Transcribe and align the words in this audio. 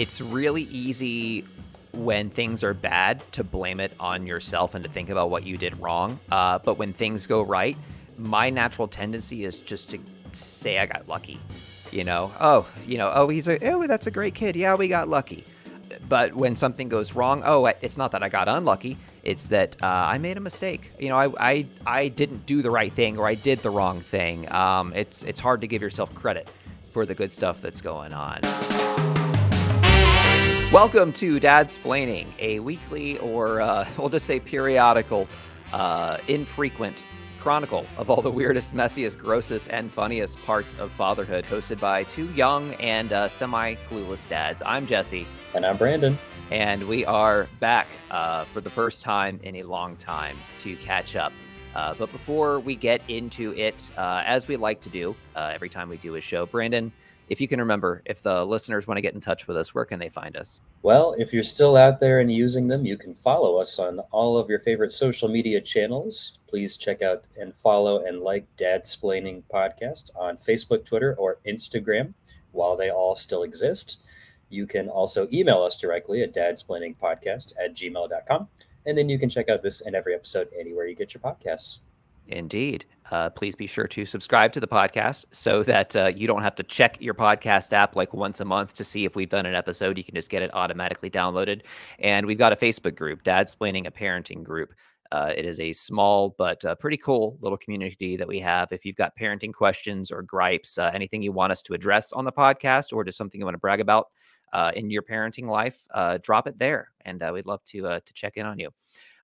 it's 0.00 0.18
really 0.18 0.62
easy 0.62 1.44
when 1.92 2.30
things 2.30 2.64
are 2.64 2.72
bad 2.72 3.22
to 3.32 3.44
blame 3.44 3.80
it 3.80 3.92
on 4.00 4.26
yourself 4.26 4.74
and 4.74 4.82
to 4.82 4.88
think 4.88 5.10
about 5.10 5.28
what 5.28 5.44
you 5.44 5.58
did 5.58 5.78
wrong. 5.78 6.18
Uh, 6.32 6.58
but 6.58 6.78
when 6.78 6.94
things 6.94 7.26
go 7.26 7.42
right, 7.42 7.76
my 8.16 8.48
natural 8.48 8.88
tendency 8.88 9.44
is 9.44 9.56
just 9.56 9.90
to 9.90 9.98
say 10.32 10.78
I 10.78 10.86
got 10.86 11.06
lucky. 11.06 11.38
You 11.92 12.04
know, 12.04 12.32
oh, 12.40 12.66
you 12.86 12.96
know, 12.96 13.12
oh, 13.14 13.28
he's 13.28 13.46
a, 13.46 13.62
oh, 13.68 13.86
that's 13.86 14.06
a 14.06 14.10
great 14.10 14.34
kid. 14.34 14.56
Yeah, 14.56 14.74
we 14.74 14.88
got 14.88 15.06
lucky. 15.08 15.44
But 16.08 16.34
when 16.34 16.56
something 16.56 16.88
goes 16.88 17.14
wrong, 17.14 17.42
oh, 17.44 17.66
it's 17.66 17.98
not 17.98 18.12
that 18.12 18.22
I 18.22 18.30
got 18.30 18.48
unlucky. 18.48 18.96
It's 19.22 19.48
that 19.48 19.76
uh, 19.82 19.86
I 19.86 20.16
made 20.16 20.38
a 20.38 20.40
mistake. 20.40 20.92
You 20.98 21.10
know, 21.10 21.18
I, 21.18 21.28
I, 21.38 21.66
I 21.84 22.08
didn't 22.08 22.46
do 22.46 22.62
the 22.62 22.70
right 22.70 22.92
thing 22.92 23.18
or 23.18 23.26
I 23.26 23.34
did 23.34 23.58
the 23.58 23.70
wrong 23.70 24.00
thing. 24.00 24.50
Um, 24.50 24.94
it's, 24.94 25.24
it's 25.24 25.40
hard 25.40 25.60
to 25.60 25.66
give 25.66 25.82
yourself 25.82 26.14
credit 26.14 26.50
for 26.92 27.04
the 27.04 27.14
good 27.14 27.34
stuff 27.34 27.60
that's 27.60 27.82
going 27.82 28.14
on. 28.14 29.09
Welcome 30.72 31.12
to 31.14 31.40
Dadsplaining, 31.40 32.28
a 32.38 32.60
weekly 32.60 33.18
or 33.18 33.60
uh, 33.60 33.88
we'll 33.98 34.08
just 34.08 34.24
say 34.24 34.38
periodical, 34.38 35.26
uh, 35.72 36.18
infrequent 36.28 37.04
chronicle 37.40 37.84
of 37.98 38.08
all 38.08 38.22
the 38.22 38.30
weirdest, 38.30 38.72
messiest, 38.72 39.18
grossest, 39.18 39.68
and 39.70 39.90
funniest 39.90 40.40
parts 40.44 40.76
of 40.76 40.92
fatherhood, 40.92 41.44
hosted 41.44 41.80
by 41.80 42.04
two 42.04 42.32
young 42.34 42.74
and 42.74 43.12
uh, 43.12 43.28
semi 43.28 43.74
clueless 43.88 44.28
dads. 44.28 44.62
I'm 44.64 44.86
Jesse. 44.86 45.26
And 45.56 45.66
I'm 45.66 45.76
Brandon. 45.76 46.16
And 46.52 46.86
we 46.86 47.04
are 47.04 47.48
back 47.58 47.88
uh, 48.12 48.44
for 48.44 48.60
the 48.60 48.70
first 48.70 49.02
time 49.02 49.40
in 49.42 49.56
a 49.56 49.64
long 49.64 49.96
time 49.96 50.36
to 50.60 50.76
catch 50.76 51.16
up. 51.16 51.32
Uh, 51.74 51.94
but 51.94 52.12
before 52.12 52.60
we 52.60 52.76
get 52.76 53.02
into 53.08 53.52
it, 53.54 53.90
uh, 53.98 54.22
as 54.24 54.46
we 54.46 54.56
like 54.56 54.80
to 54.82 54.88
do 54.88 55.16
every 55.34 55.68
time 55.68 55.88
we 55.88 55.96
do 55.96 56.14
a 56.14 56.20
show, 56.20 56.46
Brandon, 56.46 56.92
if 57.30 57.40
you 57.40 57.46
can 57.46 57.60
remember, 57.60 58.02
if 58.04 58.22
the 58.22 58.44
listeners 58.44 58.88
want 58.88 58.98
to 58.98 59.02
get 59.02 59.14
in 59.14 59.20
touch 59.20 59.46
with 59.46 59.56
us, 59.56 59.72
where 59.72 59.84
can 59.84 60.00
they 60.00 60.08
find 60.08 60.36
us? 60.36 60.58
Well, 60.82 61.14
if 61.16 61.32
you're 61.32 61.44
still 61.44 61.76
out 61.76 62.00
there 62.00 62.18
and 62.18 62.30
using 62.30 62.66
them, 62.66 62.84
you 62.84 62.98
can 62.98 63.14
follow 63.14 63.60
us 63.60 63.78
on 63.78 64.00
all 64.10 64.36
of 64.36 64.50
your 64.50 64.58
favorite 64.58 64.90
social 64.90 65.28
media 65.28 65.60
channels. 65.60 66.38
Please 66.48 66.76
check 66.76 67.02
out 67.02 67.24
and 67.38 67.54
follow 67.54 68.04
and 68.04 68.20
like 68.20 68.46
Dadsplaining 68.56 69.44
Podcast 69.52 70.10
on 70.16 70.38
Facebook, 70.38 70.84
Twitter, 70.84 71.14
or 71.14 71.38
Instagram 71.46 72.14
while 72.50 72.76
they 72.76 72.90
all 72.90 73.14
still 73.14 73.44
exist. 73.44 73.98
You 74.48 74.66
can 74.66 74.88
also 74.88 75.28
email 75.32 75.62
us 75.62 75.76
directly 75.76 76.22
at 76.22 76.34
dadsplainingpodcast 76.34 77.52
at 77.64 77.76
gmail.com. 77.76 78.48
And 78.86 78.98
then 78.98 79.08
you 79.08 79.20
can 79.20 79.28
check 79.28 79.48
out 79.48 79.62
this 79.62 79.82
and 79.82 79.94
every 79.94 80.14
episode 80.16 80.48
anywhere 80.58 80.86
you 80.86 80.96
get 80.96 81.14
your 81.14 81.20
podcasts. 81.20 81.78
Indeed. 82.30 82.86
Uh, 83.10 83.28
please 83.28 83.56
be 83.56 83.66
sure 83.66 83.88
to 83.88 84.06
subscribe 84.06 84.52
to 84.52 84.60
the 84.60 84.68
podcast 84.68 85.24
so 85.32 85.64
that 85.64 85.96
uh, 85.96 86.12
you 86.14 86.28
don't 86.28 86.42
have 86.42 86.54
to 86.54 86.62
check 86.62 86.96
your 87.00 87.14
podcast 87.14 87.72
app 87.72 87.96
like 87.96 88.14
once 88.14 88.40
a 88.40 88.44
month 88.44 88.72
to 88.74 88.84
see 88.84 89.04
if 89.04 89.16
we've 89.16 89.28
done 89.28 89.46
an 89.46 89.54
episode. 89.54 89.98
You 89.98 90.04
can 90.04 90.14
just 90.14 90.30
get 90.30 90.42
it 90.42 90.50
automatically 90.54 91.10
downloaded. 91.10 91.62
And 91.98 92.24
we've 92.24 92.38
got 92.38 92.52
a 92.52 92.56
Facebook 92.56 92.94
group, 92.94 93.24
Dadsplaining 93.24 93.88
a 93.88 93.90
Parenting 93.90 94.44
Group. 94.44 94.72
Uh, 95.10 95.32
it 95.36 95.44
is 95.44 95.58
a 95.58 95.72
small 95.72 96.36
but 96.38 96.64
uh, 96.64 96.76
pretty 96.76 96.96
cool 96.96 97.36
little 97.40 97.58
community 97.58 98.16
that 98.16 98.28
we 98.28 98.38
have. 98.38 98.70
If 98.70 98.84
you've 98.84 98.94
got 98.94 99.16
parenting 99.18 99.52
questions 99.52 100.12
or 100.12 100.22
gripes, 100.22 100.78
uh, 100.78 100.92
anything 100.94 101.20
you 101.20 101.32
want 101.32 101.50
us 101.50 101.62
to 101.62 101.74
address 101.74 102.12
on 102.12 102.24
the 102.24 102.30
podcast, 102.30 102.92
or 102.92 103.02
just 103.02 103.18
something 103.18 103.40
you 103.40 103.44
want 103.44 103.54
to 103.54 103.58
brag 103.58 103.80
about 103.80 104.06
uh, 104.52 104.70
in 104.76 104.88
your 104.88 105.02
parenting 105.02 105.48
life, 105.48 105.82
drop 106.22 106.46
it 106.46 106.60
there, 106.60 106.92
and 107.04 107.20
we'd 107.32 107.46
love 107.46 107.64
to 107.64 107.82
to 107.82 108.12
check 108.14 108.36
in 108.36 108.46
on 108.46 108.60
you. 108.60 108.70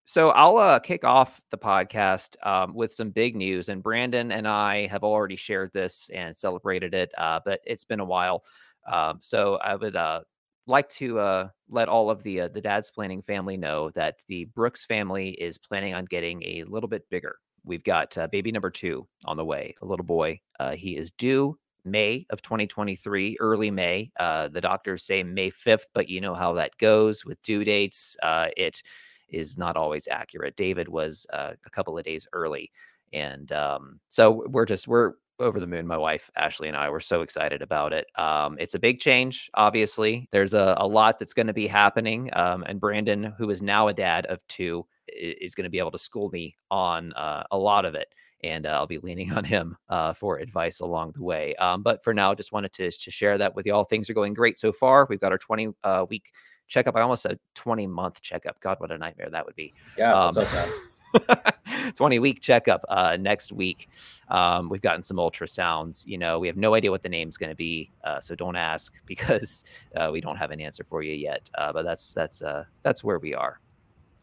So 0.09 0.31
I'll 0.31 0.57
uh, 0.57 0.79
kick 0.79 1.03
off 1.03 1.41
the 1.51 1.59
podcast 1.59 2.37
um, 2.47 2.75
with 2.75 2.93
some 2.93 3.11
big 3.11 3.35
news, 3.35 3.69
and 3.69 3.83
Brandon 3.83 4.31
and 4.31 4.47
I 4.47 4.87
have 4.87 5.03
already 5.03 5.35
shared 5.35 5.73
this 5.73 6.09
and 6.15 6.35
celebrated 6.35 6.95
it, 6.95 7.13
uh, 7.19 7.41
but 7.45 7.59
it's 7.67 7.85
been 7.85 7.99
a 7.99 8.05
while. 8.05 8.45
Um, 8.91 9.19
so 9.21 9.57
I 9.57 9.75
would 9.75 9.97
uh, 9.97 10.21
like 10.69 10.89
to 10.91 11.19
uh, 11.19 11.49
let 11.69 11.89
all 11.89 12.09
of 12.09 12.23
the 12.23 12.43
uh, 12.43 12.49
the 12.49 12.63
Dadsplaining 12.63 13.25
family 13.25 13.57
know 13.57 13.91
that 13.97 14.19
the 14.29 14.45
Brooks 14.45 14.85
family 14.85 15.31
is 15.31 15.59
planning 15.59 15.93
on 15.93 16.05
getting 16.05 16.41
a 16.45 16.63
little 16.69 16.89
bit 16.89 17.11
bigger. 17.11 17.35
We've 17.65 17.83
got 17.83 18.17
uh, 18.17 18.29
baby 18.29 18.53
number 18.53 18.71
two 18.71 19.09
on 19.25 19.37
the 19.37 19.45
way, 19.45 19.75
a 19.83 19.87
little 19.87 20.07
boy. 20.07 20.41
he 20.75 20.97
is 20.97 21.11
due 21.11 21.59
May 21.85 22.27
of 22.31 22.43
2023, 22.43 23.39
early 23.41 23.73
May. 23.73 24.13
the 24.21 24.61
doctors 24.63 25.03
say 25.03 25.25
May 25.25 25.51
5th, 25.51 25.87
but 25.95 26.09
you 26.09 26.21
know 26.21 26.37
how 26.37 26.53
that 26.53 26.79
goes 26.79 27.25
with 27.25 27.43
due 27.43 27.65
dates. 27.65 28.17
it 28.57 28.85
is 29.29 29.59
not 29.59 29.77
always 29.77 30.09
accurate. 30.11 30.57
David 30.57 30.89
was 30.89 31.27
uh, 31.33 31.53
a 31.65 31.71
couple 31.71 31.97
of 31.99 32.05
days 32.05 32.27
early, 32.33 32.71
and 33.13 33.51
um, 33.53 34.01
so 34.09 34.45
we're 34.49 34.67
just 34.67 34.89
we're 34.89 35.15
over 35.39 35.61
the 35.61 35.67
moon. 35.67 35.87
My 35.87 35.99
wife 35.99 36.31
Ashley 36.37 36.69
and 36.69 36.77
I 36.77 36.89
were 36.89 37.01
so 37.01 37.23
excited 37.23 37.63
about 37.63 37.93
it. 37.93 38.07
Um, 38.17 38.57
it's 38.59 38.75
a 38.75 38.79
big 38.79 39.01
change, 39.01 39.51
obviously. 39.55 40.29
There's 40.33 40.55
a, 40.55 40.75
a 40.79 40.87
lot 40.87 41.19
that's 41.19 41.35
going 41.35 41.47
to 41.49 41.53
be 41.53 41.67
happening, 41.67 42.31
um, 42.35 42.65
and 42.67 42.81
Brandon, 42.81 43.35
who 43.37 43.51
is 43.51 43.63
now 43.63 43.89
a 43.89 43.95
dad 43.95 44.27
of 44.27 44.41
two, 44.49 44.87
is 45.09 45.55
going 45.55 45.65
to 45.65 45.71
be 45.71 45.79
able 45.79 45.93
to 45.93 45.99
school 45.99 46.31
me 46.31 46.57
on 46.71 47.13
uh, 47.13 47.45
a 47.51 47.59
lot 47.59 47.85
of 47.85 47.95
it 47.95 48.09
and 48.43 48.67
uh, 48.67 48.71
I'll 48.71 48.87
be 48.87 48.99
leaning 48.99 49.33
on 49.33 49.45
him 49.45 49.77
uh, 49.89 50.13
for 50.13 50.39
advice 50.39 50.81
along 50.81 51.13
the 51.17 51.23
way. 51.23 51.55
Um, 51.57 51.83
but 51.83 52.03
for 52.03 52.15
now, 52.15 52.35
just 52.35 52.53
wanted 52.53 52.73
to, 52.75 52.91
to 52.91 53.11
share 53.11 53.39
that 53.39 53.55
with 53.55 53.67
you 53.67 53.75
all. 53.75 53.85
Things 53.85 54.09
are 54.11 54.15
going 54.15 54.35
great 54.35 54.59
so 54.59 54.73
far. 54.73 55.07
We've 55.09 55.21
got 55.21 55.33
our 55.33 55.39
20 55.39 55.69
uh, 55.85 56.07
week 56.09 56.33
checkup. 56.67 56.97
I 56.97 57.01
almost 57.01 57.23
said 57.23 57.39
20 57.55 57.87
month 57.87 58.21
checkup. 58.23 58.61
God, 58.61 58.81
what 58.81 58.91
a 58.91 58.99
nightmare 58.99 59.29
that 59.31 59.47
would 59.47 59.57
be. 59.57 59.73
Yeah, 59.99 60.15
um, 60.15 60.33
okay. 60.37 60.71
20 61.97 62.19
week 62.19 62.41
checkup 62.41 62.85
uh, 62.89 63.17
next 63.19 63.53
week. 63.53 63.89
Um, 64.29 64.69
we've 64.69 64.83
gotten 64.83 65.03
some 65.03 65.17
ultrasounds. 65.17 66.07
You 66.07 66.19
know, 66.19 66.39
we 66.39 66.47
have 66.47 66.57
no 66.57 66.75
idea 66.75 66.91
what 66.91 67.03
the 67.03 67.09
name's 67.09 67.37
going 67.37 67.51
to 67.51 67.57
be, 67.57 67.91
uh, 68.05 68.21
so 68.21 68.35
don't 68.35 68.57
ask 68.57 68.93
because 69.07 69.65
uh, 69.97 70.11
we 70.13 70.21
don't 70.21 70.37
have 70.37 70.51
an 70.51 70.61
answer 70.61 70.85
for 70.85 71.03
you 71.03 71.15
yet. 71.15 71.49
Uh, 71.57 71.73
but 71.73 71.85
that's 71.85 72.13
that's 72.13 72.43
uh, 72.43 72.65
that's 72.83 73.05
where 73.05 73.19
we 73.19 73.35
are. 73.35 73.61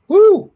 Woo! 0.08 0.52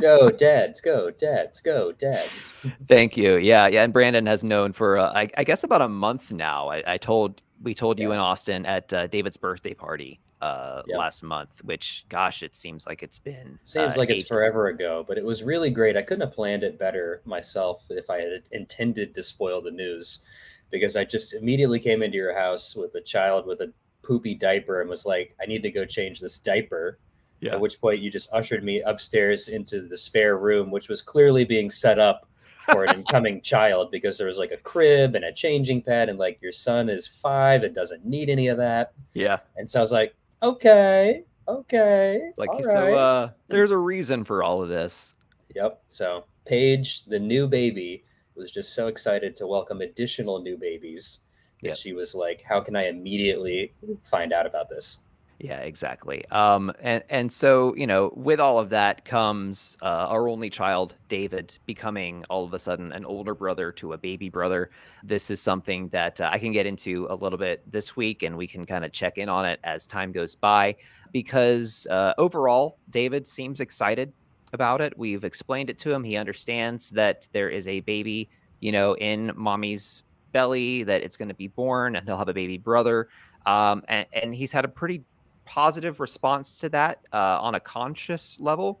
Go 0.00 0.30
dads, 0.30 0.80
go 0.80 1.10
dads, 1.10 1.60
go 1.60 1.92
dads. 1.92 2.54
Thank 2.88 3.16
you. 3.16 3.36
Yeah, 3.36 3.68
yeah. 3.68 3.84
And 3.84 3.92
Brandon 3.92 4.26
has 4.26 4.42
known 4.42 4.72
for 4.72 4.98
uh, 4.98 5.12
I, 5.12 5.28
I, 5.36 5.44
guess 5.44 5.62
about 5.62 5.82
a 5.82 5.88
month 5.88 6.32
now. 6.32 6.68
I, 6.68 6.82
I 6.94 6.96
told 6.96 7.42
we 7.62 7.74
told 7.74 8.00
you 8.00 8.10
in 8.10 8.18
Austin 8.18 8.66
at 8.66 8.88
David's 9.10 9.36
birthday 9.36 9.74
party 9.74 10.20
uh, 10.40 10.82
yep. 10.86 10.98
last 10.98 11.22
month, 11.22 11.62
which 11.64 12.04
gosh, 12.08 12.42
it 12.42 12.54
seems 12.54 12.86
like 12.86 13.02
it's 13.02 13.18
been 13.18 13.58
seems 13.62 13.96
uh, 13.96 14.00
like 14.00 14.10
ages. 14.10 14.22
it's 14.22 14.28
forever 14.28 14.68
ago, 14.68 15.04
but 15.06 15.18
it 15.18 15.24
was 15.24 15.42
really 15.42 15.70
great. 15.70 15.96
I 15.96 16.02
couldn't 16.02 16.26
have 16.26 16.34
planned 16.34 16.64
it 16.64 16.78
better 16.78 17.22
myself 17.24 17.86
if 17.90 18.10
I 18.10 18.20
had 18.20 18.42
intended 18.50 19.14
to 19.14 19.22
spoil 19.22 19.62
the 19.62 19.70
news, 19.70 20.22
because 20.70 20.96
I 20.96 21.04
just 21.04 21.34
immediately 21.34 21.78
came 21.78 22.02
into 22.02 22.16
your 22.16 22.36
house 22.36 22.76
with 22.76 22.94
a 22.94 23.00
child 23.00 23.46
with 23.46 23.60
a 23.60 23.72
poopy 24.02 24.34
diaper 24.34 24.80
and 24.80 24.90
was 24.90 25.06
like, 25.06 25.34
I 25.42 25.46
need 25.46 25.62
to 25.62 25.70
go 25.70 25.84
change 25.84 26.20
this 26.20 26.38
diaper. 26.38 26.98
Yeah. 27.40 27.52
At 27.54 27.60
which 27.60 27.80
point 27.80 28.00
you 28.00 28.10
just 28.10 28.32
ushered 28.32 28.64
me 28.64 28.80
upstairs 28.82 29.48
into 29.48 29.82
the 29.82 29.96
spare 29.96 30.38
room, 30.38 30.70
which 30.70 30.88
was 30.88 31.02
clearly 31.02 31.44
being 31.44 31.68
set 31.68 31.98
up 31.98 32.28
for 32.70 32.84
an 32.84 32.96
incoming 32.98 33.40
child 33.40 33.90
because 33.90 34.16
there 34.16 34.26
was 34.26 34.38
like 34.38 34.52
a 34.52 34.56
crib 34.58 35.14
and 35.14 35.24
a 35.24 35.32
changing 35.32 35.82
pad 35.82 36.08
and 36.08 36.18
like 36.18 36.38
your 36.40 36.52
son 36.52 36.88
is 36.88 37.06
five 37.06 37.62
and 37.62 37.74
doesn't 37.74 38.04
need 38.04 38.30
any 38.30 38.48
of 38.48 38.56
that. 38.58 38.92
Yeah. 39.12 39.38
And 39.56 39.68
so 39.68 39.80
I 39.80 39.82
was 39.82 39.92
like, 39.92 40.14
okay, 40.44 41.24
okay. 41.48 42.30
Like 42.36 42.50
so, 42.62 42.72
right. 42.72 42.94
uh, 42.94 43.30
there's 43.48 43.70
a 43.70 43.78
reason 43.78 44.24
for 44.24 44.42
all 44.42 44.62
of 44.62 44.68
this. 44.68 45.14
Yep. 45.54 45.82
So 45.88 46.24
Paige, 46.46 47.04
the 47.04 47.18
new 47.18 47.46
baby, 47.48 48.04
was 48.36 48.50
just 48.50 48.74
so 48.74 48.88
excited 48.88 49.36
to 49.36 49.46
welcome 49.46 49.80
additional 49.80 50.40
new 50.40 50.56
babies. 50.56 51.20
Yep. 51.62 51.76
She 51.76 51.92
was 51.92 52.14
like, 52.14 52.42
"How 52.42 52.60
can 52.60 52.76
I 52.76 52.88
immediately 52.88 53.74
find 54.02 54.32
out 54.32 54.46
about 54.46 54.68
this?" 54.68 55.04
Yeah, 55.40 55.58
exactly. 55.58 56.24
Um, 56.30 56.72
and 56.80 57.02
and 57.10 57.32
so 57.32 57.74
you 57.74 57.86
know, 57.86 58.12
with 58.14 58.38
all 58.38 58.58
of 58.60 58.70
that 58.70 59.04
comes 59.04 59.76
uh, 59.82 60.06
our 60.08 60.28
only 60.28 60.48
child, 60.48 60.94
David, 61.08 61.56
becoming 61.66 62.24
all 62.30 62.44
of 62.44 62.54
a 62.54 62.58
sudden 62.58 62.92
an 62.92 63.04
older 63.04 63.34
brother 63.34 63.72
to 63.72 63.92
a 63.94 63.98
baby 63.98 64.28
brother. 64.28 64.70
This 65.02 65.30
is 65.30 65.42
something 65.42 65.88
that 65.88 66.20
uh, 66.20 66.30
I 66.32 66.38
can 66.38 66.52
get 66.52 66.66
into 66.66 67.08
a 67.10 67.16
little 67.16 67.38
bit 67.38 67.62
this 67.70 67.96
week, 67.96 68.22
and 68.22 68.36
we 68.36 68.46
can 68.46 68.64
kind 68.64 68.84
of 68.84 68.92
check 68.92 69.18
in 69.18 69.28
on 69.28 69.44
it 69.44 69.58
as 69.64 69.86
time 69.86 70.12
goes 70.12 70.34
by. 70.36 70.76
Because 71.12 71.86
uh, 71.90 72.14
overall, 72.16 72.78
David 72.90 73.26
seems 73.26 73.60
excited 73.60 74.12
about 74.52 74.80
it. 74.80 74.96
We've 74.96 75.24
explained 75.24 75.68
it 75.68 75.78
to 75.80 75.92
him. 75.92 76.04
He 76.04 76.16
understands 76.16 76.90
that 76.90 77.28
there 77.32 77.50
is 77.50 77.66
a 77.68 77.80
baby, 77.80 78.30
you 78.60 78.72
know, 78.72 78.96
in 78.96 79.32
mommy's 79.36 80.04
belly, 80.32 80.84
that 80.84 81.02
it's 81.02 81.16
going 81.16 81.28
to 81.28 81.34
be 81.34 81.48
born, 81.48 81.96
and 81.96 82.06
he'll 82.06 82.18
have 82.18 82.28
a 82.28 82.32
baby 82.34 82.58
brother. 82.58 83.08
Um, 83.46 83.82
and, 83.88 84.06
and 84.12 84.34
he's 84.34 84.52
had 84.52 84.64
a 84.64 84.68
pretty 84.68 85.02
positive 85.44 86.00
response 86.00 86.56
to 86.56 86.68
that 86.70 87.00
uh, 87.12 87.38
on 87.40 87.54
a 87.54 87.60
conscious 87.60 88.38
level, 88.40 88.80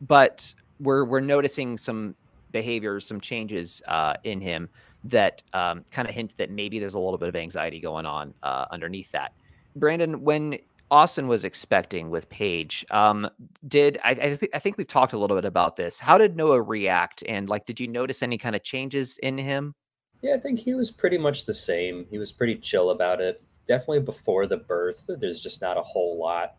but 0.00 0.54
we're 0.78 1.04
we're 1.04 1.20
noticing 1.20 1.76
some 1.76 2.14
behaviors, 2.52 3.06
some 3.06 3.20
changes 3.20 3.82
uh, 3.86 4.14
in 4.24 4.40
him 4.40 4.68
that 5.04 5.42
um, 5.52 5.84
kind 5.90 6.08
of 6.08 6.14
hint 6.14 6.36
that 6.36 6.50
maybe 6.50 6.78
there's 6.78 6.94
a 6.94 6.98
little 6.98 7.18
bit 7.18 7.28
of 7.28 7.36
anxiety 7.36 7.80
going 7.80 8.06
on 8.06 8.34
uh, 8.42 8.66
underneath 8.70 9.10
that. 9.12 9.32
Brandon, 9.76 10.22
when 10.22 10.58
Austin 10.90 11.28
was 11.28 11.44
expecting 11.44 12.10
with 12.10 12.28
Paige, 12.28 12.84
um, 12.90 13.28
did 13.68 13.98
I, 14.04 14.10
I, 14.10 14.14
th- 14.14 14.50
I 14.52 14.58
think 14.58 14.76
we've 14.76 14.88
talked 14.88 15.12
a 15.12 15.18
little 15.18 15.36
bit 15.36 15.44
about 15.44 15.76
this. 15.76 15.98
How 15.98 16.18
did 16.18 16.36
Noah 16.36 16.60
react, 16.60 17.22
and 17.28 17.48
like, 17.48 17.66
did 17.66 17.78
you 17.78 17.88
notice 17.88 18.22
any 18.22 18.36
kind 18.36 18.56
of 18.56 18.62
changes 18.62 19.16
in 19.18 19.38
him? 19.38 19.74
Yeah, 20.22 20.34
I 20.34 20.40
think 20.40 20.58
he 20.58 20.74
was 20.74 20.90
pretty 20.90 21.16
much 21.16 21.46
the 21.46 21.54
same. 21.54 22.06
He 22.10 22.18
was 22.18 22.32
pretty 22.32 22.56
chill 22.56 22.90
about 22.90 23.20
it. 23.20 23.42
Definitely 23.66 24.00
before 24.00 24.46
the 24.46 24.56
birth, 24.56 25.08
there's 25.18 25.42
just 25.42 25.60
not 25.60 25.76
a 25.76 25.82
whole 25.82 26.18
lot. 26.18 26.56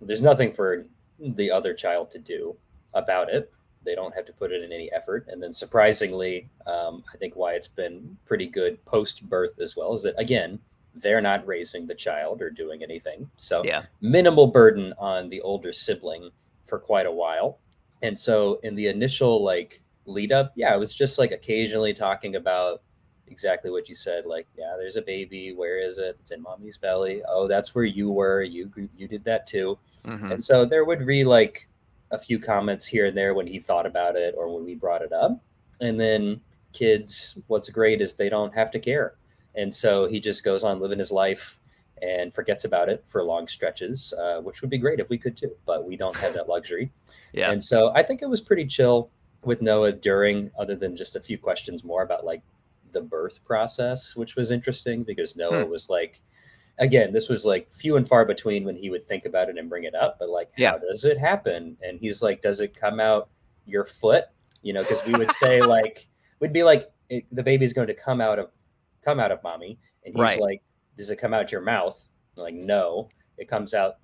There's 0.00 0.22
nothing 0.22 0.52
for 0.52 0.86
the 1.18 1.50
other 1.50 1.74
child 1.74 2.10
to 2.12 2.18
do 2.18 2.56
about 2.94 3.28
it. 3.28 3.52
They 3.84 3.94
don't 3.94 4.14
have 4.14 4.26
to 4.26 4.32
put 4.32 4.52
it 4.52 4.62
in 4.62 4.72
any 4.72 4.90
effort. 4.92 5.26
And 5.28 5.42
then 5.42 5.52
surprisingly, 5.52 6.48
um, 6.66 7.02
I 7.12 7.16
think 7.16 7.36
why 7.36 7.52
it's 7.52 7.68
been 7.68 8.16
pretty 8.26 8.46
good 8.46 8.84
post 8.84 9.28
birth 9.28 9.58
as 9.60 9.76
well 9.76 9.92
is 9.94 10.02
that, 10.02 10.14
again, 10.18 10.58
they're 10.94 11.20
not 11.20 11.46
raising 11.46 11.86
the 11.86 11.94
child 11.94 12.42
or 12.42 12.50
doing 12.50 12.82
anything. 12.82 13.30
So, 13.36 13.64
yeah. 13.64 13.84
minimal 14.00 14.48
burden 14.48 14.92
on 14.98 15.28
the 15.28 15.40
older 15.42 15.72
sibling 15.72 16.30
for 16.64 16.78
quite 16.78 17.06
a 17.06 17.12
while. 17.12 17.58
And 18.02 18.18
so, 18.18 18.58
in 18.62 18.74
the 18.74 18.88
initial 18.88 19.42
like 19.42 19.80
lead 20.06 20.32
up, 20.32 20.52
yeah, 20.56 20.74
it 20.74 20.78
was 20.78 20.92
just 20.94 21.18
like 21.18 21.30
occasionally 21.30 21.92
talking 21.92 22.36
about 22.36 22.82
exactly 23.30 23.70
what 23.70 23.88
you 23.88 23.94
said 23.94 24.26
like 24.26 24.46
yeah 24.56 24.74
there's 24.78 24.96
a 24.96 25.02
baby 25.02 25.52
where 25.52 25.80
is 25.80 25.98
it 25.98 26.16
it's 26.20 26.30
in 26.30 26.42
mommy's 26.42 26.76
belly 26.76 27.22
oh 27.28 27.46
that's 27.46 27.74
where 27.74 27.84
you 27.84 28.10
were 28.10 28.42
you 28.42 28.70
you 28.96 29.08
did 29.08 29.24
that 29.24 29.46
too 29.46 29.78
mm-hmm. 30.06 30.32
and 30.32 30.42
so 30.42 30.64
there 30.64 30.84
would 30.84 31.06
be 31.06 31.24
like 31.24 31.68
a 32.10 32.18
few 32.18 32.38
comments 32.38 32.86
here 32.86 33.06
and 33.06 33.16
there 33.16 33.34
when 33.34 33.46
he 33.46 33.58
thought 33.58 33.86
about 33.86 34.16
it 34.16 34.34
or 34.36 34.52
when 34.54 34.64
we 34.64 34.74
brought 34.74 35.02
it 35.02 35.12
up 35.12 35.40
and 35.80 35.98
then 36.00 36.40
kids 36.72 37.38
what's 37.46 37.68
great 37.68 38.00
is 38.00 38.14
they 38.14 38.28
don't 38.28 38.54
have 38.54 38.70
to 38.70 38.78
care 38.78 39.14
and 39.54 39.72
so 39.72 40.06
he 40.06 40.20
just 40.20 40.44
goes 40.44 40.64
on 40.64 40.80
living 40.80 40.98
his 40.98 41.12
life 41.12 41.58
and 42.02 42.32
forgets 42.32 42.64
about 42.64 42.88
it 42.88 43.02
for 43.06 43.22
long 43.22 43.48
stretches, 43.48 44.12
uh, 44.14 44.40
which 44.40 44.60
would 44.60 44.70
be 44.70 44.78
great 44.78 45.00
if 45.00 45.08
we 45.08 45.18
could 45.18 45.36
too, 45.36 45.50
but 45.66 45.84
we 45.84 45.96
don't 45.96 46.16
have 46.16 46.34
that 46.34 46.48
luxury. 46.48 46.90
yeah. 47.32 47.50
And 47.50 47.62
so 47.62 47.92
I 47.94 48.02
think 48.02 48.22
it 48.22 48.28
was 48.28 48.40
pretty 48.40 48.66
chill 48.66 49.10
with 49.44 49.62
Noah 49.62 49.92
during, 49.92 50.50
other 50.58 50.76
than 50.76 50.96
just 50.96 51.16
a 51.16 51.20
few 51.20 51.38
questions 51.38 51.84
more 51.84 52.02
about 52.02 52.24
like 52.24 52.42
the 52.92 53.00
birth 53.00 53.44
process, 53.44 54.16
which 54.16 54.36
was 54.36 54.50
interesting 54.50 55.04
because 55.04 55.36
Noah 55.36 55.64
hmm. 55.64 55.70
was 55.70 55.88
like, 55.88 56.20
again, 56.78 57.12
this 57.12 57.28
was 57.28 57.44
like 57.44 57.68
few 57.68 57.96
and 57.96 58.06
far 58.06 58.24
between 58.24 58.64
when 58.64 58.76
he 58.76 58.90
would 58.90 59.04
think 59.04 59.24
about 59.24 59.48
it 59.48 59.58
and 59.58 59.68
bring 59.68 59.84
it 59.84 59.94
up, 59.94 60.16
but 60.18 60.28
like, 60.28 60.50
yeah. 60.56 60.72
how 60.72 60.78
does 60.78 61.04
it 61.04 61.18
happen? 61.18 61.76
And 61.82 61.98
he's 61.98 62.22
like, 62.22 62.42
does 62.42 62.60
it 62.60 62.74
come 62.74 63.00
out 63.00 63.28
your 63.66 63.84
foot? 63.84 64.24
You 64.62 64.72
know, 64.72 64.82
because 64.82 65.04
we 65.04 65.12
would 65.12 65.30
say 65.30 65.60
like, 65.62 66.08
we'd 66.40 66.52
be 66.52 66.62
like, 66.62 66.90
it, 67.08 67.24
the 67.32 67.42
baby's 67.42 67.72
going 67.72 67.88
to 67.88 67.94
come 67.94 68.20
out 68.20 68.38
of 68.38 68.50
come 69.04 69.20
out 69.20 69.32
of 69.32 69.42
mommy. 69.42 69.78
And 70.04 70.14
he's 70.14 70.22
right. 70.22 70.40
like, 70.40 70.62
Does 70.96 71.10
it 71.10 71.16
come 71.16 71.34
out 71.34 71.52
your 71.52 71.60
mouth? 71.60 72.08
I'm 72.36 72.42
like, 72.42 72.54
no, 72.54 73.08
it 73.36 73.48
comes 73.48 73.74
out 73.74 73.94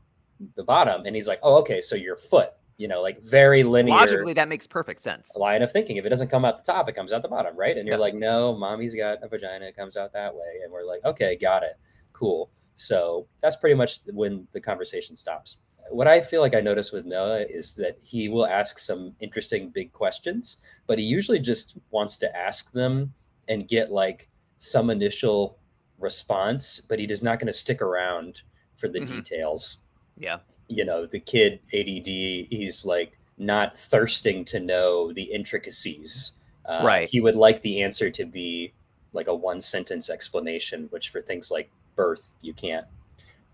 the 0.57 0.65
bottom. 0.65 1.07
And 1.07 1.15
he's 1.15 1.29
like, 1.29 1.41
Oh, 1.43 1.57
okay, 1.59 1.81
so 1.81 1.97
your 1.97 2.17
foot, 2.17 2.51
you 2.77 2.89
know, 2.89 3.01
like 3.01 3.23
very 3.23 3.63
linear. 3.63 3.95
Logically, 3.95 4.33
that 4.33 4.49
makes 4.49 4.67
perfect 4.67 5.03
sense. 5.03 5.31
Line 5.37 5.63
of 5.63 5.71
thinking. 5.71 5.97
If 5.97 6.05
it 6.05 6.09
doesn't 6.09 6.29
come 6.29 6.45
out 6.45 6.57
the 6.57 6.73
top, 6.73 6.89
it 6.89 6.95
comes 6.95 7.13
out 7.13 7.23
the 7.23 7.29
bottom, 7.29 7.57
right? 7.57 7.77
And 7.77 7.87
you're 7.87 7.97
yeah. 7.97 8.03
like, 8.03 8.15
No, 8.15 8.57
mommy's 8.57 8.95
got 8.95 9.23
a 9.23 9.29
vagina, 9.29 9.67
it 9.67 9.77
comes 9.77 9.97
out 9.97 10.13
that 10.13 10.35
way. 10.35 10.61
And 10.63 10.73
we're 10.73 10.85
like, 10.85 11.05
Okay, 11.05 11.37
got 11.37 11.63
it. 11.63 11.79
Cool. 12.13 12.51
So 12.77 13.27
that's 13.41 13.57
pretty 13.57 13.75
much 13.75 14.01
when 14.13 14.47
the 14.53 14.61
conversation 14.61 15.15
stops. 15.15 15.59
What 15.91 16.09
I 16.09 16.21
feel 16.21 16.41
like 16.41 16.55
I 16.55 16.61
notice 16.61 16.93
with 16.93 17.05
Noah 17.05 17.43
is 17.43 17.75
that 17.75 17.99
he 18.03 18.29
will 18.29 18.47
ask 18.47 18.79
some 18.79 19.15
interesting 19.21 19.69
big 19.69 19.93
questions, 19.93 20.57
but 20.87 20.99
he 20.99 21.05
usually 21.05 21.39
just 21.39 21.77
wants 21.91 22.17
to 22.17 22.37
ask 22.37 22.73
them 22.73 23.13
and 23.49 23.69
get 23.69 23.93
like 23.93 24.29
some 24.57 24.89
initial 24.89 25.59
response, 25.99 26.81
but 26.81 26.99
he 26.99 27.05
is 27.05 27.23
not 27.23 27.39
going 27.39 27.47
to 27.47 27.53
stick 27.53 27.83
around 27.83 28.43
for 28.77 28.89
the 28.89 29.01
mm-hmm. 29.01 29.17
details. 29.17 29.79
Yeah. 30.19 30.39
You 30.69 30.85
know, 30.85 31.07
the 31.07 31.21
kid 31.21 31.61
ADD, 31.73 32.07
he's 32.07 32.85
like 32.85 33.19
not 33.39 33.77
thirsting 33.77 34.45
to 34.47 34.61
know 34.61 35.13
the 35.13 35.23
intricacies. 35.23 36.33
Uh, 36.67 36.83
right. 36.85 37.09
He 37.09 37.21
would 37.21 37.37
like 37.37 37.61
the 37.63 37.83
answer 37.83 38.11
to 38.11 38.25
be 38.25 38.73
like 39.13 39.27
a 39.29 39.35
one 39.35 39.61
sentence 39.61 40.11
explanation, 40.11 40.87
which 40.91 41.11
for 41.11 41.21
things 41.23 41.51
like 41.51 41.71
birth, 41.97 42.37
you 42.41 42.53
can't 42.53 42.87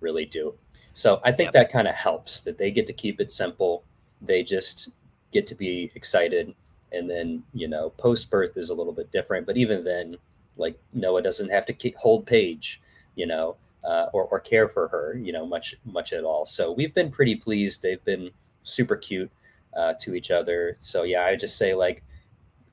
really 0.01 0.25
do. 0.25 0.55
So 0.95 1.21
I 1.25 1.33
think 1.33 1.49
yep. 1.49 1.53
that 1.55 1.73
kind 1.73 1.89
of 1.89 1.95
helps 1.95 2.41
that 2.43 2.59
they 2.59 2.71
get 2.71 2.87
to 2.87 2.93
keep 2.93 3.21
it 3.21 3.31
simple. 3.31 3.85
They 4.23 4.43
just 4.43 4.91
get 5.31 5.47
to 5.49 5.55
be 5.55 5.91
excited. 5.95 6.55
And 6.93 7.09
then, 7.09 7.43
you 7.55 7.69
know, 7.69 7.91
post 7.91 8.31
birth 8.31 8.57
is 8.57 8.71
a 8.71 8.75
little 8.75 8.93
bit 8.93 9.13
different. 9.13 9.47
But 9.47 9.57
even 9.57 9.85
then, 9.85 10.17
like 10.57 10.79
Noah 10.93 11.23
doesn't 11.23 11.51
have 11.51 11.65
to 11.67 11.73
keep, 11.73 11.97
hold 11.97 12.27
Paige, 12.27 12.81
you 13.15 13.27
know, 13.27 13.57
uh, 13.85 14.07
or, 14.13 14.25
or 14.25 14.41
care 14.41 14.69
for 14.69 14.89
her, 14.89 15.19
you 15.19 15.33
know, 15.33 15.47
much 15.47 15.75
much 15.85 16.13
at 16.13 16.25
all. 16.25 16.47
So 16.47 16.73
we've 16.73 16.95
been 16.95 17.11
pretty 17.11 17.37
pleased. 17.37 17.83
They've 17.83 18.05
been 18.05 18.31
super 18.63 18.97
cute 18.97 19.31
uh, 19.77 19.95
to 20.01 20.15
each 20.15 20.31
other. 20.31 20.77
So 20.81 21.03
yeah, 21.03 21.25
I 21.25 21.37
just 21.37 21.57
say 21.57 21.75
like 21.75 22.03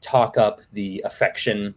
talk 0.02 0.38
up 0.38 0.62
the 0.74 1.02
affection 1.06 1.74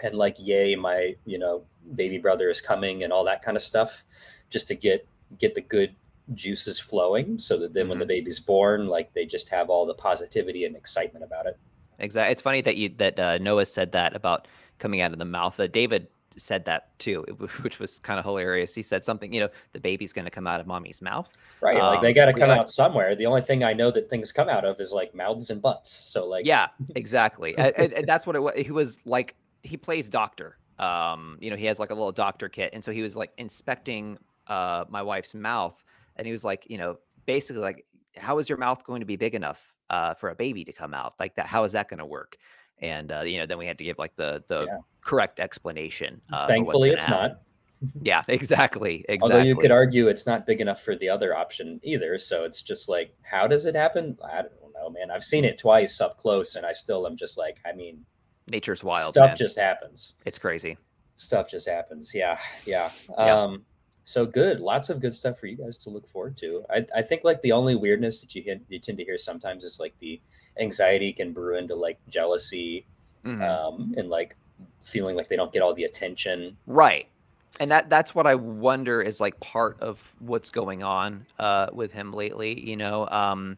and 0.00 0.14
like 0.14 0.36
yay 0.38 0.76
my 0.76 1.16
you 1.24 1.38
know 1.38 1.64
baby 1.94 2.18
brother 2.18 2.50
is 2.50 2.60
coming 2.60 3.02
and 3.02 3.12
all 3.12 3.24
that 3.24 3.40
kind 3.40 3.56
of 3.56 3.62
stuff 3.62 4.04
just 4.50 4.66
to 4.66 4.74
get 4.74 5.06
get 5.38 5.54
the 5.54 5.60
good 5.62 5.94
juices 6.34 6.78
flowing 6.78 7.38
so 7.38 7.58
that 7.58 7.72
then 7.72 7.84
mm-hmm. 7.84 7.90
when 7.90 7.98
the 7.98 8.04
mm-hmm. 8.04 8.08
baby's 8.08 8.38
born 8.38 8.88
like 8.88 9.12
they 9.14 9.24
just 9.24 9.48
have 9.48 9.70
all 9.70 9.86
the 9.86 9.94
positivity 9.94 10.66
and 10.66 10.76
excitement 10.76 11.24
about 11.24 11.46
it 11.46 11.56
exactly 11.98 12.30
it's 12.30 12.42
funny 12.42 12.60
that 12.60 12.76
you 12.76 12.90
that 12.98 13.18
uh, 13.18 13.38
noah 13.38 13.64
said 13.64 13.90
that 13.92 14.14
about 14.14 14.46
coming 14.78 15.00
out 15.00 15.12
of 15.12 15.18
the 15.18 15.24
mouth. 15.24 15.58
Uh, 15.58 15.66
David 15.66 16.08
said 16.36 16.64
that 16.66 16.98
too, 16.98 17.24
which 17.62 17.78
was 17.78 17.98
kind 17.98 18.18
of 18.18 18.24
hilarious. 18.24 18.74
He 18.74 18.82
said 18.82 19.04
something, 19.04 19.32
you 19.32 19.40
know, 19.40 19.48
the 19.72 19.80
baby's 19.80 20.12
going 20.12 20.24
to 20.24 20.30
come 20.30 20.46
out 20.46 20.60
of 20.60 20.66
mommy's 20.66 21.02
mouth. 21.02 21.30
Right. 21.60 21.76
Um, 21.76 21.94
like 21.94 22.02
they 22.02 22.12
got 22.12 22.26
to 22.26 22.32
come 22.32 22.50
out 22.50 22.68
somewhere. 22.68 23.14
The 23.14 23.26
only 23.26 23.42
thing 23.42 23.64
I 23.64 23.72
know 23.72 23.90
that 23.90 24.08
things 24.08 24.32
come 24.32 24.48
out 24.48 24.64
of 24.64 24.80
is 24.80 24.92
like 24.92 25.14
mouths 25.14 25.50
and 25.50 25.60
butts. 25.60 25.94
So 25.94 26.26
like, 26.26 26.46
yeah, 26.46 26.68
exactly. 26.94 27.56
and, 27.56 27.74
and, 27.76 28.06
that's 28.06 28.26
what 28.26 28.36
it 28.36 28.40
was. 28.40 28.54
He 28.56 28.70
was 28.70 29.00
like, 29.04 29.34
he 29.62 29.76
plays 29.76 30.08
doctor. 30.08 30.58
Um, 30.78 31.38
you 31.40 31.50
know, 31.50 31.56
he 31.56 31.64
has 31.66 31.78
like 31.78 31.90
a 31.90 31.94
little 31.94 32.12
doctor 32.12 32.48
kit. 32.48 32.70
And 32.72 32.84
so 32.84 32.92
he 32.92 33.02
was 33.02 33.16
like 33.16 33.32
inspecting 33.38 34.18
uh, 34.46 34.84
my 34.88 35.02
wife's 35.02 35.34
mouth. 35.34 35.82
And 36.16 36.26
he 36.26 36.32
was 36.32 36.44
like, 36.44 36.66
you 36.68 36.78
know, 36.78 36.98
basically 37.26 37.62
like, 37.62 37.84
how 38.16 38.38
is 38.38 38.48
your 38.48 38.58
mouth 38.58 38.84
going 38.84 39.00
to 39.00 39.06
be 39.06 39.16
big 39.16 39.34
enough 39.34 39.72
uh, 39.90 40.14
for 40.14 40.30
a 40.30 40.34
baby 40.34 40.64
to 40.64 40.72
come 40.72 40.94
out 40.94 41.14
like 41.20 41.34
that? 41.36 41.46
How 41.46 41.64
is 41.64 41.72
that 41.72 41.88
going 41.88 41.98
to 41.98 42.06
work? 42.06 42.36
And 42.80 43.12
uh, 43.12 43.22
you 43.22 43.38
know 43.38 43.46
then 43.46 43.58
we 43.58 43.66
had 43.66 43.78
to 43.78 43.84
give 43.84 43.98
like 43.98 44.14
the 44.16 44.42
the 44.48 44.66
yeah. 44.66 44.78
correct 45.00 45.40
explanation. 45.40 46.20
Uh, 46.32 46.46
Thankfully, 46.46 46.90
it's 46.90 47.04
happen. 47.04 47.30
not. 47.30 47.42
yeah, 48.02 48.22
exactly. 48.28 49.04
Exactly. 49.08 49.18
Although 49.20 49.44
you 49.44 49.56
could 49.56 49.70
argue 49.70 50.08
it's 50.08 50.26
not 50.26 50.46
big 50.46 50.60
enough 50.60 50.82
for 50.82 50.96
the 50.96 51.08
other 51.08 51.36
option 51.36 51.80
either. 51.82 52.16
So 52.18 52.44
it's 52.44 52.62
just 52.62 52.88
like, 52.88 53.14
how 53.22 53.46
does 53.46 53.66
it 53.66 53.74
happen? 53.74 54.16
I 54.24 54.42
don't 54.42 54.72
know, 54.74 54.90
man. 54.90 55.10
I've 55.10 55.24
seen 55.24 55.44
it 55.44 55.58
twice 55.58 56.00
up 56.00 56.18
close, 56.18 56.56
and 56.56 56.64
I 56.64 56.72
still 56.72 57.06
am 57.06 57.16
just 57.16 57.36
like, 57.36 57.58
I 57.66 57.72
mean, 57.72 58.04
nature's 58.46 58.82
wild. 58.82 59.12
Stuff 59.12 59.30
man. 59.30 59.36
just 59.36 59.58
happens. 59.58 60.16
It's 60.24 60.38
crazy. 60.38 60.78
Stuff 61.16 61.50
just 61.50 61.68
happens. 61.68 62.14
Yeah, 62.14 62.38
yeah. 62.64 62.90
yeah. 63.18 63.42
Um, 63.42 63.64
so 64.06 64.24
good. 64.24 64.60
Lots 64.60 64.88
of 64.88 65.00
good 65.00 65.12
stuff 65.12 65.38
for 65.38 65.46
you 65.46 65.56
guys 65.56 65.76
to 65.78 65.90
look 65.90 66.06
forward 66.06 66.36
to. 66.38 66.64
I, 66.70 66.86
I 66.94 67.02
think 67.02 67.24
like 67.24 67.42
the 67.42 67.50
only 67.50 67.74
weirdness 67.74 68.20
that 68.20 68.34
you, 68.36 68.42
hit, 68.42 68.62
you 68.68 68.78
tend 68.78 68.98
to 68.98 69.04
hear 69.04 69.18
sometimes 69.18 69.64
is 69.64 69.80
like 69.80 69.94
the 69.98 70.20
anxiety 70.60 71.12
can 71.12 71.32
brew 71.32 71.58
into 71.58 71.74
like 71.74 71.98
jealousy 72.08 72.86
mm-hmm. 73.24 73.42
um, 73.42 73.94
and 73.96 74.08
like 74.08 74.36
feeling 74.84 75.16
like 75.16 75.28
they 75.28 75.34
don't 75.34 75.52
get 75.52 75.60
all 75.60 75.74
the 75.74 75.82
attention. 75.82 76.56
Right. 76.68 77.08
And 77.58 77.68
that 77.72 77.90
that's 77.90 78.14
what 78.14 78.28
I 78.28 78.36
wonder 78.36 79.02
is 79.02 79.18
like 79.18 79.40
part 79.40 79.80
of 79.80 80.00
what's 80.20 80.50
going 80.50 80.84
on 80.84 81.26
uh, 81.40 81.66
with 81.72 81.90
him 81.90 82.12
lately. 82.12 82.60
You 82.60 82.76
know, 82.76 83.08
um, 83.08 83.56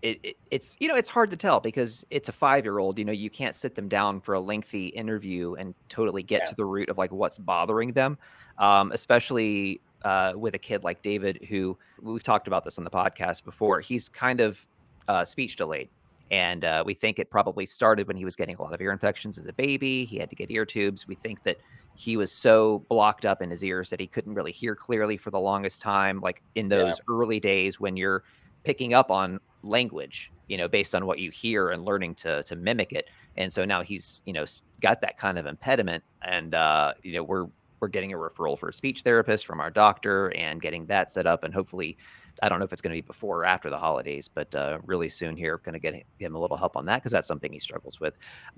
it, 0.00 0.20
it, 0.22 0.36
it's 0.52 0.76
you 0.78 0.86
know 0.86 0.96
it's 0.96 1.08
hard 1.08 1.30
to 1.30 1.36
tell 1.36 1.58
because 1.58 2.04
it's 2.10 2.28
a 2.28 2.32
five 2.32 2.64
year 2.64 2.78
old. 2.78 2.98
You 2.98 3.04
know, 3.04 3.12
you 3.12 3.30
can't 3.30 3.56
sit 3.56 3.74
them 3.74 3.88
down 3.88 4.20
for 4.20 4.34
a 4.34 4.40
lengthy 4.40 4.88
interview 4.88 5.54
and 5.54 5.74
totally 5.88 6.22
get 6.22 6.42
yeah. 6.42 6.50
to 6.50 6.54
the 6.54 6.64
root 6.64 6.88
of 6.88 6.98
like 6.98 7.10
what's 7.10 7.38
bothering 7.38 7.92
them 7.92 8.18
um, 8.58 8.92
especially 8.92 9.80
uh, 10.04 10.32
with 10.36 10.54
a 10.54 10.58
kid 10.58 10.84
like 10.84 11.02
David, 11.02 11.46
who 11.48 11.76
we've 12.00 12.22
talked 12.22 12.46
about 12.46 12.64
this 12.64 12.78
on 12.78 12.84
the 12.84 12.90
podcast 12.90 13.44
before. 13.44 13.80
He's 13.80 14.08
kind 14.08 14.40
of 14.40 14.66
uh, 15.08 15.24
speech 15.24 15.56
delayed. 15.56 15.88
And 16.30 16.64
uh, 16.64 16.82
we 16.86 16.94
think 16.94 17.18
it 17.18 17.30
probably 17.30 17.66
started 17.66 18.08
when 18.08 18.16
he 18.16 18.24
was 18.24 18.36
getting 18.36 18.56
a 18.56 18.62
lot 18.62 18.72
of 18.72 18.80
ear 18.80 18.90
infections 18.90 19.36
as 19.36 19.46
a 19.46 19.52
baby. 19.52 20.06
He 20.06 20.16
had 20.16 20.30
to 20.30 20.36
get 20.36 20.50
ear 20.50 20.64
tubes. 20.64 21.06
We 21.06 21.14
think 21.14 21.42
that 21.42 21.58
he 21.94 22.16
was 22.16 22.32
so 22.32 22.86
blocked 22.88 23.26
up 23.26 23.42
in 23.42 23.50
his 23.50 23.62
ears 23.62 23.90
that 23.90 24.00
he 24.00 24.06
couldn't 24.06 24.34
really 24.34 24.50
hear 24.52 24.74
clearly 24.74 25.18
for 25.18 25.30
the 25.30 25.38
longest 25.38 25.82
time. 25.82 26.20
Like 26.20 26.42
in 26.54 26.68
those 26.68 26.98
yeah. 26.98 27.14
early 27.14 27.38
days 27.38 27.78
when 27.78 27.98
you're 27.98 28.24
picking 28.64 28.94
up 28.94 29.10
on 29.10 29.40
language, 29.62 30.32
you 30.48 30.56
know, 30.56 30.68
based 30.68 30.94
on 30.94 31.04
what 31.04 31.18
you 31.18 31.30
hear 31.30 31.70
and 31.70 31.84
learning 31.84 32.14
to 32.14 32.42
to 32.44 32.56
mimic 32.56 32.92
it. 32.92 33.10
And 33.36 33.52
so 33.52 33.66
now 33.66 33.82
he's, 33.82 34.22
you 34.24 34.32
know, 34.32 34.46
got 34.80 35.02
that 35.02 35.18
kind 35.18 35.38
of 35.38 35.44
impediment. 35.44 36.02
And 36.22 36.54
uh, 36.54 36.94
you 37.02 37.12
know, 37.12 37.22
we're 37.22 37.48
we're 37.82 37.88
getting 37.88 38.12
a 38.12 38.16
referral 38.16 38.56
for 38.56 38.68
a 38.68 38.72
speech 38.72 39.02
therapist 39.02 39.44
from 39.44 39.60
our 39.60 39.70
doctor 39.70 40.28
and 40.36 40.62
getting 40.62 40.86
that 40.86 41.10
set 41.10 41.26
up. 41.26 41.42
And 41.42 41.52
hopefully, 41.52 41.98
I 42.40 42.48
don't 42.48 42.60
know 42.60 42.64
if 42.64 42.72
it's 42.72 42.80
going 42.80 42.92
to 42.92 42.96
be 42.96 43.04
before 43.04 43.40
or 43.40 43.44
after 43.44 43.70
the 43.70 43.76
holidays, 43.76 44.30
but 44.32 44.54
uh, 44.54 44.78
really 44.86 45.08
soon 45.08 45.36
here, 45.36 45.58
going 45.58 45.72
to 45.74 45.80
get 45.80 46.06
him 46.18 46.36
a 46.36 46.38
little 46.38 46.56
help 46.56 46.76
on 46.76 46.86
that 46.86 46.98
because 46.98 47.10
that's 47.10 47.26
something 47.26 47.52
he 47.52 47.58
struggles 47.58 47.98
with. 47.98 48.14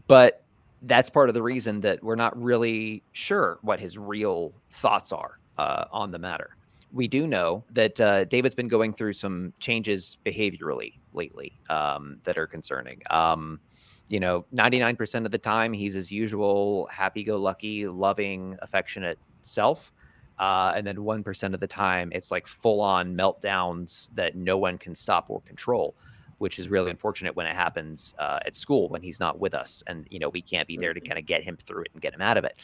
But 0.08 0.44
that's 0.82 1.08
part 1.08 1.30
of 1.30 1.34
the 1.34 1.42
reason 1.42 1.80
that 1.80 2.04
we're 2.04 2.16
not 2.16 2.40
really 2.40 3.02
sure 3.12 3.58
what 3.62 3.80
his 3.80 3.96
real 3.96 4.52
thoughts 4.70 5.10
are 5.10 5.38
uh, 5.56 5.86
on 5.90 6.10
the 6.10 6.18
matter. 6.18 6.56
We 6.92 7.08
do 7.08 7.26
know 7.26 7.64
that 7.70 7.98
uh, 7.98 8.24
David's 8.24 8.54
been 8.54 8.68
going 8.68 8.92
through 8.92 9.14
some 9.14 9.54
changes 9.58 10.18
behaviorally 10.26 10.92
lately 11.14 11.58
um, 11.70 12.18
that 12.24 12.36
are 12.36 12.46
concerning. 12.46 13.00
Um, 13.08 13.58
you 14.08 14.20
know, 14.20 14.44
99% 14.54 15.24
of 15.24 15.30
the 15.30 15.38
time, 15.38 15.72
he's 15.72 15.94
his 15.94 16.10
usual 16.10 16.86
happy 16.86 17.24
go 17.24 17.36
lucky, 17.36 17.86
loving, 17.86 18.56
affectionate 18.60 19.18
self. 19.42 19.92
Uh, 20.38 20.72
and 20.74 20.86
then 20.86 20.96
1% 20.96 21.54
of 21.54 21.60
the 21.60 21.66
time, 21.66 22.10
it's 22.12 22.30
like 22.30 22.46
full 22.46 22.80
on 22.80 23.16
meltdowns 23.16 24.10
that 24.14 24.34
no 24.34 24.58
one 24.58 24.76
can 24.76 24.94
stop 24.94 25.26
or 25.28 25.40
control, 25.42 25.94
which 26.38 26.58
is 26.58 26.68
really 26.68 26.90
unfortunate 26.90 27.34
when 27.36 27.46
it 27.46 27.54
happens 27.54 28.14
uh, 28.18 28.40
at 28.44 28.56
school 28.56 28.88
when 28.88 29.00
he's 29.00 29.20
not 29.20 29.38
with 29.38 29.54
us. 29.54 29.82
And, 29.86 30.06
you 30.10 30.18
know, 30.18 30.28
we 30.28 30.42
can't 30.42 30.66
be 30.66 30.76
there 30.76 30.92
to 30.92 31.00
mm-hmm. 31.00 31.08
kind 31.08 31.18
of 31.18 31.26
get 31.26 31.44
him 31.44 31.56
through 31.56 31.82
it 31.82 31.90
and 31.92 32.02
get 32.02 32.12
him 32.12 32.20
out 32.20 32.36
of 32.36 32.44
it. 32.44 32.56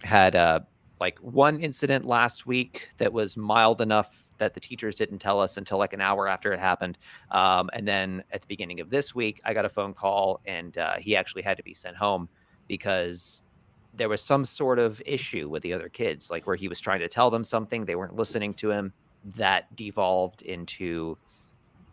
Had 0.00 0.36
uh, 0.36 0.60
like 1.00 1.18
one 1.18 1.60
incident 1.60 2.04
last 2.04 2.46
week 2.46 2.88
that 2.98 3.12
was 3.12 3.36
mild 3.36 3.80
enough 3.80 4.23
that 4.38 4.54
the 4.54 4.60
teachers 4.60 4.96
didn't 4.96 5.18
tell 5.18 5.40
us 5.40 5.56
until 5.56 5.78
like 5.78 5.92
an 5.92 6.00
hour 6.00 6.28
after 6.28 6.52
it 6.52 6.58
happened. 6.58 6.98
Um, 7.30 7.70
and 7.72 7.86
then 7.86 8.24
at 8.32 8.40
the 8.40 8.46
beginning 8.46 8.80
of 8.80 8.90
this 8.90 9.14
week, 9.14 9.40
I 9.44 9.54
got 9.54 9.64
a 9.64 9.68
phone 9.68 9.94
call 9.94 10.40
and 10.46 10.76
uh, 10.78 10.96
he 10.96 11.16
actually 11.16 11.42
had 11.42 11.56
to 11.56 11.62
be 11.62 11.74
sent 11.74 11.96
home 11.96 12.28
because 12.68 13.42
there 13.96 14.08
was 14.08 14.22
some 14.22 14.44
sort 14.44 14.78
of 14.78 15.00
issue 15.06 15.48
with 15.48 15.62
the 15.62 15.72
other 15.72 15.88
kids, 15.88 16.30
like 16.30 16.46
where 16.46 16.56
he 16.56 16.68
was 16.68 16.80
trying 16.80 17.00
to 17.00 17.08
tell 17.08 17.30
them 17.30 17.44
something, 17.44 17.84
they 17.84 17.94
weren't 17.94 18.16
listening 18.16 18.54
to 18.54 18.70
him. 18.70 18.92
That 19.36 19.74
devolved 19.74 20.42
into 20.42 21.16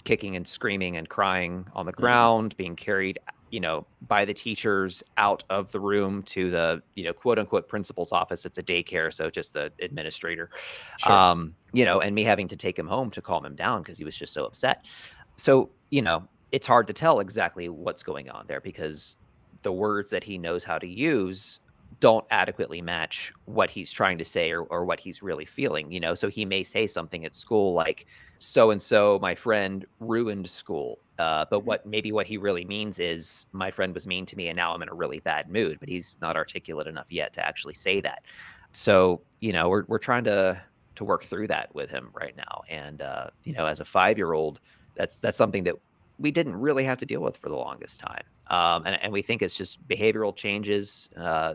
kicking 0.03 0.35
and 0.35 0.47
screaming 0.47 0.97
and 0.97 1.07
crying 1.07 1.65
on 1.73 1.85
the 1.85 1.91
mm-hmm. 1.91 2.01
ground, 2.01 2.57
being 2.57 2.75
carried, 2.75 3.19
you 3.51 3.59
know, 3.59 3.85
by 4.07 4.25
the 4.25 4.33
teachers 4.33 5.03
out 5.17 5.43
of 5.49 5.71
the 5.71 5.79
room 5.79 6.23
to 6.23 6.49
the, 6.49 6.81
you 6.95 7.03
know, 7.03 7.13
quote 7.13 7.37
unquote 7.37 7.67
principal's 7.67 8.11
office. 8.11 8.45
It's 8.45 8.57
a 8.57 8.63
daycare, 8.63 9.13
so 9.13 9.29
just 9.29 9.53
the 9.53 9.71
administrator. 9.81 10.49
Sure. 10.97 11.11
Um, 11.11 11.55
you 11.73 11.85
know, 11.85 11.99
and 11.99 12.15
me 12.15 12.23
having 12.23 12.47
to 12.47 12.55
take 12.55 12.77
him 12.77 12.87
home 12.87 13.11
to 13.11 13.21
calm 13.21 13.45
him 13.45 13.55
down 13.55 13.81
because 13.81 13.97
he 13.97 14.03
was 14.03 14.15
just 14.15 14.33
so 14.33 14.45
upset. 14.45 14.83
So, 15.35 15.69
you 15.89 16.01
know, 16.01 16.27
it's 16.51 16.67
hard 16.67 16.87
to 16.87 16.93
tell 16.93 17.19
exactly 17.19 17.69
what's 17.69 18.03
going 18.03 18.29
on 18.29 18.45
there 18.47 18.61
because 18.61 19.17
the 19.63 19.71
words 19.71 20.09
that 20.09 20.23
he 20.23 20.37
knows 20.37 20.63
how 20.63 20.77
to 20.77 20.87
use 20.87 21.59
don't 22.01 22.25
adequately 22.31 22.81
match 22.81 23.31
what 23.45 23.69
he's 23.69 23.91
trying 23.91 24.17
to 24.17 24.25
say 24.25 24.51
or, 24.51 24.63
or 24.63 24.83
what 24.83 24.99
he's 24.99 25.23
really 25.23 25.45
feeling 25.45 25.89
you 25.91 25.99
know? 25.99 26.13
So 26.15 26.27
he 26.27 26.43
may 26.43 26.63
say 26.63 26.85
something 26.87 27.23
at 27.23 27.33
school 27.35 27.73
like 27.73 28.05
so 28.39 28.71
and 28.71 28.81
so 28.81 29.19
my 29.21 29.35
friend 29.35 29.85
ruined 29.99 30.49
school 30.49 30.99
uh, 31.19 31.45
but 31.49 31.59
mm-hmm. 31.59 31.67
what 31.67 31.85
maybe 31.85 32.11
what 32.11 32.25
he 32.25 32.37
really 32.37 32.65
means 32.65 32.99
is 32.99 33.45
my 33.53 33.71
friend 33.71 33.93
was 33.93 34.05
mean 34.07 34.25
to 34.25 34.35
me 34.35 34.47
and 34.47 34.57
now 34.57 34.73
i'm 34.73 34.81
in 34.81 34.89
a 34.89 34.93
really 34.93 35.19
bad 35.19 35.49
mood 35.49 35.79
but 35.79 35.87
he's 35.87 36.17
not 36.21 36.35
articulate 36.35 36.87
enough 36.87 37.11
yet 37.11 37.31
to 37.33 37.45
actually 37.45 37.73
say 37.73 38.01
that. 38.01 38.23
So 38.73 39.21
you 39.39 39.53
know 39.53 39.69
we're, 39.69 39.85
we're 39.87 39.99
trying 39.99 40.23
to 40.25 40.61
to 40.95 41.03
work 41.03 41.23
through 41.23 41.47
that 41.47 41.73
with 41.73 41.89
him 41.89 42.09
right 42.13 42.35
now. 42.35 42.63
And 42.69 43.01
uh, 43.01 43.27
you 43.43 43.53
know 43.53 43.65
as 43.65 43.79
a 43.79 43.85
five 43.85 44.17
year 44.17 44.33
old 44.33 44.59
that's 44.95 45.19
that's 45.19 45.37
something 45.37 45.63
that 45.65 45.75
we 46.19 46.31
didn't 46.31 46.55
really 46.55 46.83
have 46.83 46.99
to 46.99 47.05
deal 47.05 47.21
with 47.21 47.37
for 47.37 47.49
the 47.49 47.55
longest 47.55 47.99
time. 47.99 48.23
Um, 48.47 48.85
and, 48.85 49.01
and 49.01 49.13
we 49.13 49.21
think 49.21 49.41
it's 49.41 49.55
just 49.55 49.85
behavioral 49.87 50.35
changes 50.35 51.09
uh, 51.17 51.53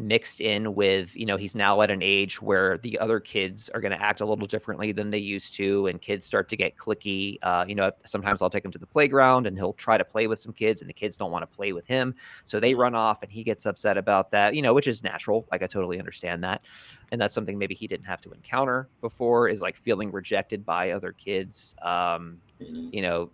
mixed 0.00 0.40
in 0.40 0.74
with 0.74 1.16
you 1.16 1.26
know 1.26 1.36
he's 1.36 1.54
now 1.54 1.80
at 1.82 1.90
an 1.90 2.02
age 2.02 2.40
where 2.40 2.78
the 2.78 2.98
other 2.98 3.20
kids 3.20 3.68
are 3.70 3.80
going 3.80 3.92
to 3.92 4.02
act 4.02 4.20
a 4.20 4.26
little 4.26 4.46
differently 4.46 4.92
than 4.92 5.10
they 5.10 5.18
used 5.18 5.54
to 5.54 5.86
and 5.86 6.00
kids 6.00 6.26
start 6.26 6.48
to 6.48 6.56
get 6.56 6.76
clicky. 6.76 7.38
Uh, 7.42 7.64
you 7.68 7.74
know 7.74 7.90
sometimes 8.04 8.42
i'll 8.42 8.50
take 8.50 8.64
him 8.64 8.70
to 8.70 8.78
the 8.78 8.86
playground 8.86 9.46
and 9.46 9.56
he'll 9.56 9.72
try 9.74 9.96
to 9.98 10.04
play 10.04 10.26
with 10.26 10.38
some 10.38 10.52
kids 10.52 10.80
and 10.80 10.88
the 10.88 10.94
kids 10.94 11.16
don't 11.16 11.30
want 11.30 11.42
to 11.42 11.56
play 11.56 11.72
with 11.72 11.86
him. 11.86 12.14
So 12.44 12.60
they 12.60 12.74
run 12.74 12.94
off 12.94 13.22
and 13.22 13.30
he 13.30 13.44
gets 13.44 13.66
upset 13.66 13.96
about 13.96 14.30
that 14.32 14.54
you 14.54 14.62
know 14.62 14.74
which 14.74 14.86
is 14.86 15.02
natural. 15.02 15.46
Like 15.50 15.62
i 15.62 15.66
totally 15.66 15.98
understand 15.98 16.42
that. 16.44 16.62
And 17.12 17.20
that's 17.20 17.34
something 17.34 17.58
maybe 17.58 17.74
he 17.74 17.86
didn't 17.86 18.06
have 18.06 18.20
to 18.22 18.32
encounter 18.32 18.88
before 19.00 19.48
is 19.48 19.60
like 19.60 19.76
feeling 19.76 20.12
rejected 20.12 20.64
by 20.64 20.92
other 20.92 21.12
kids. 21.12 21.74
Um. 21.82 22.38
You 22.60 23.02
know 23.02 23.30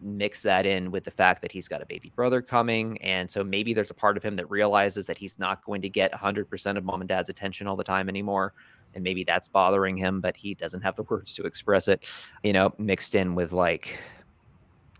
mix 0.00 0.42
that 0.42 0.64
in 0.64 0.90
with 0.90 1.04
the 1.04 1.10
fact 1.10 1.42
that 1.42 1.52
he's 1.52 1.68
got 1.68 1.82
a 1.82 1.86
baby 1.86 2.10
brother 2.16 2.40
coming 2.40 3.00
and 3.02 3.30
so 3.30 3.44
maybe 3.44 3.74
there's 3.74 3.90
a 3.90 3.94
part 3.94 4.16
of 4.16 4.22
him 4.22 4.34
that 4.34 4.48
realizes 4.50 5.06
that 5.06 5.18
he's 5.18 5.38
not 5.38 5.62
going 5.64 5.82
to 5.82 5.88
get 5.88 6.12
100% 6.12 6.76
of 6.76 6.84
mom 6.84 7.00
and 7.00 7.08
dad's 7.08 7.28
attention 7.28 7.66
all 7.66 7.76
the 7.76 7.84
time 7.84 8.08
anymore 8.08 8.54
and 8.94 9.04
maybe 9.04 9.24
that's 9.24 9.46
bothering 9.46 9.96
him 9.96 10.20
but 10.20 10.36
he 10.36 10.54
doesn't 10.54 10.80
have 10.80 10.96
the 10.96 11.02
words 11.10 11.34
to 11.34 11.42
express 11.42 11.88
it 11.88 12.04
you 12.42 12.52
know 12.52 12.72
mixed 12.78 13.14
in 13.14 13.34
with 13.34 13.52
like 13.52 13.98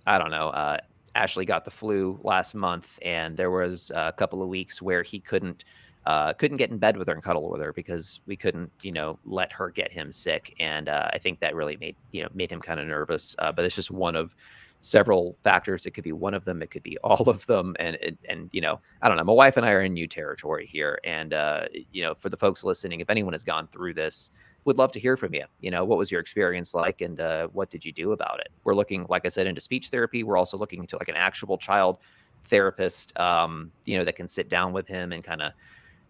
i 0.07 0.19
don't 0.19 0.31
know 0.31 0.49
uh, 0.51 0.77
ashley 1.15 1.45
got 1.45 1.65
the 1.65 1.71
flu 1.71 2.21
last 2.23 2.55
month 2.55 2.99
and 3.03 3.37
there 3.37 3.51
was 3.51 3.91
a 3.95 4.13
couple 4.13 4.43
of 4.43 4.49
weeks 4.49 4.83
where 4.83 5.03
he 5.03 5.19
couldn't 5.19 5.65
uh, 6.11 6.33
couldn't 6.33 6.57
get 6.57 6.71
in 6.71 6.79
bed 6.79 6.97
with 6.97 7.07
her 7.07 7.15
and 7.15 7.23
cuddle 7.23 7.49
with 7.49 7.61
her 7.61 7.73
because 7.73 8.21
we 8.27 8.35
couldn't, 8.35 8.69
you 8.83 8.91
know, 8.91 9.17
let 9.25 9.53
her 9.53 9.71
get 9.71 9.93
him 9.93 10.11
sick. 10.11 10.57
And 10.59 10.89
uh, 10.89 11.09
I 11.13 11.19
think 11.19 11.39
that 11.39 11.55
really 11.55 11.77
made, 11.77 11.95
you 12.11 12.21
know, 12.21 12.29
made 12.35 12.51
him 12.51 12.61
kind 12.61 12.81
of 12.81 12.89
nervous. 12.89 13.37
Uh, 13.39 13.53
but 13.53 13.65
it's 13.65 13.77
just 13.77 13.93
one 13.93 14.17
of 14.17 14.35
several 14.81 15.37
factors. 15.45 15.87
It 15.87 15.93
could 15.93 16.03
be 16.03 16.11
one 16.11 16.35
of 16.35 16.45
them. 16.45 16.63
It 16.63 16.73
could 16.73 16.83
be 16.83 16.99
all 17.05 17.29
of 17.29 17.47
them. 17.47 17.77
And, 17.79 17.97
and, 18.03 18.19
and 18.29 18.51
you 18.51 18.61
know, 18.61 18.81
I 19.03 19.09
don't 19.09 19.19
know. 19.19 19.23
My 19.23 19.33
wife 19.33 19.57
and 19.57 19.65
I 19.65 19.71
are 19.71 19.83
in 19.83 19.93
new 19.93 20.09
territory 20.09 20.67
here. 20.67 20.99
And, 21.05 21.33
uh, 21.33 21.67
you 21.93 22.03
know, 22.03 22.15
for 22.19 22.29
the 22.29 22.37
folks 22.37 22.65
listening, 22.65 22.99
if 22.99 23.09
anyone 23.09 23.33
has 23.33 23.45
gone 23.45 23.69
through 23.69 23.95
this, 23.95 24.33
would 24.65 24.79
love 24.79 24.91
to 24.93 24.99
hear 24.99 25.17
from 25.17 25.33
you. 25.33 25.45
You 25.61 25.71
know, 25.71 25.85
what 25.85 25.97
was 25.97 26.11
your 26.11 26.21
experience 26.21 26.75
like 26.75 27.03
and 27.03 27.21
uh, 27.21 27.47
what 27.53 27.71
did 27.71 27.85
you 27.85 27.93
do 27.93 28.11
about 28.11 28.41
it? 28.41 28.49
We're 28.65 28.75
looking, 28.75 29.07
like 29.09 29.25
I 29.27 29.29
said, 29.29 29.47
into 29.47 29.61
speech 29.61 29.91
therapy. 29.91 30.25
We're 30.25 30.37
also 30.37 30.59
looking 30.59 30.81
into 30.81 30.97
like 30.97 31.09
an 31.09 31.17
actual 31.17 31.57
child 31.57 31.99
therapist, 32.47 33.17
um, 33.21 33.71
you 33.85 33.97
know, 33.97 34.05
that 34.05 34.17
can 34.17 34.27
sit 34.27 34.49
down 34.49 34.73
with 34.73 34.89
him 34.89 35.13
and 35.13 35.23
kind 35.23 35.41
of 35.41 35.53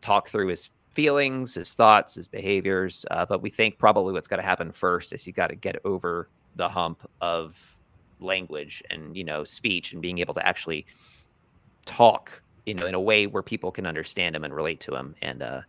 talk 0.01 0.29
through 0.29 0.49
his 0.49 0.71
feelings, 0.91 1.55
his 1.55 1.75
thoughts, 1.75 2.15
his 2.15 2.29
behaviors. 2.29 3.07
Uh, 3.11 3.25
but 3.25 3.43
we 3.43 3.51
think 3.51 3.79
probably 3.79 4.13
what's 4.13 4.27
got 4.27 4.37
to 4.37 4.43
happen 4.43 4.73
first 4.73 5.13
is 5.13 5.27
you 5.27 5.33
got 5.33 5.49
to 5.49 5.57
get 5.57 5.77
over 5.85 6.29
the 6.57 6.69
hump 6.69 7.09
of 7.21 7.59
language 8.21 8.83
and 8.91 9.17
you 9.17 9.25
know 9.25 9.45
speech 9.45 9.93
and 9.93 10.03
being 10.03 10.19
able 10.19 10.35
to 10.35 10.47
actually 10.47 10.87
talk 11.87 12.43
you 12.67 12.75
know 12.75 12.87
in 12.87 12.95
a 12.95 13.01
way 13.01 13.27
where 13.27 13.43
people 13.43 13.71
can 13.71 13.87
understand 13.87 14.37
him 14.37 14.45
and 14.45 14.55
relate 14.55 14.81
to 14.81 14.95
him 14.95 15.15
and 15.23 15.43
uh 15.43 15.63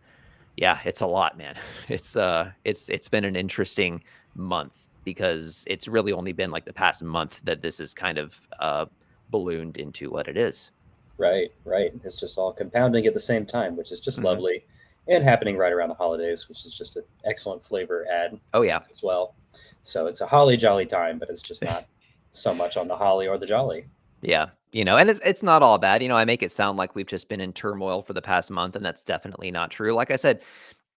yeah 0.56 0.78
it's 0.84 1.00
a 1.00 1.06
lot 1.06 1.38
man 1.38 1.56
it's 1.88 2.16
uh 2.16 2.50
it's 2.64 2.88
it's 2.90 3.08
been 3.08 3.24
an 3.24 3.36
interesting 3.36 4.02
month 4.34 4.88
because 5.04 5.64
it's 5.66 5.88
really 5.88 6.12
only 6.12 6.32
been 6.32 6.50
like 6.50 6.64
the 6.64 6.72
past 6.72 7.02
month 7.02 7.40
that 7.44 7.62
this 7.62 7.80
is 7.80 7.94
kind 7.94 8.18
of 8.18 8.38
uh 8.60 8.84
ballooned 9.30 9.78
into 9.78 10.10
what 10.10 10.28
it 10.28 10.36
is 10.36 10.70
Right, 11.18 11.52
right. 11.64 11.92
It's 12.04 12.16
just 12.16 12.38
all 12.38 12.52
compounding 12.52 13.06
at 13.06 13.14
the 13.14 13.20
same 13.20 13.46
time, 13.46 13.76
which 13.76 13.92
is 13.92 14.00
just 14.00 14.18
mm-hmm. 14.18 14.26
lovely, 14.26 14.64
and 15.08 15.22
happening 15.22 15.56
right 15.56 15.72
around 15.72 15.88
the 15.88 15.94
holidays, 15.94 16.48
which 16.48 16.64
is 16.64 16.74
just 16.74 16.96
an 16.96 17.04
excellent 17.24 17.62
flavor 17.62 18.06
add. 18.10 18.38
Oh 18.54 18.62
yeah, 18.62 18.80
as 18.90 19.02
well. 19.02 19.34
So 19.82 20.06
it's 20.06 20.20
a 20.20 20.26
holly 20.26 20.56
jolly 20.56 20.86
time, 20.86 21.18
but 21.18 21.28
it's 21.28 21.42
just 21.42 21.62
not 21.64 21.86
so 22.30 22.54
much 22.54 22.76
on 22.76 22.88
the 22.88 22.96
holly 22.96 23.28
or 23.28 23.38
the 23.38 23.46
jolly. 23.46 23.86
Yeah, 24.22 24.50
you 24.72 24.84
know, 24.84 24.96
and 24.96 25.10
it's 25.10 25.20
it's 25.24 25.42
not 25.42 25.62
all 25.62 25.78
bad. 25.78 26.02
You 26.02 26.08
know, 26.08 26.16
I 26.16 26.24
make 26.24 26.42
it 26.42 26.52
sound 26.52 26.78
like 26.78 26.94
we've 26.94 27.06
just 27.06 27.28
been 27.28 27.40
in 27.40 27.52
turmoil 27.52 28.02
for 28.02 28.14
the 28.14 28.22
past 28.22 28.50
month, 28.50 28.76
and 28.76 28.84
that's 28.84 29.02
definitely 29.02 29.50
not 29.50 29.70
true. 29.70 29.92
Like 29.94 30.10
I 30.10 30.16
said, 30.16 30.42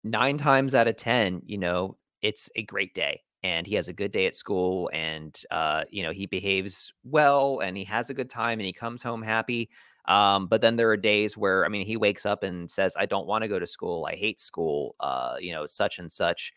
nine 0.03 0.37
times 0.37 0.75
out 0.75 0.87
of 0.87 0.97
ten, 0.97 1.41
you 1.45 1.57
know, 1.57 1.97
it's 2.21 2.49
a 2.55 2.63
great 2.63 2.93
day 2.93 3.21
and 3.45 3.67
he 3.67 3.75
has 3.75 3.87
a 3.87 3.93
good 3.93 4.11
day 4.11 4.25
at 4.25 4.35
school 4.35 4.89
and 4.91 5.43
uh, 5.51 5.83
you 5.91 6.01
know 6.01 6.11
he 6.11 6.25
behaves 6.25 6.91
well 7.03 7.59
and 7.59 7.77
he 7.77 7.83
has 7.83 8.09
a 8.09 8.13
good 8.13 8.29
time 8.29 8.59
and 8.59 8.65
he 8.65 8.73
comes 8.73 9.03
home 9.03 9.21
happy 9.21 9.69
um, 10.07 10.47
but 10.47 10.61
then 10.61 10.75
there 10.75 10.89
are 10.89 10.97
days 10.97 11.37
where, 11.37 11.65
I 11.65 11.69
mean, 11.69 11.85
he 11.85 11.97
wakes 11.97 12.25
up 12.25 12.43
and 12.43 12.69
says, 12.69 12.95
I 12.97 13.05
don't 13.05 13.27
want 13.27 13.43
to 13.43 13.47
go 13.47 13.59
to 13.59 13.67
school. 13.67 14.05
I 14.05 14.15
hate 14.15 14.39
school, 14.39 14.95
uh, 14.99 15.35
you 15.39 15.51
know, 15.51 15.65
such 15.65 15.99
and 15.99 16.11
such. 16.11 16.53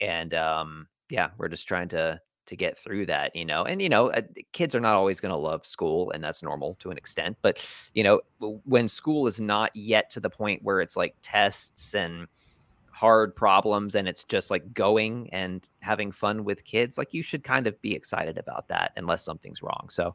And 0.00 0.34
um, 0.34 0.88
yeah, 1.10 1.30
we're 1.38 1.48
just 1.48 1.68
trying 1.68 1.88
to 1.90 2.20
to 2.44 2.56
get 2.56 2.76
through 2.76 3.06
that, 3.06 3.34
you 3.36 3.44
know. 3.44 3.64
And 3.64 3.80
you 3.80 3.88
know, 3.88 4.10
uh, 4.10 4.22
kids 4.52 4.74
are 4.74 4.80
not 4.80 4.94
always 4.94 5.20
going 5.20 5.30
to 5.30 5.36
love 5.36 5.64
school, 5.64 6.10
and 6.10 6.22
that's 6.22 6.42
normal 6.42 6.76
to 6.80 6.90
an 6.90 6.96
extent. 6.96 7.36
But 7.40 7.58
you 7.94 8.02
know, 8.02 8.20
when 8.64 8.88
school 8.88 9.26
is 9.26 9.40
not 9.40 9.74
yet 9.74 10.10
to 10.10 10.20
the 10.20 10.30
point 10.30 10.62
where 10.62 10.80
it's 10.80 10.96
like 10.96 11.14
tests 11.22 11.94
and 11.94 12.26
hard 12.90 13.34
problems 13.34 13.96
and 13.96 14.06
it's 14.06 14.22
just 14.22 14.48
like 14.48 14.72
going 14.74 15.28
and 15.32 15.68
having 15.80 16.12
fun 16.12 16.44
with 16.44 16.62
kids 16.62 16.96
like 16.96 17.12
you 17.12 17.20
should 17.20 17.42
kind 17.42 17.66
of 17.66 17.80
be 17.82 17.96
excited 17.96 18.38
about 18.38 18.68
that 18.68 18.92
unless 18.96 19.24
something's 19.24 19.60
wrong 19.60 19.88
so 19.90 20.14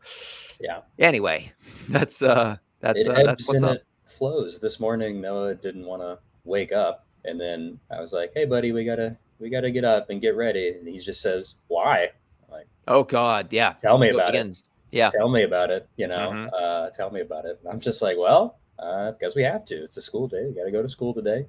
yeah 0.61 0.79
anyway 0.97 1.51
that's 1.89 2.21
uh 2.21 2.55
that's 2.79 3.01
it 3.01 3.07
uh, 3.07 3.13
ebbs 3.13 3.49
and 3.49 3.65
it 3.65 3.85
flows. 4.05 4.59
This 4.59 4.79
morning, 4.79 5.21
Noah 5.21 5.55
didn't 5.55 5.85
want 5.85 6.01
to 6.01 6.19
wake 6.43 6.71
up, 6.71 7.05
and 7.25 7.39
then 7.39 7.79
I 7.91 7.99
was 7.99 8.13
like, 8.13 8.31
"Hey, 8.33 8.45
buddy, 8.45 8.71
we 8.71 8.85
gotta 8.85 9.17
we 9.39 9.49
gotta 9.49 9.71
get 9.71 9.83
up 9.83 10.09
and 10.09 10.21
get 10.21 10.35
ready." 10.35 10.69
And 10.69 10.87
he 10.87 10.99
just 10.99 11.21
says, 11.21 11.55
"Why?" 11.67 12.11
I'm 12.45 12.51
like, 12.51 12.67
"Oh 12.87 13.03
God, 13.03 13.47
yeah." 13.51 13.73
Tell 13.73 13.97
me 13.97 14.09
about 14.09 14.35
it. 14.35 14.63
Yeah, 14.91 15.09
tell 15.09 15.29
me 15.29 15.43
about 15.43 15.69
it. 15.69 15.87
You 15.97 16.07
know, 16.07 16.31
mm-hmm. 16.31 16.47
uh, 16.53 16.89
tell 16.91 17.11
me 17.11 17.21
about 17.21 17.45
it. 17.45 17.59
And 17.63 17.71
I'm 17.71 17.79
just 17.79 18.01
like, 18.01 18.17
well, 18.17 18.57
uh, 18.79 19.11
because 19.11 19.35
we 19.35 19.43
have 19.43 19.65
to. 19.65 19.75
It's 19.75 19.97
a 19.97 20.01
school 20.01 20.27
day. 20.27 20.45
We 20.47 20.53
got 20.53 20.63
to 20.63 20.71
go 20.71 20.81
to 20.81 20.89
school 20.89 21.13
today. 21.13 21.45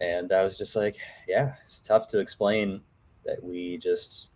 And 0.00 0.32
I 0.32 0.42
was 0.42 0.58
just 0.58 0.74
like, 0.76 0.96
yeah, 1.28 1.54
it's 1.62 1.80
tough 1.80 2.08
to 2.08 2.18
explain 2.18 2.80
that 3.24 3.42
we 3.42 3.78
just 3.78 4.28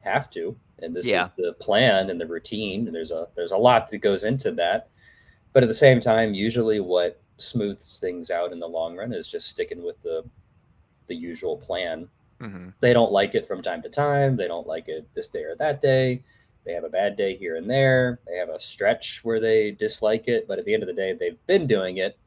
have 0.00 0.30
to, 0.30 0.56
and 0.80 0.94
this 0.94 1.06
yeah. 1.06 1.20
is 1.20 1.30
the 1.30 1.54
plan 1.54 2.10
and 2.10 2.20
the 2.20 2.26
routine. 2.26 2.86
And 2.86 2.94
there's 2.94 3.10
a 3.10 3.28
there's 3.34 3.52
a 3.52 3.56
lot 3.56 3.90
that 3.90 3.98
goes 3.98 4.24
into 4.24 4.52
that 4.52 4.88
but 5.52 5.62
at 5.62 5.68
the 5.68 5.74
same 5.74 6.00
time, 6.00 6.34
usually 6.34 6.80
what 6.80 7.20
smooths 7.36 7.98
things 7.98 8.30
out 8.30 8.52
in 8.52 8.58
the 8.58 8.66
long 8.66 8.96
run 8.96 9.12
is 9.12 9.28
just 9.28 9.48
sticking 9.48 9.82
with 9.82 10.00
the 10.02 10.24
the 11.06 11.14
usual 11.14 11.56
plan. 11.56 12.08
Mm-hmm. 12.40 12.68
They 12.80 12.92
don't 12.92 13.12
like 13.12 13.34
it 13.34 13.46
from 13.46 13.62
time 13.62 13.82
to 13.82 13.88
time. 13.88 14.36
They 14.36 14.46
don't 14.46 14.66
like 14.66 14.88
it 14.88 15.08
this 15.14 15.28
day 15.28 15.42
or 15.42 15.56
that 15.56 15.80
day. 15.80 16.22
They 16.64 16.72
have 16.74 16.84
a 16.84 16.90
bad 16.90 17.16
day 17.16 17.34
here 17.34 17.56
and 17.56 17.68
there. 17.68 18.20
They 18.26 18.36
have 18.36 18.50
a 18.50 18.60
stretch 18.60 19.20
where 19.24 19.40
they 19.40 19.70
dislike 19.70 20.28
it, 20.28 20.46
but 20.46 20.58
at 20.58 20.66
the 20.66 20.74
end 20.74 20.82
of 20.82 20.86
the 20.86 20.92
day, 20.92 21.14
they've 21.14 21.44
been 21.46 21.66
doing 21.66 21.96
it 21.96 22.18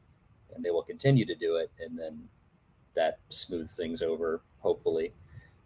and 0.54 0.64
they 0.64 0.70
will 0.70 0.82
continue 0.82 1.24
to 1.24 1.34
do 1.34 1.56
it. 1.56 1.70
And 1.78 1.98
then 1.98 2.24
that 2.94 3.20
smooths 3.30 3.76
things 3.76 4.02
over, 4.02 4.42
hopefully. 4.58 5.12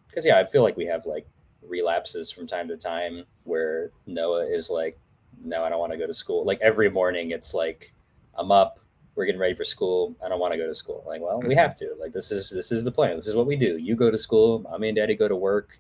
Because 0.07 0.27
yeah, 0.27 0.39
I 0.39 0.45
feel 0.45 0.63
like 0.63 0.77
we 0.77 0.87
have 0.87 1.07
like 1.07 1.27
relapses 1.67 2.31
from 2.31 2.47
time 2.47 2.69
to 2.69 2.77
time 2.77 3.25
where 3.45 3.91
Noah 4.07 4.47
is 4.47 4.71
like, 4.71 4.99
no, 5.45 5.65
I 5.65 5.69
don't 5.69 5.79
want 5.79 5.93
to 5.93 5.99
go 5.99 6.07
to 6.07 6.15
school. 6.15 6.45
Like 6.45 6.61
every 6.61 6.91
morning, 6.91 7.31
it's 7.31 7.55
like, 7.55 7.93
I'm 8.35 8.51
up, 8.51 8.81
we're 9.15 9.27
getting 9.27 9.41
ready 9.41 9.55
for 9.55 9.65
school. 9.65 10.15
I 10.25 10.29
don't 10.29 10.41
want 10.41 10.53
to 10.53 10.59
go 10.59 10.67
to 10.67 10.75
school. 10.75 11.03
Like, 11.07 11.21
well, 11.21 11.41
we 11.41 11.55
have 11.55 11.75
to. 11.77 11.95
Like, 11.99 12.13
this 12.13 12.31
is 12.31 12.51
this 12.51 12.71
is 12.71 12.85
the 12.85 12.93
plan. 12.93 13.17
This 13.17 13.27
is 13.27 13.35
what 13.35 13.47
we 13.47 13.57
do. 13.57 13.79
You 13.79 13.97
go 13.97 14.11
to 14.11 14.19
school, 14.19 14.61
mommy 14.61 14.89
and 14.89 14.97
daddy 14.97 15.15
go 15.15 15.29
to 15.29 15.37
work, 15.37 15.79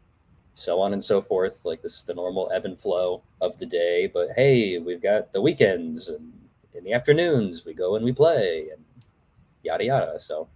so 0.58 0.80
on 0.80 0.92
and 0.92 1.02
so 1.02 1.20
forth. 1.20 1.64
Like 1.64 1.82
this 1.82 1.98
is 1.98 2.04
the 2.04 2.14
normal 2.14 2.50
ebb 2.52 2.64
and 2.64 2.78
flow 2.78 3.22
of 3.40 3.58
the 3.58 3.66
day. 3.66 4.06
But 4.06 4.30
hey, 4.36 4.78
we've 4.78 5.02
got 5.02 5.32
the 5.32 5.40
weekends 5.40 6.08
and 6.08 6.32
in 6.74 6.84
the 6.84 6.92
afternoons 6.92 7.64
we 7.64 7.74
go 7.74 7.96
and 7.96 8.04
we 8.04 8.12
play 8.12 8.68
and 8.72 8.82
yada 9.62 9.84
yada. 9.84 10.20
So 10.20 10.48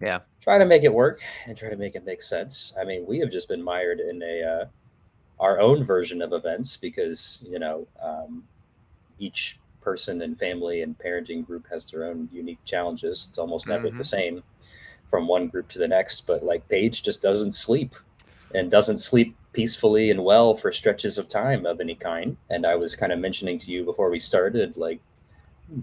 yeah, 0.00 0.20
try 0.40 0.58
to 0.58 0.64
make 0.64 0.84
it 0.84 0.94
work 0.94 1.20
and 1.46 1.56
try 1.56 1.68
to 1.70 1.76
make 1.76 1.96
it 1.96 2.04
make 2.04 2.22
sense. 2.22 2.72
I 2.80 2.84
mean, 2.84 3.04
we 3.06 3.18
have 3.18 3.30
just 3.30 3.48
been 3.48 3.62
mired 3.62 4.00
in 4.00 4.22
a 4.22 4.42
uh, 4.42 4.64
our 5.40 5.60
own 5.60 5.84
version 5.84 6.22
of 6.22 6.32
events 6.32 6.76
because 6.76 7.44
you 7.48 7.58
know 7.58 7.86
um, 8.02 8.44
each 9.18 9.58
person 9.80 10.22
and 10.22 10.38
family 10.38 10.82
and 10.82 10.98
parenting 10.98 11.46
group 11.46 11.66
has 11.70 11.90
their 11.90 12.04
own 12.04 12.28
unique 12.32 12.62
challenges. 12.64 13.26
It's 13.28 13.38
almost 13.38 13.68
never 13.68 13.88
mm-hmm. 13.88 13.98
the 13.98 14.04
same 14.04 14.42
from 15.08 15.26
one 15.26 15.48
group 15.48 15.68
to 15.70 15.78
the 15.78 15.88
next. 15.88 16.26
But 16.26 16.42
like 16.42 16.68
Paige 16.68 17.02
just 17.02 17.22
doesn't 17.22 17.52
sleep 17.52 17.94
and 18.54 18.70
doesn't 18.70 18.98
sleep 18.98 19.36
peacefully 19.52 20.10
and 20.10 20.24
well 20.24 20.54
for 20.54 20.70
stretches 20.72 21.18
of 21.18 21.28
time 21.28 21.66
of 21.66 21.80
any 21.80 21.94
kind. 21.94 22.36
And 22.50 22.66
I 22.66 22.76
was 22.76 22.94
kind 22.94 23.12
of 23.12 23.18
mentioning 23.18 23.58
to 23.60 23.70
you 23.70 23.84
before 23.84 24.10
we 24.10 24.18
started, 24.18 24.76
like 24.76 25.00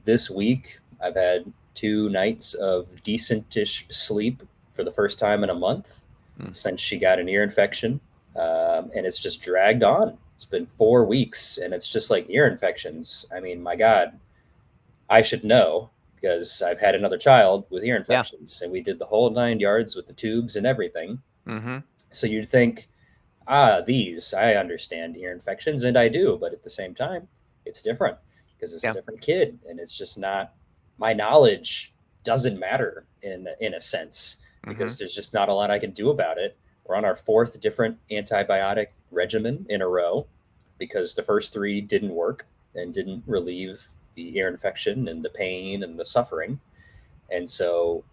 this 0.03 0.29
week, 0.29 0.79
I've 1.03 1.15
had 1.15 1.51
two 1.73 2.09
nights 2.09 2.53
of 2.53 2.87
decentish 3.03 3.91
sleep 3.93 4.43
for 4.71 4.83
the 4.83 4.91
first 4.91 5.19
time 5.19 5.43
in 5.43 5.49
a 5.49 5.55
month 5.55 6.05
mm. 6.39 6.53
since 6.53 6.79
she 6.81 6.97
got 6.97 7.19
an 7.19 7.29
ear 7.29 7.43
infection. 7.43 7.99
Um, 8.35 8.91
and 8.95 9.05
it's 9.05 9.21
just 9.21 9.41
dragged 9.41 9.83
on. 9.83 10.17
It's 10.35 10.45
been 10.45 10.65
four 10.65 11.05
weeks 11.05 11.57
and 11.57 11.73
it's 11.73 11.91
just 11.91 12.09
like 12.09 12.29
ear 12.29 12.47
infections. 12.47 13.25
I 13.35 13.39
mean, 13.39 13.63
my 13.63 13.75
God, 13.75 14.19
I 15.09 15.21
should 15.21 15.43
know 15.43 15.89
because 16.15 16.61
I've 16.61 16.79
had 16.79 16.95
another 16.95 17.17
child 17.17 17.65
with 17.69 17.83
ear 17.83 17.95
infections 17.95 18.59
yeah. 18.59 18.65
and 18.65 18.73
we 18.73 18.81
did 18.81 18.99
the 18.99 19.05
whole 19.05 19.29
nine 19.29 19.59
yards 19.59 19.95
with 19.95 20.07
the 20.07 20.13
tubes 20.13 20.55
and 20.55 20.65
everything. 20.65 21.21
Mm-hmm. 21.47 21.77
So 22.11 22.27
you'd 22.27 22.49
think, 22.49 22.89
ah, 23.47 23.81
these, 23.81 24.33
I 24.33 24.55
understand 24.55 25.15
ear 25.15 25.31
infections 25.31 25.83
and 25.83 25.97
I 25.97 26.09
do, 26.09 26.37
but 26.39 26.51
at 26.51 26.63
the 26.63 26.69
same 26.69 26.93
time, 26.93 27.27
it's 27.65 27.81
different 27.81 28.17
because 28.55 28.73
it's 28.73 28.83
yeah. 28.83 28.91
a 28.91 28.93
different 28.93 29.21
kid 29.21 29.59
and 29.69 29.79
it's 29.79 29.97
just 29.97 30.17
not 30.17 30.53
my 30.97 31.13
knowledge 31.13 31.93
doesn't 32.23 32.59
matter 32.59 33.05
in 33.21 33.47
in 33.59 33.75
a 33.75 33.81
sense 33.81 34.37
because 34.65 34.93
mm-hmm. 34.93 35.03
there's 35.03 35.15
just 35.15 35.33
not 35.33 35.49
a 35.49 35.53
lot 35.53 35.71
I 35.71 35.79
can 35.79 35.91
do 35.91 36.09
about 36.09 36.37
it. 36.37 36.57
We're 36.85 36.95
on 36.95 37.05
our 37.05 37.15
fourth 37.15 37.59
different 37.59 37.97
antibiotic 38.11 38.87
regimen 39.11 39.65
in 39.69 39.81
a 39.81 39.87
row 39.87 40.27
because 40.77 41.15
the 41.15 41.23
first 41.23 41.53
three 41.53 41.81
didn't 41.81 42.13
work 42.13 42.45
and 42.75 42.93
didn't 42.93 43.23
relieve 43.25 43.87
the 44.15 44.37
ear 44.37 44.47
infection 44.47 45.07
and 45.07 45.23
the 45.23 45.29
pain 45.29 45.83
and 45.83 45.97
the 45.97 46.05
suffering. 46.05 46.59
And 47.31 47.49
so 47.49 48.03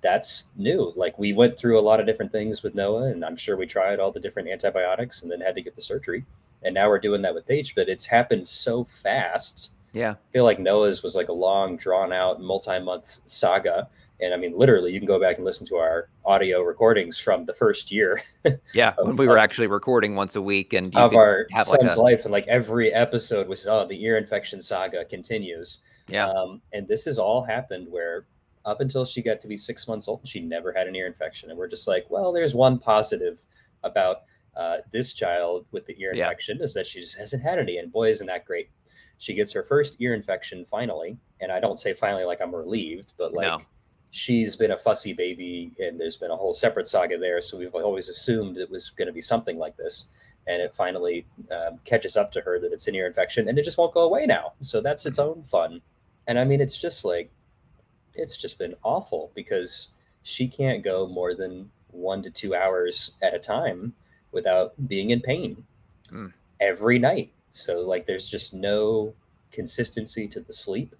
that's 0.00 0.48
new. 0.56 0.92
Like 0.96 1.18
we 1.18 1.32
went 1.32 1.58
through 1.58 1.78
a 1.78 1.80
lot 1.80 2.00
of 2.00 2.06
different 2.06 2.32
things 2.32 2.62
with 2.62 2.74
Noah, 2.74 3.04
and 3.04 3.24
I'm 3.24 3.36
sure 3.36 3.56
we 3.56 3.66
tried 3.66 4.00
all 4.00 4.12
the 4.12 4.20
different 4.20 4.48
antibiotics 4.48 5.22
and 5.22 5.30
then 5.30 5.40
had 5.40 5.54
to 5.54 5.62
get 5.62 5.74
the 5.74 5.80
surgery. 5.80 6.24
And 6.62 6.74
now 6.74 6.88
we're 6.88 6.98
doing 6.98 7.22
that 7.22 7.34
with 7.34 7.46
Paige, 7.46 7.74
but 7.74 7.88
it's 7.88 8.06
happened 8.06 8.46
so 8.46 8.82
fast 8.82 9.70
yeah. 9.92 10.12
I 10.12 10.32
feel 10.32 10.44
like 10.44 10.58
Noah's 10.58 11.02
was 11.02 11.14
like 11.16 11.28
a 11.28 11.32
long, 11.32 11.76
drawn 11.76 12.12
out, 12.12 12.40
multi 12.40 12.78
month 12.78 13.20
saga. 13.26 13.88
And 14.20 14.34
I 14.34 14.36
mean, 14.36 14.56
literally, 14.56 14.92
you 14.92 14.98
can 14.98 15.06
go 15.06 15.20
back 15.20 15.36
and 15.36 15.44
listen 15.44 15.66
to 15.68 15.76
our 15.76 16.08
audio 16.24 16.62
recordings 16.62 17.18
from 17.18 17.44
the 17.44 17.54
first 17.54 17.92
year. 17.92 18.20
yeah, 18.74 18.94
of, 18.98 19.06
when 19.06 19.16
we 19.16 19.28
were 19.28 19.38
actually 19.38 19.68
recording 19.68 20.16
once 20.16 20.34
a 20.34 20.42
week 20.42 20.72
and 20.72 20.94
of 20.96 21.14
our 21.14 21.46
son's 21.62 21.70
like 21.70 21.96
a... 21.96 22.00
life, 22.00 22.24
and 22.24 22.32
like 22.32 22.46
every 22.48 22.92
episode 22.92 23.48
was, 23.48 23.66
oh, 23.66 23.86
the 23.86 24.02
ear 24.02 24.16
infection 24.16 24.60
saga 24.60 25.04
continues. 25.04 25.82
Yeah, 26.08 26.28
um, 26.28 26.60
and 26.72 26.88
this 26.88 27.04
has 27.04 27.18
all 27.18 27.44
happened 27.44 27.86
where 27.90 28.26
up 28.64 28.80
until 28.80 29.04
she 29.04 29.22
got 29.22 29.40
to 29.40 29.48
be 29.48 29.56
six 29.56 29.86
months 29.86 30.08
old, 30.08 30.26
she 30.26 30.40
never 30.40 30.72
had 30.72 30.88
an 30.88 30.96
ear 30.96 31.06
infection, 31.06 31.50
and 31.50 31.58
we're 31.58 31.68
just 31.68 31.86
like, 31.86 32.06
well, 32.08 32.32
there's 32.32 32.54
one 32.54 32.78
positive 32.78 33.44
about 33.84 34.22
uh, 34.56 34.78
this 34.90 35.12
child 35.12 35.64
with 35.70 35.86
the 35.86 35.94
ear 36.02 36.10
infection 36.10 36.58
yeah. 36.58 36.64
is 36.64 36.74
that 36.74 36.86
she 36.86 37.00
just 37.00 37.16
hasn't 37.16 37.42
had 37.42 37.60
any, 37.60 37.78
and 37.78 37.92
boy, 37.92 38.08
isn't 38.08 38.26
that 38.26 38.44
great 38.44 38.68
she 39.18 39.34
gets 39.34 39.52
her 39.52 39.62
first 39.62 40.00
ear 40.00 40.14
infection 40.14 40.64
finally 40.64 41.18
and 41.40 41.52
i 41.52 41.60
don't 41.60 41.78
say 41.78 41.92
finally 41.92 42.24
like 42.24 42.40
i'm 42.40 42.54
relieved 42.54 43.12
but 43.18 43.34
like 43.34 43.46
no. 43.46 43.58
She's 44.10 44.56
been 44.56 44.70
a 44.70 44.78
fussy 44.78 45.12
baby 45.12 45.72
and 45.78 46.00
there's 46.00 46.16
been 46.16 46.30
a 46.30 46.36
whole 46.36 46.54
separate 46.54 46.86
saga 46.86 47.18
there. 47.18 47.40
So 47.42 47.58
we've 47.58 47.74
always 47.74 48.08
assumed 48.08 48.56
it 48.56 48.70
was 48.70 48.90
going 48.90 49.06
to 49.06 49.12
be 49.12 49.20
something 49.20 49.58
like 49.58 49.76
this. 49.76 50.06
And 50.46 50.62
it 50.62 50.72
finally 50.72 51.26
um, 51.50 51.78
catches 51.84 52.16
up 52.16 52.32
to 52.32 52.40
her 52.40 52.58
that 52.58 52.72
it's 52.72 52.88
an 52.88 52.94
ear 52.94 53.06
infection 53.06 53.48
and 53.48 53.58
it 53.58 53.64
just 53.64 53.76
won't 53.76 53.92
go 53.92 54.00
away 54.00 54.24
now. 54.24 54.52
So 54.62 54.80
that's 54.80 55.04
its 55.04 55.18
own 55.18 55.42
fun. 55.42 55.82
And 56.26 56.38
i 56.38 56.44
mean 56.44 56.60
it's 56.60 56.78
just 56.78 57.04
like 57.04 57.30
it's 58.14 58.36
just 58.36 58.58
been 58.58 58.74
awful 58.82 59.30
because 59.34 59.92
she 60.22 60.48
can't 60.48 60.82
go 60.82 61.06
more 61.06 61.34
than 61.34 61.70
one 61.90 62.22
to 62.22 62.30
two 62.30 62.54
hours 62.54 63.12
at 63.22 63.34
a 63.34 63.38
time 63.38 63.94
without 64.32 64.74
being 64.88 65.10
in 65.10 65.20
pain 65.20 65.64
mm. 66.12 66.32
every 66.60 66.98
night. 66.98 67.32
So 67.52 67.80
like 67.80 68.06
there's 68.06 68.28
just 68.28 68.52
no 68.52 69.14
consistency 69.52 70.28
to 70.28 70.40
the 70.40 70.52
sleep. 70.52 70.94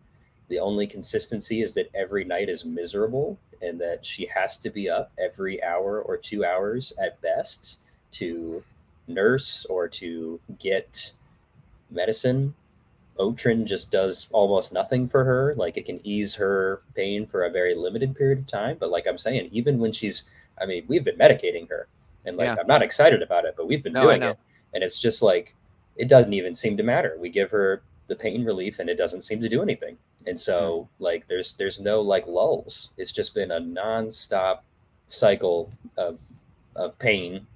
The 0.49 0.59
only 0.59 0.87
consistency 0.87 1.63
is 1.63 1.75
that 1.75 1.91
every 1.95 2.25
night 2.25 2.49
is 2.49 2.65
miserable 2.65 3.39
and 3.61 3.81
that 3.81 4.05
she 4.05 4.27
has 4.27 4.57
to 4.59 4.71
be 4.71 4.89
up 4.89 5.13
every 5.19 5.63
hour 5.63 6.01
or 6.01 6.17
2 6.17 6.45
hours 6.45 6.93
at 7.03 7.21
best 7.21 7.81
to 8.13 8.63
nurse 9.07 9.67
or 9.67 9.89
to 9.89 10.41
get 10.59 11.13
medicine. 11.91 12.55
Motrin 13.19 13.65
just 13.65 13.91
does 13.91 14.29
almost 14.31 14.73
nothing 14.73 15.09
for 15.09 15.25
her. 15.25 15.55
Like 15.57 15.77
it 15.77 15.87
can 15.87 16.01
ease 16.07 16.35
her 16.37 16.83
pain 16.95 17.27
for 17.27 17.45
a 17.45 17.51
very 17.51 17.75
limited 17.75 18.17
period 18.17 18.39
of 18.39 18.47
time. 18.47 18.77
But 18.79 18.91
like 18.91 19.07
I'm 19.07 19.19
saying, 19.19 19.49
even 19.53 19.79
when 19.79 19.93
she's, 19.93 20.23
I 20.61 20.67
mean, 20.67 20.85
we've 20.87 21.05
been 21.05 21.17
medicating 21.17 21.69
her, 21.69 21.89
and 22.25 22.37
like 22.37 22.47
yeah. 22.47 22.57
I'm 22.61 22.67
not 22.67 22.83
excited 22.83 23.23
about 23.23 23.45
it, 23.45 23.55
but 23.57 23.67
we've 23.67 23.83
been 23.83 23.93
no, 23.93 24.03
doing 24.03 24.23
it, 24.23 24.39
and 24.73 24.85
it's 24.85 25.01
just 25.01 25.21
like 25.21 25.55
it 25.97 26.09
doesn't 26.09 26.33
even 26.33 26.55
seem 26.55 26.77
to 26.77 26.83
matter. 26.85 27.17
We 27.19 27.29
give 27.29 27.51
her 27.51 27.83
the 28.09 28.17
pain 28.17 28.45
relief 28.45 28.79
and 28.79 28.91
it 28.91 28.97
doesn't 28.97 29.21
seem 29.21 29.41
to 29.41 29.49
do 29.49 29.63
anything. 29.63 29.97
And 30.27 30.39
so 30.39 30.89
mm. 31.01 31.03
like 31.03 31.29
there's 31.29 31.53
there's 31.55 31.79
no 31.79 32.01
like 32.01 32.27
lulls. 32.27 32.91
It's 32.97 33.13
just 33.13 33.35
been 33.35 33.53
a 33.53 33.61
nonstop 33.61 34.61
cycle 35.07 35.71
of 35.97 36.21
of 36.77 36.99
pain 36.99 37.47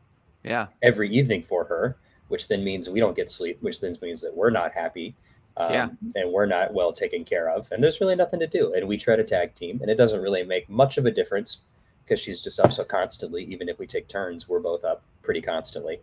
yeah 0.43 0.67
every 0.83 1.11
evening 1.11 1.43
for 1.43 1.65
her, 1.65 1.97
which 2.29 2.49
then 2.49 2.63
means 2.63 2.89
we 2.89 3.01
don't 3.01 3.17
get 3.17 3.29
sleep, 3.29 3.59
which 3.61 3.81
then 3.81 3.97
means 4.01 4.21
that 4.21 4.37
we're 4.37 4.51
not 4.51 4.73
happy. 4.73 5.15
Um, 5.59 5.73
yeah. 5.75 5.89
and 6.17 6.33
we're 6.33 6.47
not 6.47 6.73
well 6.73 6.95
taken 6.95 7.27
care 7.27 7.51
of 7.51 7.71
and 7.73 7.85
there's 7.85 8.01
really 8.01 8.17
nothing 8.17 8.41
to 8.41 8.47
do 8.47 8.73
and 8.73 8.89
we 8.89 8.97
try 8.97 9.17
to 9.17 9.23
tag 9.23 9.55
team 9.55 9.81
and 9.83 9.91
it 9.91 9.97
doesn't 9.97 10.23
really 10.23 10.43
make 10.45 10.67
much 10.71 10.97
of 10.97 11.05
a 11.05 11.11
difference 11.11 11.61
because 12.03 12.19
she's 12.19 12.41
just 12.41 12.59
up 12.59 12.73
so 12.73 12.85
constantly 12.85 13.45
even 13.45 13.69
if 13.69 13.79
we 13.79 13.87
take 13.87 14.09
turns 14.09 14.49
we're 14.49 14.61
both 14.61 14.83
up 14.83 15.03
pretty 15.21 15.43
constantly 15.43 16.01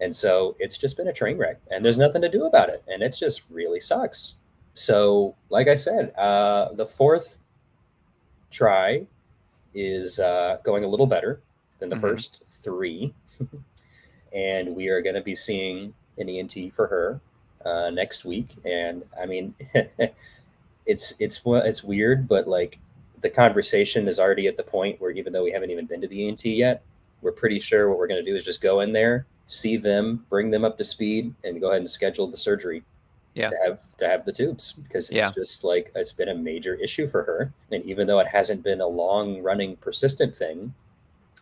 and 0.00 0.14
so 0.14 0.56
it's 0.58 0.78
just 0.78 0.96
been 0.96 1.08
a 1.08 1.12
train 1.12 1.36
wreck 1.36 1.58
and 1.70 1.84
there's 1.84 1.98
nothing 1.98 2.22
to 2.22 2.28
do 2.28 2.46
about 2.46 2.70
it. 2.70 2.82
And 2.88 3.02
it 3.02 3.10
just 3.10 3.42
really 3.50 3.80
sucks. 3.80 4.34
So, 4.74 5.34
like 5.50 5.68
I 5.68 5.74
said, 5.74 6.14
uh, 6.16 6.72
the 6.72 6.86
fourth 6.86 7.38
try 8.50 9.06
is 9.74 10.18
uh, 10.18 10.58
going 10.64 10.84
a 10.84 10.88
little 10.88 11.06
better 11.06 11.40
than 11.78 11.90
the 11.90 11.96
mm-hmm. 11.96 12.02
first 12.02 12.42
three. 12.44 13.12
and 14.32 14.74
we 14.74 14.88
are 14.88 15.02
going 15.02 15.14
to 15.14 15.20
be 15.20 15.34
seeing 15.34 15.92
an 16.18 16.28
ENT 16.28 16.72
for 16.72 16.86
her 16.86 17.20
uh, 17.64 17.90
next 17.90 18.24
week. 18.24 18.48
And 18.64 19.04
I 19.20 19.26
mean, 19.26 19.54
it's 20.86 21.14
it's 21.18 21.42
it's 21.44 21.84
weird, 21.84 22.26
but 22.26 22.48
like 22.48 22.78
the 23.20 23.30
conversation 23.30 24.08
is 24.08 24.18
already 24.18 24.46
at 24.46 24.56
the 24.56 24.62
point 24.62 24.98
where 24.98 25.10
even 25.10 25.32
though 25.32 25.44
we 25.44 25.52
haven't 25.52 25.70
even 25.70 25.84
been 25.84 26.00
to 26.00 26.08
the 26.08 26.26
ENT 26.26 26.46
yet, 26.46 26.82
we're 27.20 27.32
pretty 27.32 27.60
sure 27.60 27.90
what 27.90 27.98
we're 27.98 28.08
going 28.08 28.24
to 28.24 28.30
do 28.30 28.34
is 28.34 28.44
just 28.44 28.62
go 28.62 28.80
in 28.80 28.92
there 28.92 29.26
see 29.50 29.76
them, 29.76 30.24
bring 30.30 30.50
them 30.50 30.64
up 30.64 30.78
to 30.78 30.84
speed, 30.84 31.34
and 31.44 31.60
go 31.60 31.68
ahead 31.68 31.78
and 31.80 31.90
schedule 31.90 32.26
the 32.26 32.36
surgery. 32.36 32.82
Yeah. 33.34 33.46
To 33.46 33.56
have 33.64 33.96
to 33.98 34.08
have 34.08 34.24
the 34.24 34.32
tubes 34.32 34.72
because 34.72 35.08
it's 35.08 35.16
yeah. 35.18 35.30
just 35.30 35.62
like 35.62 35.92
it's 35.94 36.10
been 36.10 36.30
a 36.30 36.34
major 36.34 36.74
issue 36.74 37.06
for 37.06 37.22
her. 37.22 37.52
And 37.70 37.84
even 37.84 38.08
though 38.08 38.18
it 38.18 38.26
hasn't 38.26 38.64
been 38.64 38.80
a 38.80 38.86
long 38.86 39.40
running 39.40 39.76
persistent 39.76 40.34
thing, 40.34 40.74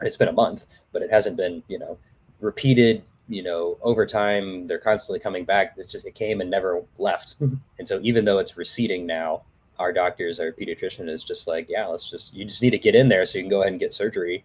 it's 0.03 0.17
been 0.17 0.29
a 0.29 0.33
month, 0.33 0.67
but 0.93 1.01
it 1.01 1.11
hasn't 1.11 1.39
been, 1.39 1.63
you 1.67 1.79
know, 1.79 1.97
repeated, 2.43 3.03
you 3.27 3.43
know, 3.43 3.79
over 3.81 4.05
time, 4.05 4.67
they're 4.67 4.79
constantly 4.79 5.19
coming 5.19 5.47
back. 5.47 5.75
It's 5.79 5.89
just 5.89 6.07
it 6.07 6.15
came 6.15 6.43
and 6.43 6.51
never 6.51 6.83
left. 6.99 7.37
and 7.41 7.89
so 7.89 8.01
even 8.03 8.27
though 8.27 8.39
it's 8.39 8.59
receding 8.59 9.07
now, 9.07 9.43
our 9.79 9.91
doctors, 9.93 10.41
our 10.41 10.53
pediatrician 10.53 11.09
is 11.09 11.25
just 11.25 11.49
like, 11.49 11.69
yeah, 11.71 11.87
let's 11.87 12.11
just 12.11 12.35
you 12.35 12.45
just 12.45 12.63
need 12.63 12.71
to 12.71 12.79
get 12.79 12.95
in 12.95 13.09
there 13.09 13.25
so 13.25 13.39
you 13.39 13.45
can 13.45 13.51
go 13.51 13.63
ahead 13.63 13.73
and 13.73 13.81
get 13.81 13.95
surgery 13.95 14.45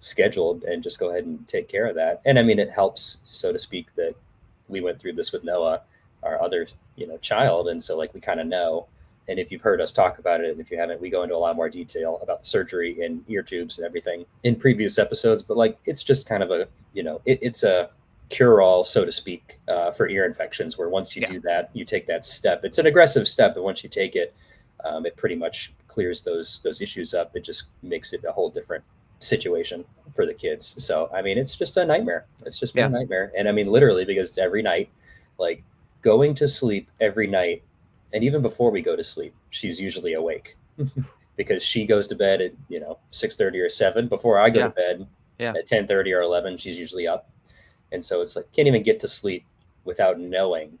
scheduled 0.00 0.64
and 0.64 0.82
just 0.82 0.98
go 0.98 1.10
ahead 1.10 1.24
and 1.24 1.46
take 1.48 1.68
care 1.68 1.86
of 1.86 1.94
that. 1.94 2.20
And 2.24 2.38
I 2.38 2.42
mean, 2.42 2.58
it 2.58 2.70
helps, 2.70 3.20
so 3.24 3.52
to 3.52 3.58
speak, 3.58 3.94
that 3.96 4.14
we 4.68 4.80
went 4.80 5.00
through 5.00 5.14
this 5.14 5.32
with 5.32 5.44
Noah, 5.44 5.82
our 6.22 6.40
other, 6.40 6.66
you 6.96 7.06
know, 7.06 7.18
child. 7.18 7.68
And 7.68 7.82
so 7.82 7.96
like, 7.96 8.14
we 8.14 8.20
kind 8.20 8.40
of 8.40 8.46
know 8.46 8.86
and 9.28 9.38
if 9.38 9.50
you've 9.50 9.62
heard 9.62 9.80
us 9.80 9.92
talk 9.92 10.18
about 10.18 10.42
it, 10.42 10.50
and 10.50 10.60
if 10.60 10.70
you 10.70 10.78
haven't, 10.78 11.00
we 11.00 11.08
go 11.08 11.22
into 11.22 11.34
a 11.34 11.38
lot 11.38 11.56
more 11.56 11.70
detail 11.70 12.20
about 12.22 12.42
the 12.42 12.46
surgery 12.46 13.02
and 13.04 13.24
ear 13.28 13.42
tubes 13.42 13.78
and 13.78 13.86
everything 13.86 14.26
in 14.42 14.56
previous 14.56 14.98
episodes. 14.98 15.42
But 15.42 15.56
like, 15.56 15.78
it's 15.86 16.02
just 16.04 16.28
kind 16.28 16.42
of 16.42 16.50
a, 16.50 16.68
you 16.92 17.02
know, 17.02 17.22
it, 17.24 17.38
it's 17.40 17.62
a 17.62 17.90
cure 18.28 18.60
all, 18.60 18.84
so 18.84 19.04
to 19.04 19.12
speak, 19.12 19.58
uh, 19.68 19.92
for 19.92 20.08
ear 20.08 20.26
infections, 20.26 20.76
where 20.76 20.88
once 20.90 21.16
you 21.16 21.22
Yeah. 21.22 21.32
do 21.32 21.40
that, 21.40 21.70
you 21.72 21.84
take 21.84 22.06
that 22.06 22.24
step. 22.24 22.64
It's 22.64 22.78
an 22.78 22.86
aggressive 22.86 23.26
step, 23.26 23.54
but 23.54 23.64
once 23.64 23.82
you 23.82 23.88
take 23.88 24.14
it, 24.14 24.34
um, 24.84 25.06
it 25.06 25.16
pretty 25.16 25.36
much 25.36 25.72
clears 25.88 26.20
those 26.20 26.60
those 26.62 26.82
issues 26.82 27.14
up. 27.14 27.34
It 27.34 27.44
just 27.44 27.64
makes 27.82 28.12
it 28.12 28.22
a 28.28 28.32
whole 28.32 28.50
different 28.50 28.84
situation 29.24 29.84
for 30.12 30.26
the 30.26 30.34
kids. 30.34 30.82
So 30.84 31.10
I 31.14 31.22
mean, 31.22 31.38
it's 31.38 31.56
just 31.56 31.76
a 31.76 31.84
nightmare. 31.84 32.26
It's 32.46 32.58
just 32.58 32.74
been 32.74 32.82
Yeah. 32.92 32.96
a 32.96 33.00
nightmare, 33.00 33.32
and 33.36 33.48
I 33.48 33.52
mean 33.52 33.66
literally 33.66 34.04
because 34.04 34.36
every 34.38 34.62
night, 34.62 34.88
like 35.38 35.62
going 36.02 36.34
to 36.36 36.46
sleep 36.46 36.88
every 37.00 37.26
night, 37.26 37.62
and 38.12 38.22
even 38.22 38.42
before 38.42 38.70
we 38.70 38.82
go 38.82 38.94
to 38.96 39.04
sleep, 39.04 39.34
she's 39.50 39.80
usually 39.80 40.12
awake 40.14 40.56
because 41.36 41.62
she 41.62 41.86
goes 41.86 42.06
to 42.08 42.14
bed 42.14 42.40
at 42.40 42.52
you 42.68 42.80
know 42.80 42.98
six 43.10 43.36
thirty 43.36 43.58
or 43.60 43.68
seven. 43.68 44.06
Before 44.08 44.38
I 44.38 44.50
go 44.50 44.60
Yeah. 44.60 44.66
to 44.68 44.70
bed 44.74 45.06
Yeah. 45.38 45.52
at 45.56 45.66
ten 45.66 45.86
thirty 45.86 46.12
or 46.12 46.20
eleven, 46.22 46.56
she's 46.56 46.78
usually 46.78 47.08
up, 47.08 47.30
and 47.92 48.04
so 48.04 48.20
it's 48.20 48.36
like 48.36 48.50
can't 48.52 48.68
even 48.68 48.82
get 48.82 49.00
to 49.00 49.08
sleep 49.08 49.44
without 49.84 50.18
knowing 50.20 50.78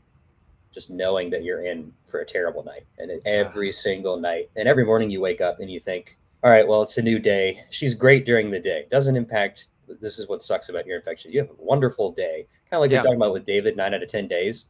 just 0.72 0.90
knowing 0.90 1.30
that 1.30 1.44
you're 1.44 1.64
in 1.64 1.92
for 2.04 2.18
a 2.20 2.24
terrible 2.26 2.64
night 2.64 2.82
and 2.98 3.08
every 3.26 3.70
single 3.70 4.18
night 4.18 4.50
and 4.56 4.66
every 4.66 4.84
morning 4.84 5.08
you 5.08 5.20
wake 5.20 5.40
up 5.40 5.60
and 5.60 5.70
you 5.70 5.78
think 5.78 6.18
all 6.44 6.50
right 6.50 6.66
well 6.68 6.82
it's 6.82 6.98
a 6.98 7.02
new 7.02 7.18
day. 7.18 7.64
She's 7.70 7.94
great 7.94 8.24
during 8.24 8.50
the 8.50 8.60
day. 8.60 8.86
Doesn't 8.90 9.16
impact 9.16 9.66
this 10.00 10.18
is 10.18 10.28
what 10.28 10.42
sucks 10.42 10.68
about 10.68 10.86
ear 10.86 10.96
infection. 10.96 11.32
You 11.32 11.40
have 11.40 11.50
a 11.50 11.54
wonderful 11.58 12.12
day. 12.12 12.46
Kind 12.70 12.78
of 12.78 12.80
like 12.80 12.90
Yeah. 12.90 12.98
we're 12.98 13.02
talking 13.02 13.16
about 13.16 13.32
with 13.32 13.44
david 13.44 13.76
9 13.76 13.94
out 13.94 14.02
of 14.02 14.08
10 14.08 14.28
days. 14.28 14.66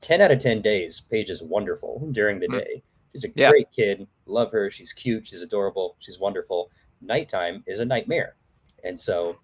10 0.00 0.20
out 0.20 0.30
of 0.30 0.38
10 0.38 0.62
days 0.62 1.00
paige 1.00 1.30
is 1.30 1.42
wonderful 1.42 2.06
during 2.12 2.38
the 2.38 2.48
Mm. 2.48 2.58
day. 2.60 2.82
She's 3.12 3.24
a 3.24 3.28
Yeah. 3.34 3.50
great 3.50 3.72
kid. 3.72 4.06
Love 4.26 4.52
her. 4.52 4.70
She's 4.70 4.92
cute. 4.92 5.26
She's 5.26 5.42
adorable. 5.42 5.96
She's 6.00 6.18
wonderful. 6.18 6.70
Nighttime 7.00 7.64
is 7.66 7.80
a 7.80 7.84
nightmare. 7.84 8.36
And 8.84 8.98
so 8.98 9.36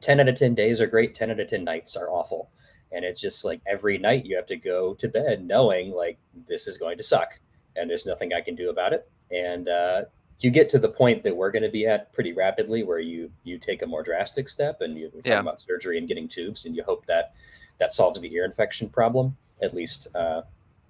10 0.00 0.20
out 0.20 0.28
of 0.28 0.34
10 0.36 0.54
days 0.54 0.80
are 0.80 0.86
great. 0.86 1.14
10 1.14 1.30
out 1.30 1.40
of 1.40 1.46
10 1.48 1.64
nights 1.64 1.96
are 1.96 2.08
awful. 2.10 2.50
And 2.92 3.04
it's 3.04 3.20
just 3.20 3.44
like 3.44 3.60
every 3.66 3.98
night 3.98 4.26
you 4.26 4.36
have 4.36 4.46
to 4.46 4.56
go 4.56 4.94
to 4.94 5.08
bed 5.08 5.44
knowing 5.44 5.90
like 5.90 6.18
this 6.46 6.66
is 6.68 6.78
going 6.78 6.96
to 6.98 7.02
suck 7.02 7.40
and 7.74 7.90
there's 7.90 8.06
nothing 8.06 8.32
i 8.32 8.40
can 8.40 8.54
do 8.54 8.70
about 8.70 8.92
it. 8.92 9.08
And 9.30 9.68
uh, 9.68 10.04
you 10.40 10.50
get 10.50 10.68
to 10.68 10.78
the 10.78 10.88
point 10.88 11.22
that 11.22 11.34
we're 11.34 11.50
going 11.50 11.62
to 11.62 11.70
be 11.70 11.86
at 11.86 12.12
pretty 12.12 12.32
rapidly 12.32 12.82
where 12.82 12.98
you 12.98 13.30
you 13.44 13.58
take 13.58 13.82
a 13.82 13.86
more 13.86 14.02
drastic 14.02 14.48
step 14.48 14.80
and 14.82 14.96
you, 14.98 15.10
we're 15.14 15.20
talking 15.20 15.32
Yeah. 15.32 15.40
about 15.40 15.58
surgery 15.58 15.98
and 15.98 16.06
getting 16.08 16.28
tubes 16.28 16.66
and 16.66 16.76
you 16.76 16.82
hope 16.82 17.06
that 17.06 17.32
that 17.78 17.92
solves 17.92 18.20
the 18.20 18.32
ear 18.34 18.44
infection 18.44 18.88
problem 18.88 19.36
at 19.62 19.74
least 19.74 20.08
uh, 20.14 20.42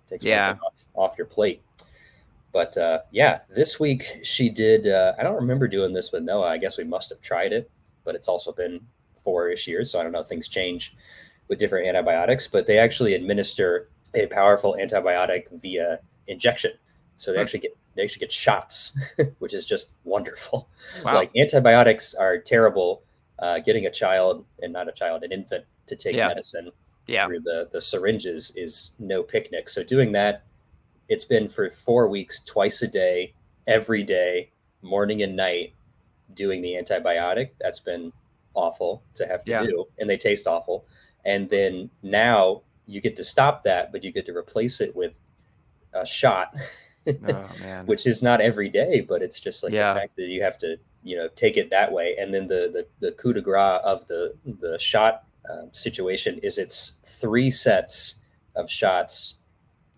takes 0.08 0.24
Yeah. 0.24 0.56
off, 0.64 0.84
off 0.94 1.18
your 1.18 1.26
plate 1.26 1.62
but 2.52 2.76
uh, 2.76 3.00
yeah 3.10 3.40
this 3.50 3.78
week 3.78 4.18
she 4.22 4.48
did 4.50 4.86
uh, 4.88 5.14
i 5.18 5.22
don't 5.22 5.36
remember 5.36 5.68
doing 5.68 5.92
this 5.92 6.10
with 6.12 6.22
noah 6.22 6.48
i 6.48 6.58
guess 6.58 6.78
we 6.78 6.84
must 6.84 7.08
have 7.10 7.20
tried 7.20 7.52
it 7.52 7.70
but 8.04 8.14
it's 8.14 8.28
also 8.28 8.52
been 8.52 8.80
four-ish 9.14 9.66
years 9.68 9.90
so 9.90 9.98
i 9.98 10.02
don't 10.02 10.12
know 10.12 10.20
if 10.20 10.26
things 10.26 10.48
change 10.48 10.96
with 11.48 11.60
different 11.60 11.86
antibiotics, 11.86 12.48
but 12.48 12.66
they 12.66 12.76
actually 12.76 13.14
administer 13.14 13.88
a 14.14 14.26
powerful 14.26 14.76
antibiotic 14.80 15.44
via 15.60 16.00
injection. 16.26 16.72
So 17.18 17.30
they 17.30 17.38
Hmm. 17.38 17.42
actually 17.42 17.60
get 17.60 17.76
they 17.96 18.04
actually 18.04 18.20
get 18.20 18.32
shots, 18.32 18.96
which 19.38 19.54
is 19.54 19.66
just 19.66 19.92
wonderful. 20.04 20.68
Wow. 21.04 21.14
Like 21.14 21.30
antibiotics 21.36 22.14
are 22.14 22.38
terrible. 22.38 23.02
Uh, 23.38 23.58
getting 23.58 23.84
a 23.86 23.90
child 23.90 24.46
and 24.62 24.72
not 24.72 24.88
a 24.88 24.92
child, 24.92 25.22
an 25.22 25.30
infant, 25.32 25.64
to 25.86 25.94
take 25.96 26.14
Yeah. 26.16 26.28
medicine 26.28 26.70
yeah. 27.06 27.26
through 27.26 27.40
the 27.40 27.68
the 27.70 27.80
syringes 27.80 28.50
is 28.56 28.92
no 28.98 29.22
picnic. 29.22 29.68
So 29.68 29.82
doing 29.84 30.12
that, 30.12 30.44
it's 31.08 31.24
been 31.26 31.46
for 31.48 31.68
four 31.70 32.08
weeks, 32.08 32.40
twice 32.44 32.80
a 32.82 32.88
day, 32.88 33.34
every 33.66 34.02
day, 34.02 34.50
morning 34.82 35.22
and 35.22 35.36
night, 35.36 35.74
doing 36.34 36.62
the 36.62 36.72
antibiotic. 36.74 37.50
That's 37.60 37.78
been 37.80 38.10
awful 38.54 39.02
to 39.14 39.26
have 39.26 39.44
to 39.44 39.52
Yeah. 39.52 39.62
do, 39.66 39.84
and 39.98 40.08
they 40.08 40.16
taste 40.16 40.46
awful. 40.46 40.86
And 41.26 41.48
then 41.50 41.90
now 42.02 42.62
you 42.86 43.00
get 43.02 43.16
to 43.16 43.24
stop 43.24 43.64
that, 43.64 43.92
but 43.92 44.02
you 44.02 44.12
get 44.12 44.24
to 44.26 44.34
replace 44.36 44.80
it 44.80 44.96
with 44.96 45.18
a 45.92 46.06
shot, 46.06 46.54
Oh 47.06 47.48
man. 47.62 47.86
which 47.86 48.06
is 48.06 48.22
not 48.22 48.40
every 48.40 48.68
day, 48.68 49.00
but 49.00 49.22
it's 49.22 49.38
just 49.40 49.62
like 49.64 49.72
Yeah. 49.72 49.92
the 49.94 50.00
fact 50.00 50.16
that 50.16 50.26
you 50.26 50.42
have 50.42 50.58
to, 50.58 50.76
you 51.02 51.16
know, 51.16 51.28
take 51.36 51.56
it 51.56 51.70
that 51.70 51.90
way. 51.92 52.16
And 52.18 52.32
then 52.34 52.46
the 52.48 52.70
the, 52.72 52.86
the 53.06 53.12
coup 53.12 53.32
de 53.32 53.40
grace 53.40 53.80
of 53.84 54.06
the 54.06 54.34
the 54.60 54.78
shot 54.78 55.24
um, 55.50 55.68
situation 55.72 56.38
is 56.42 56.58
it's 56.58 56.92
three 57.04 57.50
sets 57.50 58.16
of 58.56 58.70
shots 58.70 59.36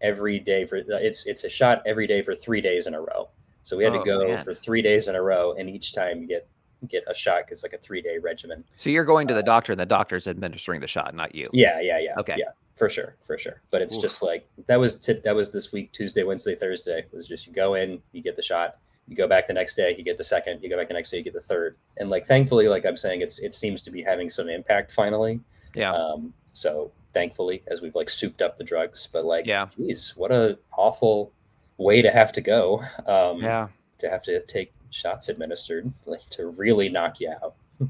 every 0.00 0.38
day 0.38 0.64
for 0.64 0.76
it's 0.76 1.26
it's 1.26 1.44
a 1.44 1.48
shot 1.48 1.82
every 1.86 2.06
day 2.06 2.22
for 2.22 2.34
three 2.34 2.60
days 2.60 2.86
in 2.86 2.94
a 2.94 3.00
row. 3.00 3.28
So 3.62 3.76
we 3.76 3.84
had 3.84 3.92
Oh, 3.94 3.98
to 3.98 4.04
go 4.04 4.28
man. 4.28 4.44
for 4.44 4.54
three 4.54 4.80
days 4.82 5.08
in 5.08 5.14
a 5.14 5.22
row, 5.22 5.54
and 5.58 5.68
each 5.68 5.92
time 5.92 6.20
you 6.22 6.26
get 6.28 6.46
get 6.86 7.02
a 7.08 7.14
shot 7.14 7.42
because 7.44 7.62
like 7.64 7.72
a 7.72 7.78
three 7.78 8.00
day 8.00 8.18
regimen. 8.18 8.64
so 8.76 8.88
you're 8.88 9.04
going 9.04 9.26
to 9.26 9.34
the 9.34 9.42
doctor 9.42 9.72
and 9.72 9.80
the 9.80 9.86
doctor's 9.86 10.28
administering 10.28 10.80
the 10.80 10.86
shot, 10.86 11.12
not 11.14 11.34
you. 11.34 11.44
Yeah, 11.52 11.80
yeah, 11.80 11.98
yeah. 11.98 12.14
Okay. 12.18 12.36
Yeah, 12.38 12.50
for 12.78 12.88
sure, 12.88 13.16
for 13.22 13.36
sure. 13.36 13.60
But 13.70 13.82
it's 13.82 13.94
Oof. 13.94 14.02
just 14.02 14.22
like 14.22 14.48
that 14.66 14.78
was 14.78 14.94
t- 14.96 15.20
that 15.24 15.34
was 15.34 15.50
this 15.50 15.72
week, 15.72 15.92
Tuesday, 15.92 16.22
Wednesday, 16.22 16.54
Thursday. 16.54 17.00
It 17.00 17.12
was 17.12 17.26
just 17.26 17.46
you 17.46 17.52
go 17.52 17.74
in, 17.74 18.00
you 18.12 18.22
get 18.22 18.36
the 18.36 18.42
shot, 18.42 18.78
you 19.06 19.16
go 19.16 19.26
back 19.26 19.46
the 19.46 19.52
next 19.52 19.74
day, 19.74 19.94
you 19.96 20.04
get 20.04 20.16
the 20.16 20.24
second, 20.24 20.62
you 20.62 20.70
go 20.70 20.76
back 20.76 20.88
the 20.88 20.94
next 20.94 21.10
day, 21.10 21.18
you 21.18 21.24
get 21.24 21.34
the 21.34 21.40
third. 21.40 21.76
And 21.96 22.08
like 22.10 22.26
thankfully, 22.26 22.68
like 22.68 22.86
I'm 22.86 22.96
saying, 22.96 23.20
it's 23.20 23.38
it 23.40 23.52
seems 23.52 23.82
to 23.82 23.90
be 23.90 24.02
having 24.02 24.30
some 24.30 24.48
impact 24.48 24.92
finally. 24.92 25.40
Yeah. 25.74 25.92
Um, 25.92 26.32
so 26.52 26.92
thankfully, 27.12 27.62
as 27.68 27.82
we've 27.82 27.94
like 27.94 28.08
souped 28.08 28.42
up 28.42 28.56
the 28.58 28.64
drugs, 28.64 29.08
but 29.12 29.24
like, 29.24 29.46
Yeah. 29.46 29.66
geez, 29.76 30.14
what 30.16 30.30
a 30.30 30.58
awful 30.76 31.32
way 31.76 32.02
to 32.02 32.10
have 32.10 32.32
to 32.32 32.40
go. 32.40 32.82
Um, 33.06 33.42
yeah. 33.42 33.68
to 33.98 34.08
have 34.08 34.22
to 34.24 34.40
take 34.46 34.72
shots 34.90 35.28
administered, 35.28 35.92
like 36.06 36.28
to 36.30 36.46
really 36.58 36.88
knock 36.88 37.20
you 37.20 37.30
out. 37.42 37.54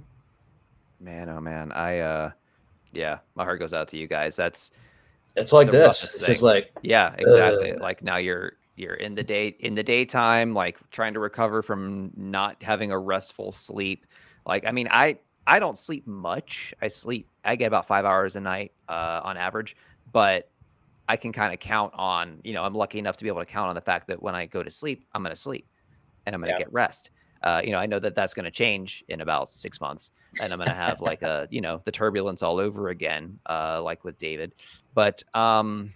Man, 1.01 1.29
oh 1.29 1.41
man. 1.41 1.71
I 1.73 1.99
uh 2.01 2.31
yeah, 2.93 3.19
my 3.35 3.45
heart 3.45 3.59
goes 3.61 3.75
out 3.75 3.89
to 3.89 3.99
you 3.99 4.07
guys. 4.07 4.37
That's 4.37 4.73
It's 5.37 5.53
like 5.53 5.71
this. 5.71 6.05
It's 6.15 6.27
just 6.27 6.43
like 6.43 6.73
yeah, 6.83 7.15
exactly. 7.19 7.75
Ugh. 7.75 7.81
Like 7.81 8.03
now 8.03 8.17
you're 8.17 8.55
you're 8.77 8.95
in 8.95 9.15
the 9.15 9.25
day 9.25 9.49
in 9.61 9.75
the 9.75 9.83
daytime, 9.83 10.55
like 10.55 10.79
trying 10.91 11.15
to 11.15 11.21
recover 11.21 11.63
from 11.63 12.13
not 12.17 12.63
having 12.63 12.91
a 12.93 12.99
restful 12.99 13.53
sleep. 13.53 14.07
Like 14.47 14.67
I 14.67 14.73
mean, 14.73 14.89
I 14.91 15.19
I 15.47 15.59
don't 15.61 15.79
sleep 15.79 16.07
much. 16.07 16.75
I 16.83 16.89
sleep 16.89 17.31
I 17.45 17.57
get 17.57 17.67
about 17.67 17.87
five 17.87 18.05
hours 18.05 18.37
a 18.37 18.41
night 18.41 18.73
uh 18.89 19.21
on 19.25 19.37
average, 19.37 19.77
but 20.11 20.51
I 21.09 21.17
can 21.17 21.33
kind 21.33 21.55
of 21.55 21.61
count 21.61 21.95
on, 21.97 22.41
you 22.45 22.53
know, 22.53 22.65
I'm 22.65 22.75
lucky 22.75 22.99
enough 22.99 23.17
to 23.19 23.25
be 23.25 23.29
able 23.29 23.41
to 23.41 23.47
count 23.47 23.69
on 23.71 23.75
the 23.75 23.81
fact 23.81 24.09
that 24.09 24.23
when 24.23 24.35
I 24.35 24.47
go 24.47 24.63
to 24.63 24.71
sleep, 24.71 25.07
I'm 25.15 25.23
going 25.23 25.35
to 25.35 25.41
sleep 25.41 25.69
and 26.27 26.35
I'm 26.35 26.41
going 26.41 26.49
to 26.51 26.55
Yeah. 26.55 26.59
get 26.59 26.73
rest. 26.73 27.11
Uh, 27.43 27.63
you 27.65 27.71
know, 27.71 27.79
I 27.79 27.87
know 27.87 27.99
that 27.99 28.15
that's 28.15 28.35
going 28.35 28.45
to 28.45 28.51
change 28.51 29.05
in 29.09 29.21
about 29.21 29.53
six 29.53 29.81
months, 29.81 30.11
and 30.41 30.53
I'm 30.53 30.59
going 30.59 30.69
to 30.69 30.75
have 30.75 31.01
like 31.01 31.23
a, 31.23 31.47
you 31.51 31.61
know, 31.61 31.81
the 31.85 31.93
turbulence 31.93 32.43
all 32.43 32.59
over 32.59 32.89
again, 32.89 33.39
uh, 33.49 33.81
like 33.83 34.05
with 34.05 34.19
David. 34.19 34.53
But 34.95 35.23
um, 35.35 35.93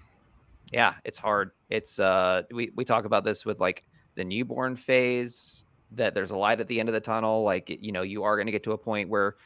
yeah, 0.72 0.94
it's 1.04 1.18
hard. 1.18 1.50
It's 1.68 1.98
uh, 1.98 2.42
we 2.50 2.70
we 2.74 2.84
talk 2.84 3.04
about 3.04 3.24
this 3.24 3.44
with 3.44 3.60
like 3.60 3.84
the 4.14 4.24
newborn 4.24 4.76
phase 4.76 5.64
that 5.92 6.14
there's 6.14 6.30
a 6.30 6.36
light 6.36 6.60
at 6.60 6.66
the 6.68 6.80
end 6.80 6.88
of 6.88 6.92
the 6.92 7.00
tunnel. 7.00 7.42
Like 7.42 7.68
you 7.68 7.92
know, 7.92 8.02
you 8.02 8.22
are 8.22 8.36
going 8.36 8.46
to 8.46 8.52
get 8.52 8.62
to 8.64 8.72
a 8.72 8.78
point 8.78 9.08
where 9.08 9.36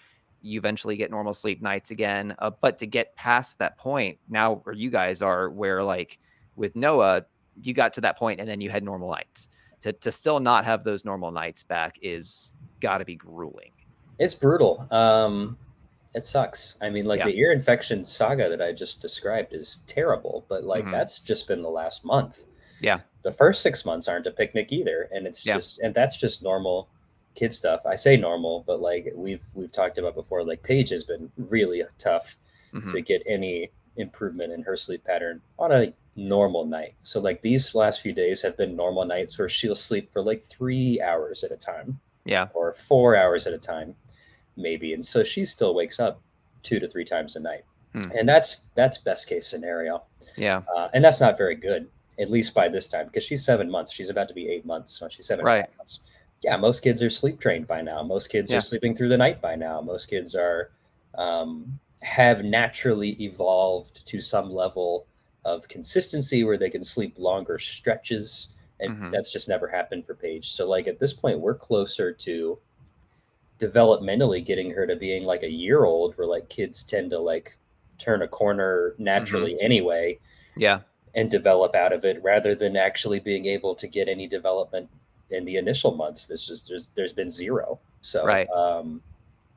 you 0.43 0.59
eventually 0.59 0.97
get 0.97 1.11
normal 1.11 1.35
sleep 1.35 1.61
nights 1.61 1.91
again. 1.91 2.35
Uh, 2.39 2.51
but 2.61 2.79
to 2.79 2.87
get 2.87 3.17
past 3.17 3.59
that 3.59 3.77
point, 3.79 4.19
now 4.29 4.57
where 4.57 4.75
you 4.75 4.91
guys 4.91 5.23
are, 5.23 5.49
where 5.51 5.83
like 5.83 6.19
with 6.55 6.77
Noah, 6.77 7.25
you 7.63 7.75
got 7.75 7.95
to 7.95 8.03
that 8.03 8.19
point 8.19 8.41
and 8.41 8.49
then 8.49 8.61
you 8.61 8.71
had 8.71 8.85
normal 8.85 9.11
nights. 9.11 9.49
To 9.87 9.92
to 9.92 10.11
still 10.11 10.40
not 10.40 10.64
have 10.64 10.83
those 10.83 11.05
normal 11.05 11.31
nights 11.31 11.62
back 11.62 11.96
is 12.03 12.53
got 12.81 12.99
to 12.99 13.05
be 13.05 13.14
grueling. 13.14 13.70
It's 14.18 14.35
brutal. 14.35 14.85
Um, 14.90 15.57
it 16.12 16.25
sucks. 16.25 16.77
I 16.81 16.90
mean, 16.90 17.05
like 17.07 17.20
Yeah. 17.20 17.27
the 17.27 17.38
ear 17.38 17.53
infection 17.53 18.03
saga 18.03 18.49
that 18.49 18.61
I 18.61 18.72
just 18.72 19.01
described 19.01 19.53
is 19.53 19.85
terrible, 19.87 20.44
but 20.49 20.64
like 20.64 20.85
Mhm. 20.85 20.90
that's 20.90 21.20
just 21.20 21.46
been 21.46 21.62
the 21.62 21.70
last 21.70 22.05
month. 22.05 22.46
Yeah. 22.81 22.99
The 23.22 23.31
first 23.31 23.62
six 23.62 23.85
months 23.85 24.09
aren't 24.09 24.27
a 24.27 24.33
picnic 24.33 24.72
either, 24.72 25.03
and 25.12 25.25
it's 25.25 25.46
Yeah. 25.46 25.55
just 25.55 25.79
and 25.79 25.94
that's 25.94 26.16
just 26.16 26.42
normal 26.42 26.88
kid 27.37 27.55
stuff. 27.55 27.87
I 27.87 27.94
say 27.94 28.16
normal, 28.16 28.64
but 28.66 28.81
like 28.81 29.12
we've 29.14 29.46
we've 29.55 29.70
talked 29.70 29.99
about 29.99 30.16
before, 30.16 30.42
like 30.42 30.64
Paige 30.64 30.88
has 30.88 31.05
been 31.05 31.31
really 31.37 31.85
tough 31.99 32.37
Mhm. 32.75 32.90
to 32.90 33.01
get 33.03 33.22
any 33.25 33.70
improvement 33.96 34.53
in 34.53 34.62
her 34.64 34.75
sleep 34.75 35.05
pattern 35.05 35.42
on 35.61 35.70
a 35.70 35.92
normal 36.16 36.64
night. 36.64 36.94
So 37.02 37.20
like 37.20 37.42
these 37.42 37.74
last 37.74 38.00
few 38.00 38.12
days 38.12 38.42
have 38.42 38.57
been 38.57 38.74
normal 38.74 39.05
nights 39.05 39.38
where 39.38 39.48
she'll 39.48 39.74
sleep 39.74 40.09
for 40.11 40.22
like 40.22 40.40
three 40.40 41.00
hours 41.00 41.44
at 41.44 41.52
a 41.52 41.57
time 41.57 42.00
Yeah. 42.24 42.48
or 42.55 42.72
four 42.72 43.16
hours 43.16 43.46
at 43.46 43.52
a 43.52 43.59
time, 43.59 43.94
maybe. 44.57 44.94
And 44.94 45.05
so 45.05 45.22
she 45.22 45.44
still 45.44 45.74
wakes 45.74 46.00
up 46.00 46.20
two 46.62 46.81
to 46.81 46.88
three 46.88 47.05
times 47.05 47.37
a 47.37 47.40
night. 47.40 47.64
Hmm. 47.92 48.02
And 48.18 48.29
that's 48.29 48.66
that's 48.74 48.98
best 48.98 49.29
case 49.29 49.46
scenario. 49.46 50.02
Yeah. 50.37 50.62
Uh, 50.74 50.88
and 50.94 51.05
that's 51.05 51.20
not 51.20 51.37
very 51.37 51.55
good, 51.55 51.88
at 52.18 52.31
least 52.31 52.55
by 52.55 52.68
this 52.68 52.87
time, 52.87 53.07
because 53.07 53.24
she's 53.24 53.44
seven 53.44 53.70
months. 53.70 53.92
She's 53.92 54.11
about 54.11 54.29
to 54.29 54.35
be 54.35 54.48
eight 54.48 54.64
months. 54.66 55.02
She's 55.11 55.26
seven 55.26 55.44
Right. 55.44 55.66
months. 55.76 56.00
Yeah, 56.42 56.57
most 56.57 56.81
kids 56.81 57.02
are 57.02 57.09
sleep 57.11 57.40
trained 57.40 57.66
by 57.66 57.81
now. 57.83 58.02
Most 58.02 58.29
kids 58.29 58.50
Yeah. 58.50 58.59
are 58.59 58.61
sleeping 58.61 58.94
through 58.94 59.09
the 59.09 59.16
night 59.16 59.40
by 59.40 59.55
now. 59.55 59.81
Most 59.81 60.07
kids 60.07 60.35
are 60.35 60.70
um, 61.14 61.79
have 62.02 62.44
naturally 62.44 63.12
evolved 63.22 64.07
to 64.07 64.20
some 64.20 64.50
level 64.52 65.07
of 65.47 65.69
consistency 65.69 66.43
where 66.45 66.59
they 66.59 66.69
can 66.71 66.83
sleep 66.83 67.15
longer 67.19 67.59
stretches 67.59 68.49
and 68.81 68.97
Mhm. 68.99 69.11
that's 69.13 69.33
just 69.33 69.49
never 69.49 69.69
happened 69.69 70.05
for 70.05 70.15
Paige. 70.15 70.51
So 70.51 70.69
like 70.69 70.87
at 70.87 70.99
this 70.99 71.15
point, 71.15 71.41
we're 71.41 71.55
closer 71.55 72.13
to 72.13 72.59
developmentally 73.59 74.45
getting 74.45 74.71
her 74.73 74.87
to 74.87 74.97
being 74.97 75.25
like 75.25 75.43
a 75.43 75.51
year 75.51 75.85
old, 75.85 76.17
where 76.19 76.27
like 76.27 76.49
kids 76.51 76.83
tend 76.83 77.11
to 77.11 77.19
like 77.19 77.57
turn 77.99 78.21
a 78.23 78.29
corner 78.29 78.95
naturally 78.99 79.59
anyway 79.61 80.19
Yeah. 80.57 80.81
and 81.15 81.31
develop 81.31 81.75
out 81.75 81.93
of 81.95 82.05
it, 82.05 82.23
rather 82.23 82.55
than 82.55 82.77
actually 82.77 83.21
being 83.21 83.47
able 83.47 83.75
to 83.77 83.87
get 83.89 84.09
any 84.09 84.27
development 84.27 84.91
in 85.31 85.45
the 85.47 85.57
initial 85.57 85.93
months. 85.93 86.27
This 86.27 86.47
just 86.47 86.69
there's 86.69 86.89
there's 86.95 87.15
been 87.15 87.31
zero. 87.31 87.79
So 88.03 88.27
Right. 88.27 88.49
um, 88.51 89.01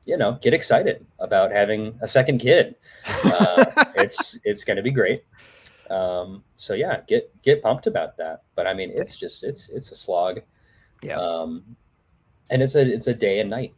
you 0.06 0.16
know, 0.16 0.38
get 0.40 0.54
excited 0.54 1.04
about 1.18 1.52
having 1.52 1.96
a 2.00 2.08
second 2.08 2.38
kid. 2.38 2.74
Uh, 3.24 3.66
it's 3.96 4.38
it's 4.44 4.64
going 4.64 4.78
to 4.78 4.82
be 4.82 4.90
great. 4.90 5.22
Um, 5.90 6.44
so 6.56 6.74
yeah, 6.74 7.00
get 7.06 7.30
get 7.42 7.62
pumped 7.62 7.86
about 7.86 8.16
that. 8.18 8.42
But 8.54 8.66
I 8.66 8.74
mean, 8.74 8.90
it's 8.94 9.16
just 9.16 9.44
it's 9.44 9.68
it's 9.68 9.90
a 9.90 9.94
slog. 9.94 10.40
Yeah. 11.02 11.16
Um, 11.18 11.76
and 12.50 12.62
it's 12.62 12.74
a 12.74 12.80
it's 12.82 13.06
a 13.06 13.14
day 13.14 13.40
and 13.40 13.50
night 13.50 13.74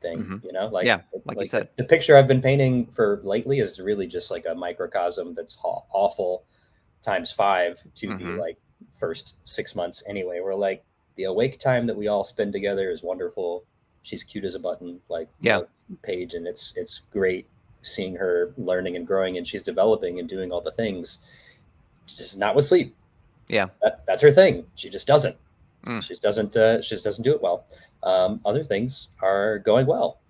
thing, 0.00 0.24
Mhm. 0.24 0.44
you 0.44 0.52
know. 0.52 0.66
Like 0.68 0.86
Yeah, 0.86 1.02
like 1.24 1.38
you 1.38 1.44
said. 1.46 1.68
the, 1.76 1.82
the 1.82 1.88
picture 1.88 2.16
I've 2.16 2.28
been 2.28 2.42
painting 2.42 2.86
for 2.86 3.20
lately 3.24 3.58
is 3.60 3.80
really 3.80 4.06
just 4.06 4.30
like 4.30 4.46
a 4.46 4.54
microcosm 4.54 5.34
that's 5.34 5.56
awful 5.62 6.44
times 7.02 7.30
five 7.30 7.80
to 7.96 8.08
the 8.08 8.24
Mhm. 8.24 8.38
like 8.38 8.58
first 8.92 9.36
six 9.44 9.74
months 9.74 10.02
anyway. 10.06 10.40
We're 10.40 10.54
like 10.54 10.84
the 11.16 11.24
awake 11.24 11.58
time 11.58 11.86
that 11.86 11.96
we 11.96 12.08
all 12.08 12.24
spend 12.24 12.52
together 12.52 12.90
is 12.90 13.02
wonderful. 13.02 13.64
She's 14.02 14.22
cute 14.24 14.44
as 14.44 14.54
a 14.54 14.58
button, 14.60 15.00
like 15.08 15.28
Yeah. 15.40 15.62
Paige, 16.02 16.34
and 16.34 16.46
it's 16.46 16.76
it's 16.76 17.00
great 17.10 17.46
seeing 17.84 18.16
her 18.16 18.52
learning 18.56 18.96
and 18.96 19.06
growing, 19.06 19.36
and 19.36 19.46
she's 19.46 19.62
developing 19.62 20.18
and 20.18 20.28
doing 20.28 20.50
all 20.52 20.60
the 20.60 20.72
things. 20.72 21.18
Just 22.06 22.36
not 22.38 22.54
with 22.54 22.64
sleep. 22.64 22.94
Yeah. 23.48 23.66
that, 23.82 24.04
that's 24.06 24.22
her 24.22 24.30
thing. 24.32 24.64
She 24.74 24.90
just 24.90 25.06
doesn't. 25.06 25.36
Mm. 25.86 26.02
She 26.02 26.08
just 26.08 26.22
doesn't. 26.22 26.56
Uh, 26.56 26.80
she 26.82 26.90
just 26.94 27.04
doesn't 27.04 27.22
do 27.22 27.34
it 27.34 27.42
well. 27.42 27.66
Um, 28.02 28.40
other 28.44 28.64
things 28.64 29.08
are 29.22 29.58
going 29.60 29.86
well. 29.86 30.20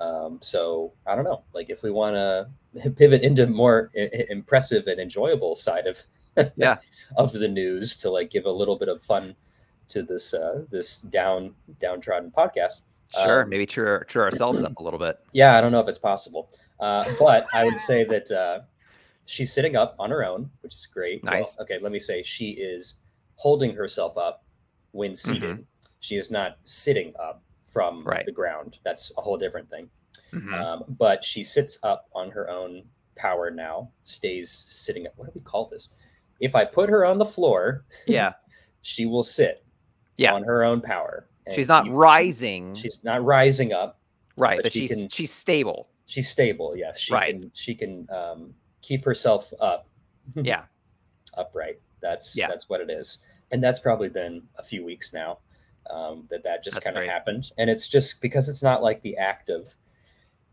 Um, 0.00 0.38
so 0.40 0.92
I 1.06 1.14
don't 1.14 1.24
know. 1.24 1.42
Like 1.54 1.70
if 1.70 1.82
we 1.82 1.90
want 1.90 2.14
to 2.16 2.90
pivot 2.96 3.22
into 3.22 3.46
more 3.46 3.90
I- 3.96 4.26
impressive 4.30 4.86
and 4.86 4.98
enjoyable 5.00 5.54
side 5.54 5.86
of 5.86 6.02
Yeah. 6.56 6.78
of 7.18 7.32
the 7.32 7.48
news 7.48 7.94
to 7.98 8.10
like 8.10 8.30
give 8.30 8.46
a 8.46 8.50
little 8.50 8.76
bit 8.78 8.88
of 8.88 9.02
fun 9.02 9.34
to 9.88 10.02
this 10.02 10.32
uh, 10.32 10.64
this 10.70 11.00
down 11.00 11.54
downtrodden 11.80 12.30
podcast. 12.30 12.80
Sure. 13.20 13.42
Um, 13.42 13.48
Maybe 13.50 13.66
cheer 13.66 14.04
cheer 14.08 14.22
ourselves 14.22 14.62
up 14.62 14.76
a 14.78 14.82
little 14.82 14.98
bit. 14.98 15.18
yeah, 15.32 15.56
I 15.56 15.60
don't 15.60 15.72
know 15.72 15.80
if 15.80 15.88
it's 15.88 15.98
possible, 15.98 16.50
uh, 16.80 17.04
but 17.18 17.46
I 17.52 17.64
would 17.64 17.76
say 17.78 18.04
that 18.04 18.30
uh, 18.30 18.60
she's 19.26 19.52
sitting 19.52 19.76
up 19.76 19.94
on 19.98 20.10
her 20.10 20.24
own, 20.24 20.50
which 20.62 20.74
is 20.74 20.86
great. 20.86 21.22
Well, 21.22 21.34
Nice. 21.34 21.58
okay, 21.60 21.78
let 21.80 21.92
me 21.92 21.98
say 21.98 22.22
she 22.22 22.50
is 22.52 22.96
holding 23.36 23.74
herself 23.74 24.16
up 24.16 24.44
when 24.92 25.14
seated. 25.14 25.66
She 26.00 26.16
is 26.16 26.30
not 26.30 26.56
sitting 26.64 27.12
up 27.20 27.42
from 27.64 28.00
Mm-hmm. 28.00 28.08
Right. 28.08 28.26
the 28.26 28.32
ground. 28.32 28.78
That's 28.82 29.12
a 29.16 29.20
whole 29.20 29.36
different 29.38 29.68
thing. 29.70 29.88
Mhm. 30.32 30.52
Um, 30.54 30.84
but 30.98 31.24
she 31.24 31.42
sits 31.42 31.78
up 31.82 32.08
on 32.14 32.30
her 32.30 32.48
own 32.50 32.82
power 33.16 33.50
now. 33.50 33.90
Stays 34.04 34.50
sitting 34.68 35.06
up. 35.06 35.12
What 35.16 35.26
do 35.26 35.32
we 35.34 35.40
call 35.42 35.68
this? 35.68 35.90
If 36.40 36.54
I 36.54 36.64
put 36.64 36.88
her 36.90 37.04
on 37.04 37.18
the 37.18 37.24
floor, 37.24 37.84
yeah. 38.06 38.32
she 38.82 39.06
will 39.06 39.22
sit 39.22 39.64
Yeah. 40.16 40.32
on 40.34 40.42
her 40.44 40.64
own 40.64 40.80
power. 40.80 41.28
She's 41.54 41.68
not 41.68 41.86
you- 41.86 41.92
rising. 41.92 42.74
She's 42.74 43.02
not 43.04 43.24
rising 43.24 43.72
up. 43.72 43.98
right, 44.38 44.58
but 44.58 44.64
but, 44.64 44.72
she 44.72 44.86
she's 44.86 44.96
can- 45.00 45.08
she's 45.08 45.30
stable. 45.32 45.88
she's 46.06 46.28
stable 46.28 46.74
yes 46.76 46.98
she 46.98 47.12
Right. 47.14 47.30
can 47.40 47.50
she 47.54 47.74
can 47.74 48.08
um, 48.10 48.54
keep 48.80 49.04
herself 49.04 49.52
up 49.60 49.88
Yeah. 50.34 50.64
upright 51.34 51.80
that's 52.00 52.36
Yeah. 52.36 52.48
that's 52.48 52.68
what 52.68 52.80
it 52.80 52.90
is 52.90 53.18
and 53.50 53.62
that's 53.62 53.78
probably 53.78 54.08
been 54.08 54.42
a 54.56 54.62
few 54.62 54.84
weeks 54.84 55.12
now 55.12 55.38
um, 55.90 56.26
that 56.30 56.42
that 56.44 56.62
just 56.64 56.80
kind 56.82 56.96
of 56.98 57.04
happened 57.04 57.50
and 57.58 57.68
it's 57.70 57.88
just 57.88 58.20
because 58.20 58.48
it's 58.48 58.62
not 58.62 58.82
like 58.82 59.00
the 59.02 59.16
act 59.16 59.48
of 59.50 59.74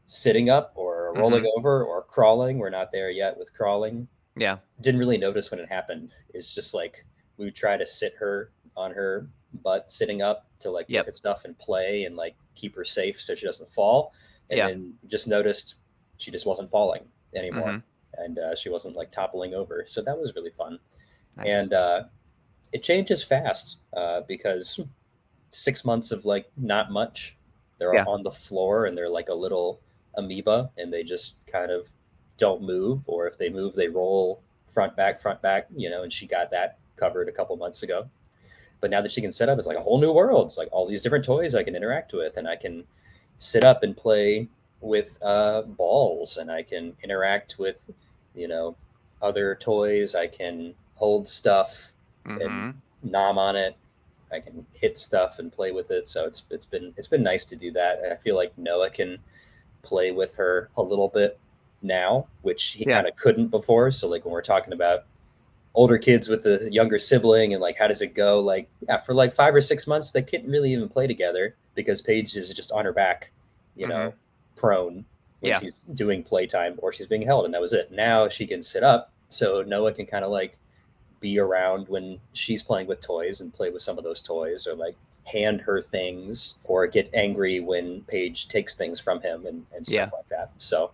sitting 0.06 0.49
up 0.49 0.71
or 0.75 1.13
rolling 1.15 1.43
Mm-hmm. 1.43 1.58
over 1.60 1.84
or 1.84 2.04
crawling 2.04 2.58
we're 2.58 2.69
not 2.69 2.91
there 2.91 3.10
yet 3.12 3.38
with 3.38 3.54
crawling 3.54 4.08
Yeah. 4.36 4.58
didn't 4.82 4.99
really 4.99 5.17
notice 5.17 5.52
when 5.52 5.60
it 5.60 5.69
happened 5.69 6.12
it's 6.34 6.54
just 6.54 6.73
like 6.73 7.06
we 7.38 7.45
would 7.45 7.56
try 7.56 7.75
to 7.78 7.86
sit 7.88 8.13
her 8.19 8.52
on 8.78 8.91
her 8.91 9.30
butt 9.54 9.92
sitting 9.92 10.22
up 10.22 10.48
to 10.60 10.70
like 10.70 10.86
Yep. 10.90 11.00
look 11.02 11.08
at 11.10 11.14
stuff 11.16 11.46
and 11.46 11.58
play 11.58 12.04
and 12.06 12.16
like 12.16 12.36
keep 12.56 12.76
her 12.76 12.84
safe 12.86 13.20
so 13.22 13.34
she 13.36 13.46
doesn't 13.46 13.70
fall 13.70 14.14
and 14.50 14.58
Yeah. 14.58 14.68
then 14.68 14.94
just 15.08 15.28
noticed 15.28 15.76
she 16.18 16.32
just 16.32 16.46
wasn't 16.46 16.70
falling 16.70 17.08
anymore 17.34 17.70
Mhm. 17.70 17.84
and 18.16 18.40
uh, 18.40 18.56
she 18.56 18.70
wasn't 18.70 18.96
like 18.96 19.12
toppling 19.12 19.54
over 19.54 19.84
so 19.88 20.02
that 20.02 20.18
was 20.18 20.36
really 20.36 20.52
fun 20.52 20.80
Nice. 21.38 21.48
and 21.54 21.74
uh, 21.74 22.04
it 22.74 22.84
changes 22.84 23.24
fast 23.24 23.80
uh, 23.94 24.22
because 24.22 24.80
six 25.52 25.84
months 25.84 26.12
of 26.12 26.26
like 26.26 26.52
not 26.58 26.92
much 26.92 27.36
they're 27.80 27.96
Yeah. 27.96 28.06
on 28.06 28.24
the 28.24 28.32
floor 28.32 28.86
and 28.86 28.98
they're 28.98 29.10
like 29.10 29.30
a 29.30 29.34
little 29.34 29.80
amoeba 30.16 30.70
and 30.78 30.92
they 30.94 31.04
just 31.04 31.36
kind 31.48 31.72
of 31.72 31.90
don't 32.38 32.62
move 32.62 33.08
or 33.08 33.26
if 33.28 33.38
they 33.38 33.50
move 33.50 33.74
they 33.76 33.88
roll 33.88 34.42
front 34.68 34.96
back 34.96 35.20
front 35.20 35.42
back 35.42 35.68
you 35.76 35.90
know 35.90 36.04
and 36.04 36.14
she 36.14 36.28
got 36.28 36.52
that 36.52 36.78
covered 36.96 37.28
a 37.30 37.32
couple 37.32 37.56
months 37.58 37.82
ago 37.84 38.08
but 38.82 38.89
now 38.89 39.02
that 39.02 39.12
she 39.12 39.22
can 39.22 39.32
sit 39.32 39.50
up 39.50 39.58
it's 39.58 39.68
like 39.68 39.78
a 39.78 39.82
whole 39.82 40.00
new 40.00 40.12
world 40.12 40.46
it's 40.48 40.58
like 40.58 40.70
all 40.72 40.88
these 40.88 41.02
different 41.02 41.24
toys 41.26 41.56
i 41.56 41.63
can 41.63 41.76
interact 41.76 42.13
with 42.13 42.38
and 42.38 42.48
i 42.48 42.56
can 42.56 42.84
sit 43.38 43.63
up 43.63 43.84
and 43.84 43.96
play 43.98 44.48
with 44.82 45.18
uh, 45.24 45.62
balls 45.63 46.38
and 46.38 46.52
i 46.52 46.62
can 46.63 46.96
interact 47.04 47.58
with 47.60 47.89
you 48.36 48.48
know 48.48 48.76
other 49.22 49.56
toys 49.56 50.15
i 50.15 50.26
can 50.28 50.74
hold 50.96 51.28
stuff 51.28 51.94
Mhm. 52.26 52.76
nom 53.02 53.38
on 53.39 53.56
it. 53.56 53.76
I 54.32 54.39
can 54.39 54.63
hit 54.74 54.98
stuff 54.98 55.39
and 55.39 55.52
play 55.52 55.72
with 55.72 55.89
it. 55.89 56.08
So 56.08 56.26
it's 56.26 56.44
it's 56.52 56.65
been 56.65 56.94
it's 56.98 57.08
been 57.08 57.24
nice 57.24 57.44
to 57.46 57.56
do 57.56 57.72
that. 57.72 58.02
I 58.12 58.15
feel 58.18 58.36
like 58.36 58.56
Noah 58.58 58.89
can 58.92 59.18
play 59.82 60.12
with 60.12 60.36
her 60.36 60.70
a 60.78 60.82
little 60.84 61.08
bit 61.08 61.39
now, 61.82 62.28
which 62.44 62.74
he 62.74 62.84
Yeah. 62.86 62.96
kind 62.98 63.08
of 63.08 63.15
couldn't 63.15 63.48
before. 63.48 63.89
So 63.89 64.08
like 64.08 64.26
when 64.26 64.34
we're 64.34 64.42
talking 64.44 64.74
about 64.74 65.06
older 65.76 65.98
kids 65.98 66.28
with 66.28 66.44
the 66.44 66.68
younger 66.72 66.98
sibling 67.00 67.54
and 67.54 67.62
like 67.62 67.78
how 67.78 67.88
does 67.88 68.02
it 68.02 68.14
go? 68.16 68.40
Like 68.40 68.70
yeah, 68.88 68.98
for 68.98 69.14
like 69.14 69.32
five 69.34 69.54
or 69.56 69.62
six 69.62 69.88
months 69.88 70.12
they 70.12 70.22
couldn't 70.22 70.50
really 70.50 70.72
even 70.74 70.90
play 70.90 71.08
together 71.08 71.56
because 71.76 72.02
Paige 72.02 72.36
is 72.36 72.54
just 72.54 72.72
on 72.72 72.86
her 72.86 72.94
back, 72.94 73.32
you 73.76 73.88
know, 73.88 74.10
mm-hmm. 74.10 74.60
prone 74.60 75.06
when 75.40 75.52
Yeah. 75.52 75.60
she's 75.60 75.80
doing 75.94 76.24
playtime 76.24 76.76
or 76.80 76.92
she's 76.92 77.08
being 77.08 77.22
held, 77.22 77.46
and 77.46 77.54
that 77.54 77.62
was 77.62 77.74
it. 77.74 77.92
Now 77.92 78.28
she 78.28 78.46
can 78.46 78.62
sit 78.62 78.84
up, 78.84 79.12
so 79.30 79.62
Noah 79.62 79.94
can 79.94 80.06
kind 80.06 80.26
of 80.26 80.32
like 80.32 80.58
be 81.22 81.38
around 81.40 81.88
when 81.88 82.20
she's 82.34 82.64
playing 82.64 82.88
with 82.88 83.02
toys 83.02 83.42
and 83.42 83.54
play 83.54 83.70
with 83.70 83.82
some 83.82 83.98
of 83.98 84.04
those 84.04 84.22
toys 84.22 84.66
or 84.68 84.74
like 84.76 84.96
hand 85.26 85.62
her 85.62 85.82
things 85.82 86.56
or 86.64 86.88
get 86.88 87.10
angry 87.14 87.60
when 87.60 88.02
Paige 88.08 88.48
takes 88.48 88.76
things 88.76 89.00
from 89.00 89.22
him 89.22 89.46
and, 89.46 89.66
and 89.76 89.86
stuff 89.86 90.10
Yeah. 90.12 90.18
like 90.18 90.28
that. 90.30 90.52
So 90.58 90.92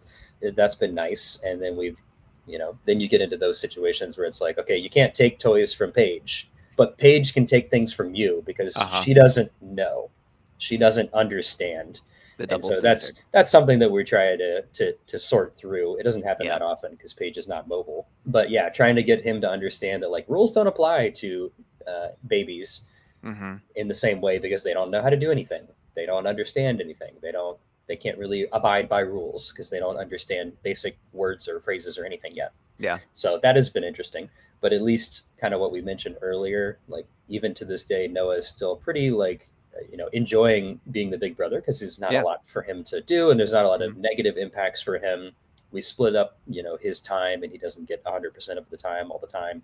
that's 0.56 0.76
been 0.76 0.94
nice. 0.94 1.42
And 1.46 1.62
then 1.62 1.78
we've, 1.78 2.00
you 2.48 2.58
know, 2.58 2.78
then 2.86 3.00
you 3.00 3.08
get 3.08 3.22
into 3.22 3.38
those 3.38 3.60
situations 3.60 4.18
where 4.18 4.28
it's 4.28 4.42
like, 4.42 4.58
okay, 4.58 4.78
you 4.78 4.90
can't 4.90 5.14
take 5.16 5.40
toys 5.40 5.74
from 5.74 5.92
Paige, 5.92 6.50
but 6.78 6.98
Paige 6.98 7.34
can 7.34 7.46
take 7.46 7.70
things 7.70 7.94
from 7.94 8.14
you 8.16 8.44
because 8.46 8.76
Uh-huh. 8.76 9.02
she 9.02 9.14
doesn't 9.14 9.52
know. 9.62 10.10
She 10.58 10.78
doesn't 10.78 11.14
understand 11.14 12.02
The 12.38 12.54
and 12.54 12.64
so 12.64 12.80
that's 12.82 13.08
standard. 13.08 13.24
that's 13.32 13.50
something 13.50 13.80
that 13.80 13.90
we're 13.92 14.04
trying 14.04 14.38
to 14.40 14.62
to 14.64 14.94
to 15.08 15.18
sort 15.20 15.56
through. 15.56 15.98
It 15.98 16.04
doesn't 16.04 16.24
happen 16.24 16.46
Yeah. 16.48 16.54
that 16.60 16.62
often 16.62 16.92
because 16.92 17.14
Paige 17.14 17.38
is 17.38 17.48
not 17.48 17.68
mobile. 17.68 18.08
But 18.26 18.50
yeah, 18.50 18.70
trying 18.70 18.96
to 18.96 19.04
get 19.04 19.22
him 19.24 19.40
to 19.42 19.50
understand 19.50 20.04
that 20.04 20.12
like 20.12 20.26
rules 20.28 20.52
don't 20.52 20.68
apply 20.68 21.10
to 21.24 21.52
uh, 21.88 22.08
babies 22.28 22.88
Mhm. 23.24 23.62
in 23.76 23.88
the 23.88 23.94
same 23.94 24.22
way 24.22 24.38
because 24.40 24.64
they 24.64 24.74
don't 24.74 24.90
know 24.92 25.02
how 25.02 25.10
to 25.10 25.18
do 25.18 25.32
anything. 25.32 25.68
They 25.96 26.06
don't 26.06 26.26
understand 26.28 26.82
anything. 26.82 27.14
They 27.22 27.32
don't. 27.32 27.58
They 27.88 27.96
can't 27.96 28.18
really 28.18 28.48
abide 28.52 28.90
by 28.90 29.02
rules 29.02 29.52
because 29.52 29.70
they 29.70 29.80
don't 29.80 29.98
understand 29.98 30.54
basic 30.64 30.98
words 31.14 31.48
or 31.48 31.60
phrases 31.60 31.98
or 31.98 32.06
anything 32.06 32.34
yet. 32.36 32.52
Yeah. 32.78 32.98
So 33.14 33.40
that 33.44 33.56
has 33.56 33.70
been 33.70 33.84
interesting. 33.84 34.30
But 34.62 34.74
at 34.74 34.82
least 34.82 35.26
kind 35.38 35.54
of 35.54 35.60
what 35.60 35.72
we 35.72 35.82
mentioned 35.82 36.18
earlier, 36.22 36.80
like 36.88 37.06
even 37.28 37.54
to 37.56 37.66
this 37.66 37.84
day, 37.84 38.08
Noah 38.08 38.38
is 38.38 38.48
still 38.48 38.76
pretty 38.76 39.12
like 39.12 39.48
uh, 39.76 39.82
you 39.92 39.98
know 39.98 40.08
enjoying 40.14 40.80
being 40.92 41.10
the 41.12 41.18
big 41.18 41.36
brother 41.38 41.60
because 41.60 41.80
there's 41.80 42.00
not 42.00 42.12
Yeah. 42.12 42.20
Mm-hmm. 42.20 42.26
a 42.26 42.30
lot 42.30 42.48
for 42.48 42.64
him 42.64 42.84
to 42.86 43.02
do 43.02 43.30
and 43.30 43.40
there's 43.40 43.54
not 43.54 43.66
a 43.66 43.68
lot 43.68 43.82
of 43.82 43.98
negative 43.98 44.38
impacts 44.38 44.82
for 44.82 44.98
him. 44.98 45.32
We 45.72 45.82
split 45.82 46.16
up, 46.16 46.38
you 46.48 46.64
know, 46.64 46.78
his 46.82 47.00
time 47.00 47.44
and 47.44 47.52
he 47.52 47.58
doesn't 47.58 47.88
get 47.88 48.04
100% 48.04 48.58
of 48.58 48.70
the 48.70 48.78
time 48.78 49.12
all 49.12 49.20
the 49.20 49.28
time. 49.28 49.62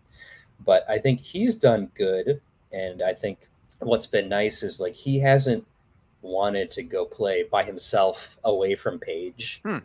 But 0.63 0.85
I 0.89 0.99
think 0.99 1.21
he's 1.21 1.55
done 1.55 1.89
good 1.95 2.41
and 2.71 3.01
I 3.01 3.13
think 3.13 3.47
what's 3.79 4.05
been 4.05 4.29
nice 4.29 4.61
is 4.61 4.79
like 4.79 4.93
he 4.93 5.19
hasn't 5.19 5.65
wanted 6.21 6.69
to 6.71 6.83
go 6.83 7.05
play 7.05 7.43
by 7.43 7.63
himself 7.63 8.37
away 8.43 8.75
from 8.75 8.99
Paige 8.99 9.61
Hmm. 9.63 9.79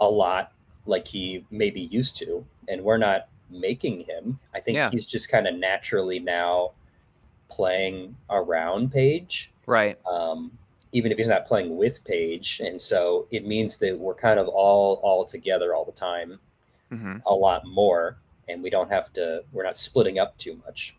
a 0.00 0.08
lot 0.08 0.52
like 0.86 1.06
he 1.08 1.44
maybe 1.50 1.80
used 1.82 2.16
to. 2.16 2.44
And 2.68 2.82
we're 2.82 2.98
not 2.98 3.28
making 3.50 4.00
him. 4.04 4.38
I 4.54 4.60
think 4.60 4.76
Yeah. 4.76 4.90
he's 4.90 5.04
just 5.06 5.28
kind 5.28 5.46
of 5.46 5.54
naturally 5.56 6.18
now 6.18 6.72
playing 7.48 8.16
around 8.30 8.92
Paige, 8.92 9.52
Right. 9.66 9.98
um, 10.06 10.56
even 10.92 11.10
if 11.12 11.18
he's 11.18 11.28
not 11.28 11.46
playing 11.46 11.76
with 11.76 12.02
Paige. 12.04 12.60
And 12.64 12.80
so 12.80 13.26
it 13.30 13.46
means 13.46 13.76
that 13.78 13.98
we're 13.98 14.14
kind 14.14 14.38
of 14.40 14.48
all 14.48 15.00
all 15.02 15.24
together 15.24 15.74
all 15.74 15.84
the 15.84 15.92
time 15.92 16.38
hmm 16.90 17.16
a 17.26 17.34
lot 17.34 17.64
more 17.66 18.18
and 18.48 18.62
we 18.62 18.68
don't 18.68 18.90
have 18.90 19.10
to 19.14 19.42
we're 19.52 19.62
not 19.64 19.78
splitting 19.78 20.18
up 20.18 20.36
too 20.36 20.60
much 20.66 20.94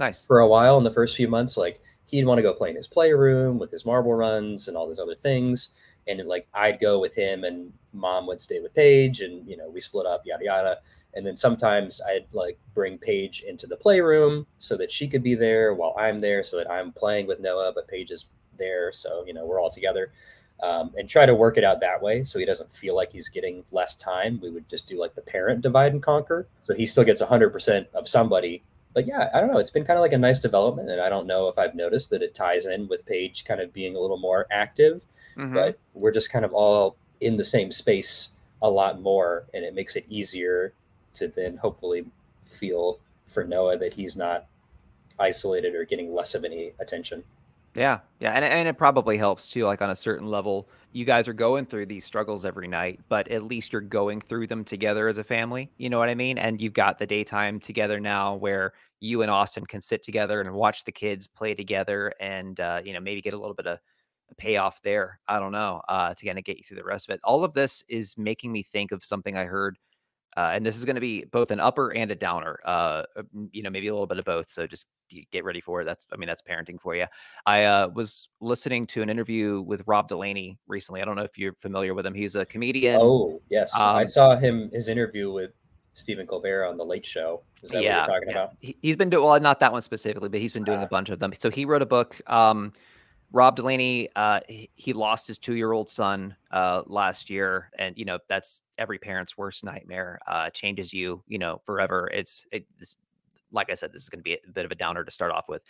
Nice. 0.00 0.24
For 0.24 0.40
a 0.40 0.48
while 0.48 0.76
in 0.78 0.84
the 0.84 0.90
first 0.90 1.16
few 1.16 1.26
months, 1.28 1.56
like 1.56 1.80
he'd 2.06 2.24
want 2.24 2.38
to 2.38 2.42
go 2.42 2.54
play 2.54 2.70
in 2.70 2.76
his 2.76 2.88
playroom 2.88 3.58
with 3.58 3.70
his 3.70 3.84
marble 3.84 4.14
runs 4.14 4.68
and 4.68 4.76
all 4.76 4.86
these 4.86 4.98
other 4.98 5.14
things. 5.14 5.72
And 6.06 6.26
like 6.26 6.46
I'd 6.54 6.80
go 6.80 7.00
with 7.00 7.14
him 7.14 7.44
and 7.44 7.72
mom 7.92 8.26
would 8.26 8.40
stay 8.40 8.60
with 8.60 8.74
Paige 8.74 9.20
and 9.20 9.46
you 9.48 9.56
know, 9.56 9.68
we 9.68 9.80
split 9.80 10.06
up, 10.06 10.22
yada 10.24 10.44
yada. 10.44 10.78
And 11.14 11.26
then 11.26 11.34
sometimes 11.34 12.00
I'd 12.06 12.26
like 12.32 12.58
bring 12.74 12.98
Paige 12.98 13.42
into 13.42 13.66
the 13.66 13.76
playroom 13.76 14.46
so 14.58 14.76
that 14.76 14.92
she 14.92 15.08
could 15.08 15.22
be 15.22 15.34
there 15.34 15.74
while 15.74 15.94
I'm 15.98 16.20
there, 16.20 16.44
so 16.44 16.58
that 16.58 16.70
I'm 16.70 16.92
playing 16.92 17.26
with 17.26 17.40
Noah, 17.40 17.72
but 17.74 17.88
Paige 17.88 18.10
is 18.10 18.26
there. 18.58 18.92
So, 18.92 19.24
you 19.26 19.32
know, 19.32 19.46
we're 19.46 19.60
all 19.60 19.70
together. 19.70 20.12
Um, 20.62 20.92
and 20.96 21.06
try 21.06 21.26
to 21.26 21.34
work 21.34 21.58
it 21.58 21.64
out 21.64 21.80
that 21.80 22.00
way 22.00 22.24
so 22.24 22.38
he 22.38 22.46
doesn't 22.46 22.72
feel 22.72 22.96
like 22.96 23.12
he's 23.12 23.28
getting 23.28 23.62
less 23.72 23.94
time. 23.94 24.40
We 24.42 24.50
would 24.50 24.68
just 24.70 24.86
do 24.88 24.98
like 24.98 25.14
the 25.14 25.20
parent 25.20 25.60
divide 25.60 25.92
and 25.92 26.02
conquer. 26.02 26.48
So 26.62 26.74
he 26.74 26.86
still 26.86 27.04
gets 27.04 27.20
100% 27.20 27.86
of 27.92 28.08
somebody. 28.08 28.62
But 28.96 29.06
yeah, 29.06 29.28
I 29.34 29.40
don't 29.42 29.52
know. 29.52 29.58
It's 29.58 29.68
been 29.68 29.84
kind 29.84 29.98
of 29.98 30.00
like 30.00 30.14
a 30.14 30.18
nice 30.18 30.38
development. 30.38 30.88
And 30.88 31.02
I 31.02 31.10
don't 31.10 31.26
know 31.26 31.48
if 31.48 31.58
I've 31.58 31.74
noticed 31.74 32.08
that 32.08 32.22
it 32.22 32.34
ties 32.34 32.64
in 32.64 32.88
with 32.88 33.04
Paige 33.04 33.44
kind 33.44 33.60
of 33.60 33.70
being 33.70 33.94
a 33.94 34.00
little 34.00 34.16
more 34.16 34.46
active, 34.50 35.04
mm-hmm. 35.36 35.52
but 35.52 35.78
we're 35.92 36.10
just 36.10 36.32
kind 36.32 36.46
of 36.46 36.54
all 36.54 36.96
in 37.20 37.36
the 37.36 37.44
same 37.44 37.70
space 37.70 38.30
a 38.62 38.70
lot 38.70 39.02
more. 39.02 39.48
And 39.52 39.66
it 39.66 39.74
makes 39.74 39.96
it 39.96 40.06
easier 40.08 40.72
to 41.12 41.28
then 41.28 41.58
hopefully 41.58 42.06
feel 42.40 42.98
for 43.26 43.44
Noah 43.44 43.76
that 43.76 43.92
he's 43.92 44.16
not 44.16 44.46
isolated 45.18 45.74
or 45.74 45.84
getting 45.84 46.14
less 46.14 46.34
of 46.34 46.46
any 46.46 46.72
attention. 46.80 47.22
Yeah, 47.74 48.00
yeah, 48.18 48.32
and 48.32 48.42
and 48.46 48.66
it 48.66 48.78
probably 48.78 49.18
helps 49.18 49.50
too. 49.50 49.66
Like 49.66 49.82
on 49.82 49.90
a 49.90 49.96
certain 49.96 50.26
level, 50.26 50.66
you 50.96 51.04
guys 51.04 51.28
are 51.28 51.34
going 51.34 51.66
through 51.66 51.84
these 51.84 52.06
struggles 52.06 52.46
every 52.46 52.66
night, 52.66 52.98
but 53.10 53.28
at 53.28 53.44
least 53.44 53.70
you're 53.70 53.82
going 53.82 54.18
through 54.18 54.46
them 54.46 54.64
together 54.64 55.08
as 55.08 55.18
a 55.18 55.24
family. 55.24 55.70
You 55.76 55.90
know 55.90 55.98
what 55.98 56.08
I 56.08 56.14
mean? 56.14 56.38
And 56.38 56.58
you've 56.58 56.72
got 56.72 56.98
the 56.98 57.06
daytime 57.06 57.60
together 57.60 58.00
now, 58.00 58.34
where 58.36 58.72
you 59.00 59.20
and 59.20 59.30
Austin 59.30 59.66
can 59.66 59.82
sit 59.82 60.02
together 60.02 60.40
and 60.40 60.54
watch 60.54 60.84
the 60.84 60.92
kids 60.92 61.26
play 61.26 61.52
together, 61.52 62.14
and 62.18 62.58
uh, 62.58 62.80
you 62.82 62.94
know 62.94 63.00
maybe 63.00 63.20
get 63.20 63.34
a 63.34 63.38
little 63.38 63.54
bit 63.54 63.66
of 63.66 63.78
payoff 64.38 64.80
there. 64.80 65.20
I 65.28 65.38
don't 65.38 65.52
know 65.52 65.82
uh, 65.86 66.14
to 66.14 66.24
kind 66.24 66.38
of 66.38 66.44
get 66.44 66.56
you 66.56 66.64
through 66.64 66.78
the 66.78 66.84
rest 66.84 67.10
of 67.10 67.14
it. 67.14 67.20
All 67.22 67.44
of 67.44 67.52
this 67.52 67.84
is 67.88 68.16
making 68.16 68.50
me 68.50 68.62
think 68.62 68.90
of 68.90 69.04
something 69.04 69.36
I 69.36 69.44
heard 69.44 69.76
uh, 70.36 70.50
and 70.52 70.64
this 70.64 70.76
is 70.76 70.84
going 70.84 70.94
to 70.94 71.00
be 71.00 71.24
both 71.24 71.50
an 71.50 71.60
upper 71.60 71.94
and 71.94 72.10
a 72.10 72.14
downer. 72.14 72.60
Uh, 72.64 73.02
uh 73.16 73.22
you 73.52 73.62
know, 73.62 73.70
maybe 73.70 73.88
a 73.88 73.92
little 73.92 74.06
bit 74.06 74.18
of 74.18 74.24
both. 74.24 74.50
So 74.50 74.66
just 74.66 74.86
get 75.32 75.44
ready 75.44 75.60
for 75.60 75.80
it. 75.80 75.84
That's, 75.84 76.06
I 76.12 76.16
mean, 76.16 76.26
that's 76.26 76.42
parenting 76.42 76.80
for 76.80 76.94
you. 76.94 77.06
I 77.46 77.64
uh, 77.64 77.88
was 77.88 78.28
listening 78.40 78.86
to 78.88 79.02
an 79.02 79.08
interview 79.08 79.62
with 79.62 79.82
Rob 79.86 80.08
Delaney 80.08 80.58
recently. 80.66 81.00
I 81.00 81.04
don't 81.04 81.16
know 81.16 81.22
if 81.22 81.38
you're 81.38 81.54
familiar 81.54 81.94
with 81.94 82.04
him. 82.04 82.14
He's 82.14 82.34
a 82.34 82.44
comedian. 82.44 83.00
Oh 83.00 83.40
yes, 83.50 83.78
um, 83.78 83.96
I 83.96 84.04
saw 84.04 84.36
him 84.36 84.70
his 84.72 84.88
interview 84.88 85.32
with 85.32 85.52
Stephen 85.92 86.26
Colbert 86.26 86.66
on 86.66 86.76
the 86.76 86.84
Late 86.84 87.06
Show. 87.06 87.42
Is 87.62 87.70
that 87.70 87.82
yeah, 87.82 88.00
what 88.00 88.08
you're 88.08 88.14
talking 88.14 88.28
yeah. 88.28 88.42
about? 88.42 88.56
He, 88.60 88.76
has 88.84 88.96
been 88.96 89.10
doing 89.10 89.24
well, 89.24 89.40
not 89.40 89.60
that 89.60 89.72
one 89.72 89.82
specifically, 89.82 90.28
but 90.28 90.40
he's 90.40 90.52
been 90.52 90.64
doing 90.64 90.82
a 90.82 90.86
bunch 90.86 91.08
of 91.08 91.18
them. 91.18 91.32
So 91.38 91.50
he 91.50 91.64
wrote 91.64 91.82
a 91.82 91.86
book. 91.86 92.20
Um, 92.26 92.72
Rob 93.36 93.54
Delaney, 93.54 94.08
uh, 94.16 94.40
he, 94.48 94.94
lost 94.94 95.28
his 95.28 95.38
two-year-old 95.38 95.90
son 95.90 96.34
uh, 96.52 96.80
last 96.86 97.28
year, 97.28 97.70
and 97.78 97.94
you 97.98 98.06
know 98.06 98.18
that's 98.30 98.62
every 98.78 98.98
parent's 98.98 99.36
worst 99.36 99.62
nightmare. 99.62 100.18
Uh, 100.26 100.48
changes 100.48 100.90
you, 100.90 101.22
you 101.28 101.36
know, 101.36 101.60
forever. 101.66 102.08
It's, 102.14 102.46
it, 102.50 102.66
it's 102.80 102.96
like 103.52 103.70
I 103.70 103.74
said, 103.74 103.92
this 103.92 104.02
is 104.02 104.08
going 104.08 104.20
to 104.20 104.24
be 104.24 104.32
a 104.32 104.52
bit 104.52 104.64
of 104.64 104.72
a 104.72 104.74
downer 104.74 105.04
to 105.04 105.10
start 105.10 105.32
off 105.32 105.50
with, 105.50 105.60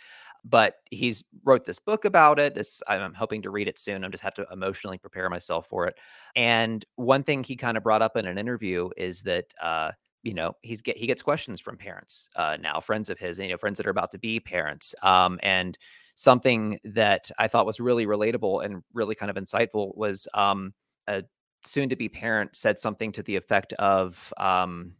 but 0.45 0.75
he's 0.91 1.25
wrote 1.43 1.65
this 1.65 1.77
book 1.77 2.05
about 2.05 2.39
it. 2.39 2.55
It's, 2.55 2.81
I'm 2.87 3.13
hoping 3.13 3.41
to 3.41 3.49
read 3.49 3.67
it 3.67 3.77
soon. 3.77 4.05
I 4.05 4.07
just 4.07 4.23
have 4.23 4.35
to 4.35 4.47
emotionally 4.49 4.97
prepare 4.97 5.29
myself 5.29 5.67
for 5.67 5.87
it. 5.87 5.97
And 6.37 6.85
one 6.95 7.23
thing 7.23 7.43
he 7.43 7.57
kind 7.57 7.75
of 7.75 7.83
brought 7.83 8.01
up 8.01 8.15
in 8.15 8.25
an 8.27 8.37
interview 8.37 8.91
is 8.95 9.23
that 9.23 9.53
uh, 9.61 9.91
you 10.23 10.33
know 10.33 10.55
he's 10.61 10.81
get 10.81 10.95
he 10.95 11.05
gets 11.05 11.21
questions 11.21 11.59
from 11.59 11.75
parents 11.75 12.29
uh, 12.37 12.55
now, 12.61 12.79
friends 12.79 13.09
of 13.09 13.19
his, 13.19 13.39
you 13.39 13.49
know, 13.49 13.57
friends 13.57 13.75
that 13.75 13.87
are 13.87 13.91
about 13.91 14.13
to 14.13 14.19
be 14.19 14.39
parents, 14.39 14.95
um, 15.03 15.37
and 15.43 15.77
something 16.17 16.79
that 16.83 17.29
I 17.37 17.47
thought 17.47 17.67
was 17.67 17.79
really 17.79 18.07
relatable 18.07 18.65
and 18.65 18.81
really 18.91 19.13
kind 19.13 19.29
of 19.29 19.37
insightful 19.37 19.95
was 19.95 20.27
um, 20.33 20.73
a 21.07 21.23
soon 21.63 21.89
to 21.89 21.95
be 21.95 22.09
parent 22.09 22.55
said 22.55 22.79
something 22.79 23.11
to 23.11 23.21
the 23.21 23.35
effect 23.35 23.73
of, 23.73 24.33
um, 24.37 24.93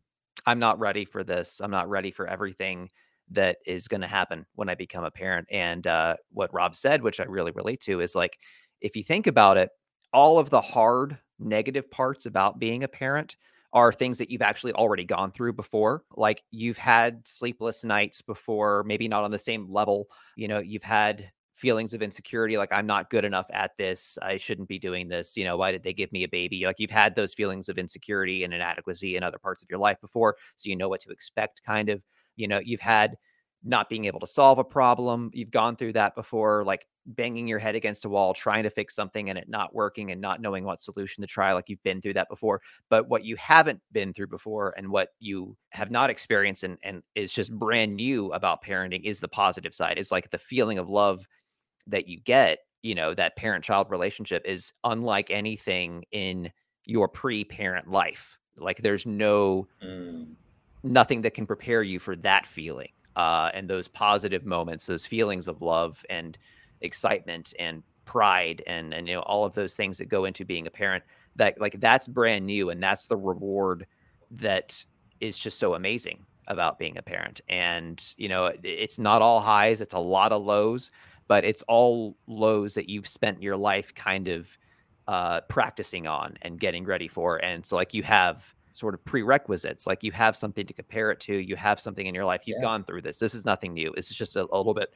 I'm 0.45 0.59
not 0.59 0.79
ready 0.79 1.05
for 1.05 1.23
this. 1.23 1.59
I'm 1.59 1.71
not 1.71 1.89
ready 1.89 2.11
for 2.11 2.27
everything 2.27 2.91
that 3.31 3.57
is 3.65 3.87
going 3.87 4.01
to 4.01 4.07
happen 4.07 4.45
when 4.53 4.69
I 4.69 4.75
become 4.75 5.05
a 5.05 5.11
parent. 5.11 5.47
And 5.49 5.87
uh, 5.87 6.17
what 6.31 6.53
Rob 6.53 6.75
said, 6.75 7.01
which 7.01 7.19
I 7.19 7.23
really 7.23 7.51
relate 7.51 7.81
to, 7.81 7.99
is 7.99 8.13
like, 8.13 8.37
if 8.81 8.95
you 8.95 9.03
think 9.03 9.25
about 9.25 9.57
it, 9.57 9.71
all 10.13 10.37
of 10.37 10.51
the 10.51 10.61
hard 10.61 11.17
negative 11.39 11.89
parts 11.89 12.27
about 12.27 12.59
being 12.59 12.83
a 12.83 12.87
parent 12.87 13.37
are 13.77 13.93
things 13.93 14.17
that 14.17 14.31
you've 14.31 14.41
actually 14.41 14.73
already 14.73 15.05
gone 15.05 15.31
through 15.31 15.53
before. 15.53 16.03
Like 16.15 16.41
you've 16.49 16.79
had 16.79 17.27
sleepless 17.27 17.83
nights 17.83 18.23
before, 18.23 18.83
maybe 18.87 19.07
not 19.07 19.23
on 19.23 19.29
the 19.29 19.37
same 19.37 19.71
level. 19.71 20.07
You 20.35 20.47
know, 20.47 20.57
you've 20.59 20.81
had 20.81 21.29
feelings 21.53 21.95
of 21.95 22.03
insecurity 22.03 22.55
like 22.55 22.71
i'm 22.71 22.85
not 22.85 23.09
good 23.09 23.25
enough 23.25 23.47
at 23.51 23.71
this 23.79 24.15
i 24.21 24.37
shouldn't 24.37 24.67
be 24.67 24.77
doing 24.77 25.07
this 25.07 25.35
you 25.35 25.43
know 25.43 25.57
why 25.57 25.71
did 25.71 25.81
they 25.81 25.91
give 25.91 26.11
me 26.11 26.23
a 26.23 26.27
baby 26.27 26.65
like 26.67 26.75
you've 26.77 26.91
had 26.91 27.15
those 27.15 27.33
feelings 27.33 27.67
of 27.67 27.79
insecurity 27.79 28.43
and 28.43 28.53
inadequacy 28.53 29.17
in 29.17 29.23
other 29.23 29.39
parts 29.39 29.63
of 29.63 29.67
your 29.67 29.79
life 29.79 29.99
before 29.99 30.35
so 30.55 30.69
you 30.69 30.75
know 30.75 30.87
what 30.87 31.01
to 31.01 31.09
expect 31.09 31.59
kind 31.65 31.89
of 31.89 31.99
you 32.35 32.47
know 32.47 32.59
you've 32.63 32.79
had 32.79 33.17
not 33.63 33.89
being 33.89 34.05
able 34.05 34.19
to 34.19 34.27
solve 34.27 34.59
a 34.59 34.63
problem. 34.63 35.29
You've 35.33 35.51
gone 35.51 35.75
through 35.75 35.93
that 35.93 36.15
before, 36.15 36.63
like 36.63 36.85
banging 37.07 37.47
your 37.47 37.59
head 37.59 37.75
against 37.75 38.05
a 38.05 38.09
wall, 38.09 38.33
trying 38.33 38.63
to 38.63 38.69
fix 38.69 38.93
something 38.93 39.29
and 39.29 39.39
it 39.39 39.47
not 39.47 39.73
working 39.73 40.11
and 40.11 40.19
not 40.19 40.41
knowing 40.41 40.63
what 40.63 40.81
solution 40.81 41.21
to 41.21 41.27
try. 41.27 41.53
Like 41.53 41.69
you've 41.69 41.83
been 41.83 42.01
through 42.01 42.13
that 42.13 42.29
before. 42.29 42.61
But 42.89 43.07
what 43.07 43.23
you 43.23 43.35
haven't 43.37 43.81
been 43.91 44.13
through 44.13 44.27
before 44.27 44.73
and 44.77 44.89
what 44.89 45.09
you 45.19 45.55
have 45.69 45.89
not 45.89 46.09
experienced 46.09 46.63
and, 46.63 46.77
and 46.83 47.01
is 47.15 47.31
just 47.31 47.51
brand 47.51 47.95
new 47.95 48.33
about 48.33 48.63
parenting 48.63 49.03
is 49.03 49.19
the 49.19 49.27
positive 49.27 49.73
side. 49.73 49.97
It's 49.97 50.11
like 50.11 50.29
the 50.29 50.37
feeling 50.37 50.77
of 50.77 50.89
love 50.89 51.25
that 51.87 52.07
you 52.07 52.19
get, 52.19 52.59
you 52.81 52.93
know, 52.93 53.13
that 53.13 53.37
parent 53.37 53.63
child 53.63 53.89
relationship 53.89 54.43
is 54.45 54.73
unlike 54.83 55.31
anything 55.31 56.03
in 56.11 56.51
your 56.85 57.07
pre 57.07 57.43
parent 57.43 57.89
life. 57.89 58.37
Like 58.57 58.81
there's 58.81 59.05
no, 59.05 59.67
mm. 59.83 60.27
nothing 60.83 61.21
that 61.21 61.33
can 61.33 61.47
prepare 61.47 61.83
you 61.83 61.99
for 61.99 62.15
that 62.17 62.47
feeling 62.47 62.89
uh, 63.15 63.49
and 63.53 63.69
those 63.69 63.87
positive 63.87 64.45
moments, 64.45 64.85
those 64.85 65.05
feelings 65.05 65.47
of 65.47 65.61
love 65.61 66.05
and 66.09 66.37
excitement 66.81 67.53
and 67.59 67.83
pride 68.05 68.63
and 68.67 68.93
and 68.93 69.07
you 69.07 69.13
know 69.15 69.21
all 69.21 69.45
of 69.45 69.53
those 69.53 69.73
things 69.73 69.97
that 69.97 70.05
go 70.05 70.25
into 70.25 70.45
being 70.45 70.65
a 70.65 70.71
parent 70.71 71.03
that 71.35 71.59
like 71.59 71.79
that's 71.79 72.07
brand 72.07 72.45
new 72.45 72.69
and 72.69 72.81
that's 72.81 73.07
the 73.07 73.17
reward 73.17 73.85
that 74.31 74.83
is 75.19 75.37
just 75.37 75.59
so 75.59 75.73
amazing 75.73 76.25
about 76.47 76.79
being 76.79 76.97
a 76.97 77.01
parent 77.01 77.41
and 77.49 78.13
you 78.17 78.29
know 78.29 78.51
it's 78.63 78.97
not 78.97 79.21
all 79.21 79.41
highs 79.41 79.81
it's 79.81 79.93
a 79.93 79.99
lot 79.99 80.31
of 80.31 80.43
lows 80.43 80.89
but 81.27 81.43
it's 81.43 81.63
all 81.63 82.15
lows 82.27 82.73
that 82.73 82.87
you've 82.87 83.07
spent 83.07 83.41
your 83.41 83.57
life 83.57 83.93
kind 83.93 84.29
of 84.29 84.57
uh, 85.09 85.41
practicing 85.41 86.07
on 86.07 86.37
and 86.41 86.59
getting 86.59 86.85
ready 86.85 87.07
for 87.07 87.37
and 87.37 87.65
so 87.65 87.75
like 87.75 87.93
you 87.93 88.03
have 88.03 88.53
sort 88.77 88.93
of 88.93 89.03
prerequisites. 89.05 89.87
Like 89.87 90.03
you 90.03 90.11
have 90.11 90.35
something 90.35 90.65
to 90.67 90.73
compare 90.73 91.11
it 91.11 91.19
to. 91.21 91.35
You 91.35 91.55
have 91.55 91.79
something 91.79 92.05
in 92.05 92.13
your 92.13 92.25
life. 92.25 92.43
You've 92.45 92.57
yeah. 92.59 92.67
gone 92.67 92.83
through 92.83 93.01
this. 93.01 93.17
This 93.17 93.33
is 93.33 93.43
nothing 93.43 93.73
new. 93.73 93.91
It's 93.97 94.13
just 94.13 94.35
a, 94.35 94.43
a 94.51 94.57
little 94.57 94.73
bit 94.75 94.93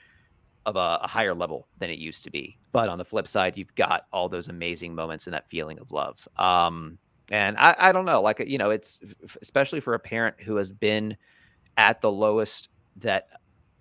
of 0.66 0.76
a, 0.76 1.00
a, 1.02 1.08
higher 1.08 1.34
level 1.34 1.68
than 1.80 1.90
it 1.90 1.98
used 1.98 2.24
to 2.24 2.30
be. 2.30 2.58
But 2.72 2.88
on 2.88 2.98
the 2.98 3.06
flip 3.06 3.28
side, 3.28 3.58
you've 3.58 3.74
got 3.76 4.06
all 4.14 4.30
those 4.30 4.48
amazing 4.48 4.94
moments 4.94 5.26
and 5.26 5.34
that 5.34 5.50
feeling 5.50 5.80
of 5.80 5.92
love. 5.92 6.28
Um, 6.38 7.00
and 7.32 7.58
I, 7.58 7.76
I 7.78 7.92
don't 7.92 8.06
know, 8.06 8.22
like 8.22 8.44
you 8.46 8.58
know, 8.58 8.70
it's 8.70 9.00
especially 9.42 9.80
for 9.80 9.94
a 9.94 10.00
parent 10.00 10.36
who 10.42 10.58
has 10.58 10.70
been 10.70 11.16
at 11.78 12.02
the 12.02 12.12
lowest 12.12 12.70
that 12.98 13.28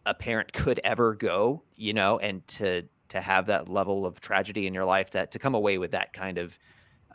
a 0.06 0.14
parent 0.14 0.52
could 0.52 0.80
ever 0.84 1.14
go, 1.14 1.62
you 1.74 1.92
know, 1.92 2.18
and 2.18 2.46
to 2.46 2.82
to 3.08 3.20
have 3.20 3.46
that 3.46 3.68
level 3.68 4.06
of 4.06 4.20
tragedy 4.20 4.66
in 4.66 4.74
your 4.74 4.84
life, 4.84 5.10
that 5.10 5.32
to 5.32 5.38
come 5.38 5.54
away 5.54 5.78
with 5.78 5.90
that 5.90 6.12
kind 6.12 6.38
of 6.38 6.58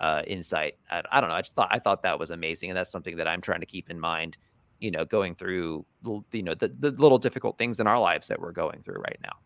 uh, 0.01 0.23
insight. 0.27 0.75
I, 0.91 1.01
I, 1.09 1.21
don't 1.21 1.29
know. 1.29 1.35
I 1.37 1.41
just 1.41 1.55
thought 1.55 1.69
I 1.71 1.79
thought 1.79 2.03
that 2.03 2.19
was 2.19 2.31
amazing, 2.31 2.69
and 2.69 2.77
that's 2.77 2.91
something 2.91 3.15
that 3.17 3.27
I'm 3.27 3.41
trying 3.41 3.61
to 3.61 3.65
keep 3.65 3.89
in 3.89 3.99
mind. 3.99 4.37
You 4.79 4.91
know, 4.91 5.05
going 5.05 5.35
through 5.35 5.85
you 6.31 6.43
know 6.43 6.53
the 6.53 6.67
the 6.79 6.91
little 6.91 7.17
difficult 7.17 7.57
things 7.57 7.79
in 7.79 7.87
our 7.87 7.99
lives 7.99 8.27
that 8.27 8.39
we're 8.39 8.51
going 8.51 8.81
through 8.83 8.97
right 8.97 9.19
now. 9.23 9.37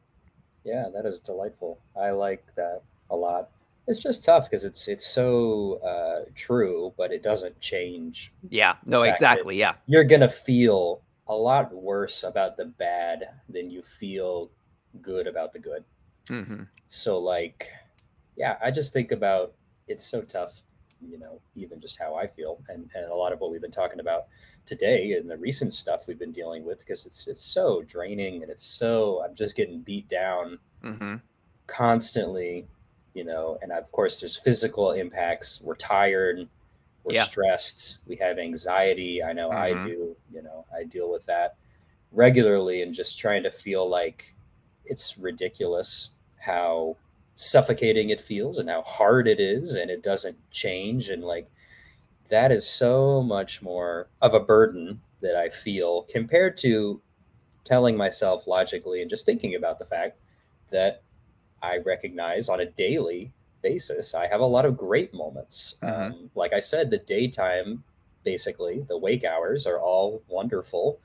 Yeah, 0.63 0.89
that 0.93 1.05
is 1.05 1.19
delightful. 1.19 1.79
I 1.99 2.11
like 2.11 2.45
that 2.55 2.81
a 3.09 3.15
lot. 3.15 3.49
It's 3.87 3.99
just 3.99 4.23
tough 4.23 4.49
because 4.49 4.65
it's 4.65 4.87
it's 4.87 5.05
so 5.05 5.79
uh, 5.83 6.29
true, 6.35 6.93
but 6.97 7.11
it 7.11 7.23
doesn't 7.23 7.59
change. 7.59 8.31
Yeah. 8.49 8.75
No. 8.85 9.03
Exactly. 9.03 9.57
Yeah. 9.57 9.73
You're 9.87 10.03
gonna 10.03 10.29
feel 10.29 11.01
a 11.27 11.35
lot 11.35 11.73
worse 11.73 12.23
about 12.23 12.57
the 12.57 12.65
bad 12.65 13.29
than 13.49 13.71
you 13.71 13.81
feel 13.81 14.49
good 15.01 15.27
about 15.27 15.53
the 15.53 15.59
good. 15.59 15.83
Mm-hmm. 16.27 16.63
So 16.87 17.19
like, 17.19 17.69
yeah, 18.35 18.57
I 18.63 18.71
just 18.71 18.93
think 18.93 19.11
about 19.11 19.53
it's 19.87 20.05
so 20.05 20.21
tough 20.21 20.61
you 21.07 21.17
know 21.17 21.39
even 21.55 21.79
just 21.79 21.97
how 21.97 22.15
i 22.15 22.27
feel 22.27 22.59
and, 22.69 22.89
and 22.95 23.05
a 23.05 23.15
lot 23.15 23.31
of 23.31 23.39
what 23.39 23.51
we've 23.51 23.61
been 23.61 23.71
talking 23.71 23.99
about 23.99 24.25
today 24.65 25.13
and 25.13 25.29
the 25.29 25.37
recent 25.37 25.73
stuff 25.73 26.07
we've 26.07 26.19
been 26.19 26.31
dealing 26.31 26.65
with 26.65 26.79
because 26.79 27.05
it's 27.05 27.27
it's 27.27 27.41
so 27.41 27.81
draining 27.83 28.41
and 28.41 28.51
it's 28.51 28.63
so 28.65 29.23
i'm 29.23 29.33
just 29.33 29.55
getting 29.55 29.79
beat 29.81 30.07
down 30.07 30.57
mm-hmm. 30.83 31.15
constantly 31.67 32.67
you 33.13 33.23
know 33.23 33.57
and 33.61 33.71
of 33.71 33.91
course 33.91 34.19
there's 34.19 34.37
physical 34.37 34.91
impacts 34.91 35.61
we're 35.61 35.75
tired 35.75 36.47
we're 37.03 37.13
yeah. 37.13 37.23
stressed 37.23 37.99
we 38.05 38.15
have 38.15 38.37
anxiety 38.37 39.23
i 39.23 39.31
know 39.33 39.49
mm-hmm. 39.49 39.79
i 39.81 39.85
do 39.85 40.15
you 40.31 40.41
know 40.41 40.65
i 40.77 40.83
deal 40.83 41.11
with 41.11 41.25
that 41.25 41.55
regularly 42.11 42.81
and 42.81 42.93
just 42.93 43.19
trying 43.19 43.43
to 43.43 43.51
feel 43.51 43.87
like 43.87 44.33
it's 44.85 45.17
ridiculous 45.17 46.11
how 46.37 46.95
suffocating 47.41 48.09
it 48.09 48.19
feels 48.19 48.57
and 48.57 48.69
how 48.69 48.81
hard 48.81 49.25
it 49.25 49.39
is 49.39 49.75
and 49.75 49.89
it 49.89 50.03
doesn't 50.03 50.37
change 50.51 51.07
and 51.07 51.23
like 51.23 51.49
that 52.29 52.51
is 52.51 52.67
so 52.67 53.23
much 53.23 53.61
more 53.61 54.09
of 54.21 54.33
a 54.33 54.41
burden 54.41 54.99
that 55.21 55.37
I 55.37 55.47
feel 55.47 56.01
compared 56.09 56.57
to 56.57 57.01
telling 57.63 57.95
myself 57.95 58.45
logically 58.45 59.01
and 59.01 59.09
just 59.09 59.25
thinking 59.25 59.55
about 59.55 59.79
the 59.79 59.85
fact 59.85 60.17
that 60.69 61.01
I 61.63 61.77
recognize 61.77 62.49
on 62.49 62.59
a 62.59 62.65
daily 62.65 63.31
basis 63.61 64.13
I 64.13 64.27
have 64.27 64.41
a 64.41 64.45
lot 64.45 64.65
of 64.65 64.75
great 64.75 65.13
moments. 65.13 65.77
Mm-hmm. 65.81 66.11
Um, 66.11 66.31
like 66.35 66.51
I 66.51 66.59
said, 66.59 66.89
the 66.89 66.97
daytime, 66.97 67.85
basically, 68.25 68.85
the 68.89 68.97
wake 68.97 69.23
hours 69.23 69.65
are 69.65 69.79
all 69.79 70.21
wonderful 70.27 70.99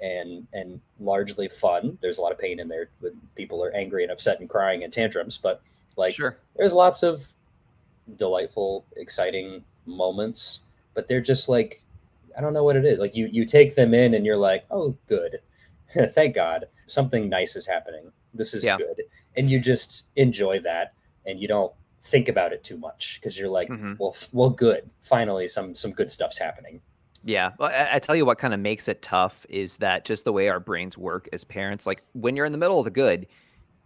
and 0.00 0.46
and 0.54 0.80
largely 0.98 1.48
fun. 1.48 1.98
There's 2.00 2.16
a 2.16 2.22
lot 2.22 2.32
of 2.32 2.38
pain 2.38 2.58
in 2.58 2.68
there 2.68 2.88
when 3.00 3.20
people 3.34 3.62
are 3.62 3.74
angry 3.74 4.02
and 4.02 4.10
upset 4.10 4.40
and 4.40 4.48
crying 4.48 4.82
and 4.82 4.90
tantrums, 4.90 5.36
but 5.36 5.62
like 5.96 6.14
sure. 6.14 6.38
there's 6.56 6.72
lots 6.72 7.02
of 7.02 7.32
delightful, 8.16 8.86
exciting 8.96 9.64
moments, 9.86 10.60
but 10.94 11.08
they're 11.08 11.20
just 11.20 11.48
like 11.48 11.82
I 12.36 12.40
don't 12.40 12.52
know 12.52 12.64
what 12.64 12.76
it 12.76 12.84
is. 12.84 12.98
Like 12.98 13.14
you 13.14 13.28
you 13.30 13.44
take 13.44 13.74
them 13.74 13.94
in 13.94 14.14
and 14.14 14.26
you're 14.26 14.36
like, 14.36 14.64
"Oh, 14.70 14.96
good. 15.06 15.40
Thank 16.10 16.34
God. 16.34 16.66
Something 16.86 17.28
nice 17.28 17.56
is 17.56 17.66
happening. 17.66 18.10
This 18.32 18.54
is 18.54 18.64
yeah. 18.64 18.76
good." 18.76 19.02
And 19.36 19.50
you 19.50 19.58
just 19.58 20.08
enjoy 20.16 20.60
that 20.60 20.94
and 21.26 21.40
you 21.40 21.48
don't 21.48 21.72
think 22.00 22.28
about 22.28 22.52
it 22.52 22.62
too 22.62 22.76
much 22.76 23.18
because 23.20 23.38
you're 23.38 23.48
like, 23.48 23.68
mm-hmm. 23.68 23.94
"Well, 23.98 24.12
f- 24.14 24.28
well 24.32 24.50
good. 24.50 24.90
Finally 25.00 25.48
some 25.48 25.74
some 25.74 25.92
good 25.92 26.10
stuff's 26.10 26.38
happening." 26.38 26.80
Yeah. 27.24 27.52
Well, 27.58 27.70
I, 27.70 27.94
I, 27.94 27.98
tell 28.00 28.14
you 28.14 28.26
what 28.26 28.38
kind 28.38 28.52
of 28.52 28.60
makes 28.60 28.86
it 28.86 29.00
tough 29.00 29.46
is 29.48 29.78
that 29.78 30.04
just 30.04 30.26
the 30.26 30.32
way 30.32 30.50
our 30.50 30.60
brains 30.60 30.98
work 30.98 31.26
as 31.32 31.42
parents, 31.42 31.86
like 31.86 32.02
when 32.12 32.36
you're 32.36 32.44
in 32.44 32.52
the 32.52 32.58
middle 32.58 32.78
of 32.78 32.84
the 32.84 32.90
good, 32.90 33.26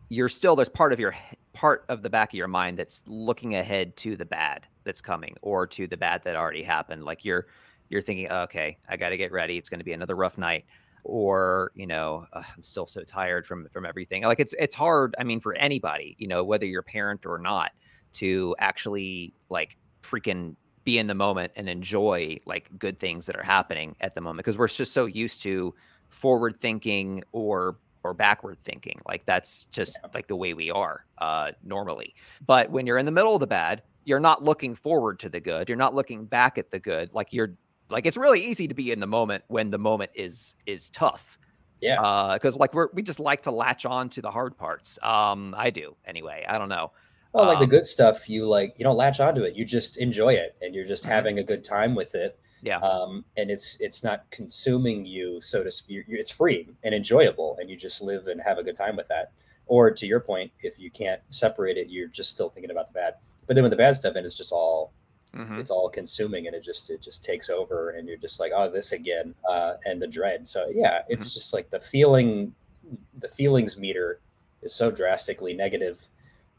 you're 0.09 0.29
still 0.29 0.57
there's 0.57 0.69
part 0.69 0.93
of 0.93 0.99
your 0.99 1.15
part 1.53 1.85
of 1.89 2.03
the 2.03 2.11
back 2.11 2.31
of 2.31 2.35
your 2.35 2.49
mind 2.49 2.79
that's 2.79 3.03
looking 3.07 3.55
ahead 3.55 3.97
to 3.99 4.17
the 4.17 4.25
bad 4.25 4.67
that's 4.85 5.01
coming 5.01 5.37
or 5.43 5.67
to 5.67 5.87
the 5.87 5.97
bad 5.97 6.23
that 6.25 6.37
already 6.37 6.63
happened. 6.63 7.05
Like 7.05 7.25
you're 7.25 7.47
you're 7.89 8.03
thinking, 8.03 8.31
okay, 8.31 8.79
I 8.89 8.97
got 8.97 9.11
to 9.11 9.17
get 9.17 9.33
ready. 9.33 9.57
It's 9.57 9.69
going 9.69 9.81
to 9.81 9.85
be 9.85 9.93
another 9.93 10.15
rough 10.15 10.37
night, 10.37 10.67
or 11.05 11.73
you 11.75 11.87
know, 11.87 12.27
uh, 12.33 12.43
I'm 12.57 12.63
still 12.63 12.87
so 12.87 13.03
tired 13.03 13.47
from 13.47 13.69
from 13.71 13.87
everything. 13.87 14.23
Like 14.23 14.41
it's 14.41 14.55
it's 14.59 14.75
hard. 14.75 15.15
I 15.19 15.25
mean, 15.25 15.41
for 15.41 15.55
anybody, 15.55 16.17
you 16.19 16.29
know, 16.29 16.45
whether 16.45 16.67
you're 16.67 16.81
a 16.81 16.85
parent 16.85 17.27
or 17.27 17.39
not, 17.39 17.73
to 18.15 18.55
actually 18.59 19.35
like 19.49 19.77
freaking 20.03 20.57
be 20.85 20.99
in 20.99 21.07
the 21.07 21.15
moment 21.15 21.53
and 21.57 21.69
enjoy 21.69 22.39
like 22.47 22.71
good 22.79 22.99
things 22.99 23.27
that 23.27 23.37
are 23.37 23.43
happening 23.43 23.95
at 24.01 24.15
the 24.15 24.21
moment 24.21 24.39
because 24.39 24.57
we're 24.57 24.69
just 24.69 24.93
so 24.93 25.05
used 25.07 25.43
to 25.43 25.75
forward 26.09 26.59
thinking 26.59 27.23
or 27.33 27.77
or 28.05 28.15
backward 28.15 28.59
thinking 28.61 28.99
like 29.07 29.25
that's 29.27 29.65
just 29.67 29.99
yeah. 30.03 30.11
like 30.15 30.27
the 30.27 30.37
way 30.37 30.55
we 30.55 30.71
are 30.71 31.05
uh 31.19 31.51
normally 31.65 32.15
but 32.47 32.71
when 32.71 32.87
you're 32.87 32.99
in 32.99 33.07
the 33.07 33.13
middle 33.13 33.35
of 33.35 33.41
the 33.41 33.47
bad 33.47 33.83
you're 34.05 34.21
not 34.21 34.43
looking 34.43 34.75
forward 34.75 35.19
to 35.19 35.29
the 35.29 35.41
good 35.41 35.69
you're 35.69 35.77
not 35.77 35.95
looking 35.95 36.25
back 36.25 36.59
at 36.59 36.71
the 36.71 36.79
good 36.79 37.13
like 37.13 37.33
you're 37.33 37.55
like 37.91 38.07
it's 38.07 38.17
really 38.17 38.45
easy 38.45 38.69
to 38.69 38.75
be 38.75 38.93
in 38.93 39.01
the 39.01 39.07
moment 39.07 39.43
when 39.49 39.71
the 39.71 39.79
moment 39.79 40.11
is 40.15 40.55
is 40.67 40.91
tough 40.91 41.39
yeah 41.81 42.35
because 42.35 42.55
uh, 42.55 42.59
like 42.59 42.75
we're 42.75 42.89
we 42.93 43.03
just 43.03 43.21
like 43.21 43.43
to 43.43 43.51
latch 43.51 43.87
on 43.87 44.09
to 44.09 44.21
the 44.21 44.31
hard 44.31 44.57
parts 44.57 44.99
um 45.03 45.55
i 45.57 45.71
do 45.71 45.95
anyway 46.07 46.45
i 46.49 46.59
don't 46.59 46.69
know 46.69 46.91
well, 47.33 47.47
like 47.47 47.59
um, 47.59 47.61
the 47.61 47.67
good 47.67 47.87
stuff, 47.87 48.29
you 48.29 48.47
like 48.47 48.75
you 48.79 48.85
don't 48.85 48.97
latch 48.97 49.21
onto 49.21 49.43
it. 49.43 49.55
You 49.55 49.65
just 49.65 49.99
enjoy 49.99 50.35
it, 50.35 50.57
and 50.63 50.75
you're 50.75 50.87
just 50.87 51.05
mm-hmm. 51.05 51.13
having 51.13 51.39
a 51.39 51.45
good 51.45 51.63
time 51.63 51.95
with 51.95 52.15
it. 52.15 52.39
Yeah. 52.63 52.79
Um, 52.79 53.25
and 53.37 53.51
it's 53.51 53.81
it's 53.81 54.03
not 54.03 54.29
consuming 54.31 55.07
you, 55.07 55.41
so 55.41 55.63
to 55.63 55.71
speak. 55.71 56.05
It's 56.09 56.31
free 56.31 56.69
and 56.83 56.95
enjoyable, 56.95 57.57
and 57.61 57.71
you 57.71 57.77
just 57.77 58.03
live 58.03 58.27
and 58.27 58.41
have 58.41 58.59
a 58.59 58.63
good 58.63 58.77
time 58.77 58.97
with 58.97 59.09
that. 59.09 59.33
Or 59.67 59.91
to 59.91 60.07
your 60.07 60.21
point, 60.21 60.51
if 60.63 60.79
you 60.79 60.91
can't 60.91 61.21
separate 61.31 61.77
it, 61.77 61.89
you're 61.89 62.09
just 62.09 62.31
still 62.31 62.49
thinking 62.49 62.71
about 62.71 62.89
the 62.89 62.95
bad. 62.95 63.15
But 63.47 63.55
then 63.55 63.65
when 63.65 63.71
the 63.71 63.77
bad 63.77 63.95
stuff 63.95 64.17
in, 64.17 64.25
it's 64.25 64.35
just 64.35 64.53
all 64.53 64.93
mm-hmm. 65.35 65.59
it's 65.59 65.71
all 65.71 65.89
consuming, 65.89 66.47
and 66.47 66.57
it 66.57 66.65
just 66.65 66.91
it 66.91 67.01
just 67.01 67.23
takes 67.23 67.49
over, 67.49 67.91
and 67.91 68.09
you're 68.09 68.17
just 68.17 68.41
like, 68.41 68.53
oh, 68.55 68.71
this 68.71 68.93
again, 68.93 69.35
uh, 69.49 69.75
and 69.87 70.01
the 70.01 70.07
dread. 70.07 70.49
So 70.49 70.67
yeah, 70.73 71.03
it's 71.09 71.23
mm-hmm. 71.23 71.39
just 71.39 71.53
like 71.53 71.71
the 71.71 71.81
feeling, 71.81 72.55
the 73.19 73.29
feelings 73.29 73.77
meter 73.77 74.21
is 74.63 74.75
so 74.75 74.91
drastically 74.91 75.55
negative 75.55 76.09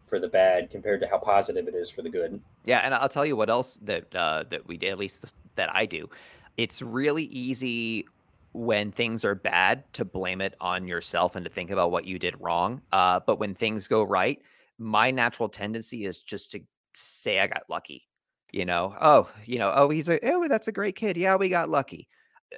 for 0.01 0.19
the 0.19 0.27
bad 0.27 0.69
compared 0.71 0.99
to 0.99 1.07
how 1.07 1.17
positive 1.17 1.67
it 1.67 1.75
is 1.75 1.89
for 1.89 2.01
the 2.01 2.09
good. 2.09 2.41
Yeah, 2.65 2.79
and 2.79 2.93
I'll 2.93 3.09
tell 3.09 3.25
you 3.25 3.35
what 3.35 3.49
else 3.49 3.79
that 3.83 4.13
uh, 4.15 4.43
that 4.49 4.67
we 4.67 4.79
at 4.81 4.97
least 4.97 5.33
that 5.59 5.75
I 5.75 5.85
do. 5.85 6.09
It's 6.57 6.81
really 6.81 7.25
easy 7.25 8.05
when 8.53 8.91
things 8.91 9.23
are 9.23 9.35
bad 9.35 9.83
to 9.93 10.03
blame 10.03 10.41
it 10.41 10.55
on 10.59 10.87
yourself 10.87 11.35
and 11.35 11.45
to 11.45 11.51
think 11.51 11.69
about 11.69 11.91
what 11.91 12.05
you 12.05 12.17
did 12.17 12.35
wrong. 12.39 12.81
Uh, 12.91 13.19
but 13.25 13.39
when 13.39 13.53
things 13.53 13.87
go 13.87 14.03
right, 14.03 14.41
my 14.77 15.11
natural 15.11 15.47
tendency 15.47 16.05
is 16.05 16.19
just 16.19 16.51
to 16.51 16.59
say 16.95 17.39
I 17.39 17.47
got 17.47 17.63
lucky. 17.69 18.07
You 18.51 18.65
know, 18.65 18.95
oh, 18.99 19.29
you 19.45 19.59
know, 19.59 19.71
oh, 19.75 19.89
he's 19.89 20.09
a, 20.09 20.19
oh, 20.27 20.47
that's 20.47 20.67
a 20.67 20.71
great 20.71 20.95
kid. 20.95 21.17
Yeah, 21.17 21.35
we 21.35 21.49
got 21.49 21.69
lucky 21.69 22.09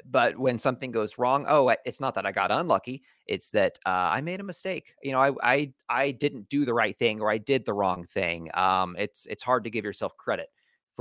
but 0.06 0.38
when 0.38 0.60
something 0.60 0.92
goes 0.92 1.18
wrong, 1.18 1.46
oh, 1.48 1.74
it's 1.86 2.00
not 2.00 2.16
that 2.16 2.26
I 2.26 2.32
got 2.32 2.52
unlucky. 2.52 3.04
It's 3.28 3.50
that 3.52 3.78
uh, 3.86 3.90
I 3.90 4.22
made 4.22 4.40
a 4.40 4.44
mistake. 4.44 4.94
You 5.04 5.12
know, 5.12 5.20
I, 5.20 5.32
I 5.44 5.74
I 5.90 6.12
didn't 6.12 6.50
do 6.50 6.66
the 6.66 6.74
right 6.74 6.98
thing 6.98 7.22
or 7.22 7.30
I 7.30 7.38
did 7.38 7.66
the 7.66 7.74
wrong 7.74 8.06
thing. 8.06 8.50
Um, 8.54 8.96
it's 8.98 9.26
it's 9.26 9.44
hard 9.44 9.64
to 9.66 9.70
give 9.70 9.86
yourself 9.86 10.16
credit 10.18 10.50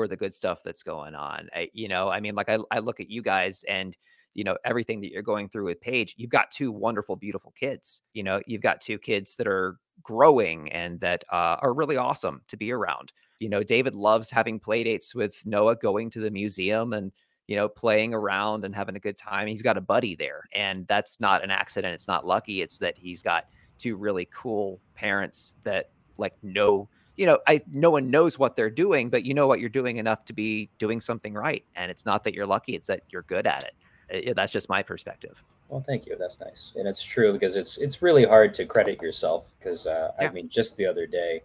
for 0.01 0.09
the 0.09 0.17
good 0.17 0.35
stuff 0.35 0.63
that's 0.65 0.83
going 0.83 1.15
on. 1.15 1.51
I, 1.55 1.69
you 1.75 1.87
know, 1.87 2.09
I 2.09 2.21
mean, 2.21 2.35
like 2.35 2.49
I, 2.49 2.57
I 2.71 2.79
look 2.79 3.01
at 3.01 3.11
you 3.11 3.21
guys 3.21 3.63
and 3.69 3.95
you 4.33 4.45
know 4.45 4.57
everything 4.65 5.03
that 5.03 5.11
you're 5.11 5.21
going 5.21 5.51
through 5.51 5.67
with 5.67 5.79
Paige. 5.83 6.15
You've 6.17 6.31
got 6.31 6.51
two 6.51 6.73
wonderful, 6.73 7.17
beautiful 7.17 7.53
kids. 7.53 8.01
You 8.15 8.23
know, 8.23 8.41
you've 8.47 8.63
got 8.63 8.81
two 8.81 8.99
kids 8.99 9.37
that 9.37 9.47
are 9.47 9.77
growing 10.03 10.73
and 10.73 10.99
that 11.01 11.23
uh, 11.31 11.57
are 11.61 11.75
really 11.75 11.99
awesome 11.99 12.41
to 12.49 12.57
be 12.57 12.73
around. 12.73 13.13
You 13.41 13.51
know, 13.51 13.63
David 13.63 13.95
loves 13.95 14.31
having 14.31 14.59
play 14.59 14.85
dates 14.85 15.15
with 15.15 15.35
Noah, 15.45 15.77
going 15.77 16.09
to 16.11 16.21
the 16.21 16.31
museum 16.31 16.95
and 16.95 17.13
you 17.47 17.57
know, 17.57 17.69
playing 17.69 18.15
around 18.15 18.65
and 18.65 18.75
having 18.75 18.97
a 18.97 19.01
good 19.01 19.19
time. 19.19 19.49
He's 19.49 19.61
got 19.61 19.77
a 19.77 19.83
buddy 19.83 20.15
there, 20.15 20.49
and 20.55 20.87
that's 20.87 21.21
not 21.21 21.45
an 21.45 21.51
accident. 21.51 21.93
It's 21.93 22.09
not 22.09 22.25
lucky. 22.25 22.63
It's 22.63 22.79
that 22.79 22.97
he's 22.97 23.21
got 23.21 23.47
two 23.77 23.97
really 23.97 24.29
cool 24.33 24.81
parents 24.95 25.57
that 25.65 25.91
like 26.17 26.35
know, 26.43 26.89
you 27.21 27.27
know, 27.27 27.39
I 27.47 27.61
no 27.71 27.91
one 27.91 28.11
knows 28.11 28.39
what 28.39 28.57
they're 28.57 28.71
doing, 28.71 29.11
but 29.11 29.27
you 29.27 29.35
know 29.35 29.47
what 29.47 29.61
you're 29.61 29.69
doing 29.69 29.99
enough 29.99 30.25
to 30.25 30.33
be 30.33 30.71
doing 30.79 31.03
something 31.03 31.35
right. 31.35 31.63
And 31.77 31.91
it's 31.91 32.07
not 32.07 32.25
that 32.25 32.33
you're 32.33 32.47
lucky; 32.47 32.75
it's 32.75 32.87
that 32.87 33.03
you're 33.11 33.25
good 33.25 33.47
at 33.47 33.63
it. 33.63 34.29
it 34.29 34.37
that's 34.37 34.51
just 34.51 34.71
my 34.71 34.83
perspective. 34.83 35.45
Well, 35.69 35.85
thank 35.87 36.07
you. 36.07 36.17
That's 36.19 36.41
nice, 36.41 36.73
and 36.77 36.89
it's 36.89 37.05
true 37.05 37.35
because 37.35 37.57
it's 37.57 37.77
it's 37.77 38.01
really 38.01 38.25
hard 38.25 38.55
to 38.55 38.65
credit 38.65 39.03
yourself. 39.03 39.51
Because 39.59 39.87
uh, 39.87 40.13
yeah. 40.19 40.29
I 40.29 40.33
mean, 40.33 40.49
just 40.49 40.79
the 40.79 40.87
other 40.87 41.07
day, 41.07 41.43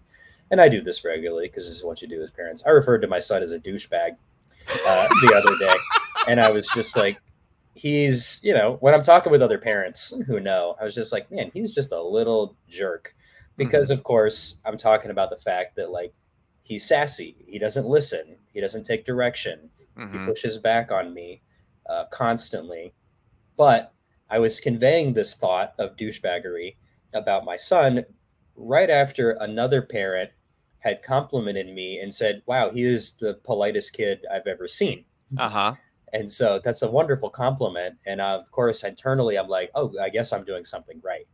and 0.50 0.62
I 0.62 0.70
do 0.70 0.82
this 0.82 1.04
regularly 1.04 1.50
because 1.50 1.68
this 1.68 1.76
is 1.76 1.84
what 1.84 2.02
you 2.02 2.08
do 2.08 2.24
as 2.24 2.32
parents. 2.32 2.64
I 2.66 2.70
referred 2.70 3.02
to 3.02 3.08
my 3.10 3.20
son 3.20 3.44
as 3.44 3.52
a 3.52 3.60
douchebag 3.60 4.16
uh, 4.88 5.08
the 5.24 5.34
other 5.36 5.58
day, 5.60 5.76
and 6.30 6.40
I 6.40 6.52
was 6.52 6.70
just 6.74 6.96
like, 6.96 7.20
he's 7.74 8.40
you 8.44 8.54
know 8.54 8.78
when 8.80 8.94
I'm 8.94 9.04
talking 9.04 9.30
with 9.30 9.42
other 9.42 9.58
parents 9.58 10.14
who 10.26 10.40
know, 10.40 10.78
I 10.80 10.86
was 10.86 10.96
just 10.96 11.12
like, 11.12 11.30
man, 11.32 11.52
he's 11.54 11.76
just 11.76 11.92
a 11.92 12.02
little 12.02 12.56
jerk, 12.70 13.14
because 13.58 13.90
mm-hmm. 13.90 14.00
of 14.00 14.04
course 14.04 14.62
I'm 14.66 14.78
talking 14.78 15.12
about 15.12 15.30
the 15.30 15.38
fact 15.38 15.76
that 15.76 15.92
like 15.92 16.14
he's 16.64 16.86
sassy, 16.86 17.36
he 17.48 17.60
doesn't 17.60 17.88
listen, 17.88 18.38
he 18.54 18.62
doesn't 18.62 18.84
take 18.84 19.06
direction, 19.06 19.70
mm-hmm. 19.98 20.20
he 20.20 20.26
pushes 20.26 20.58
back 20.58 20.92
on 20.92 21.14
me 21.14 21.42
uh, 21.90 22.06
constantly, 22.12 22.94
but 23.58 23.94
I 24.30 24.40
was 24.40 24.60
conveying 24.60 25.14
this 25.14 25.36
thought 25.36 25.74
of 25.78 25.96
douchebaggery 25.96 26.76
about 27.14 27.46
my 27.46 27.56
son 27.56 28.04
right 28.56 28.90
after 28.90 29.32
another 29.32 29.82
parent 29.82 30.32
had 30.80 31.02
complimented 31.02 31.74
me 31.74 32.00
and 32.00 32.14
said, 32.14 32.44
"Wow, 32.46 32.70
he 32.70 32.84
is 32.84 33.16
the 33.16 33.36
politest 33.44 33.94
kid 33.94 34.26
I've 34.32 34.48
ever 34.48 34.68
seen." 34.68 35.06
Uh 35.38 35.50
huh. 35.50 35.76
And 36.14 36.32
so 36.32 36.62
that's 36.64 36.82
a 36.84 36.90
wonderful 36.90 37.30
compliment. 37.30 37.98
And 38.06 38.22
uh, 38.22 38.40
of 38.40 38.50
course, 38.52 38.84
internally, 38.84 39.38
I'm 39.38 39.48
like, 39.48 39.72
"Oh, 39.76 39.92
I 40.02 40.10
guess 40.10 40.32
I'm 40.32 40.46
doing 40.46 40.64
something 40.64 41.02
right." 41.04 41.28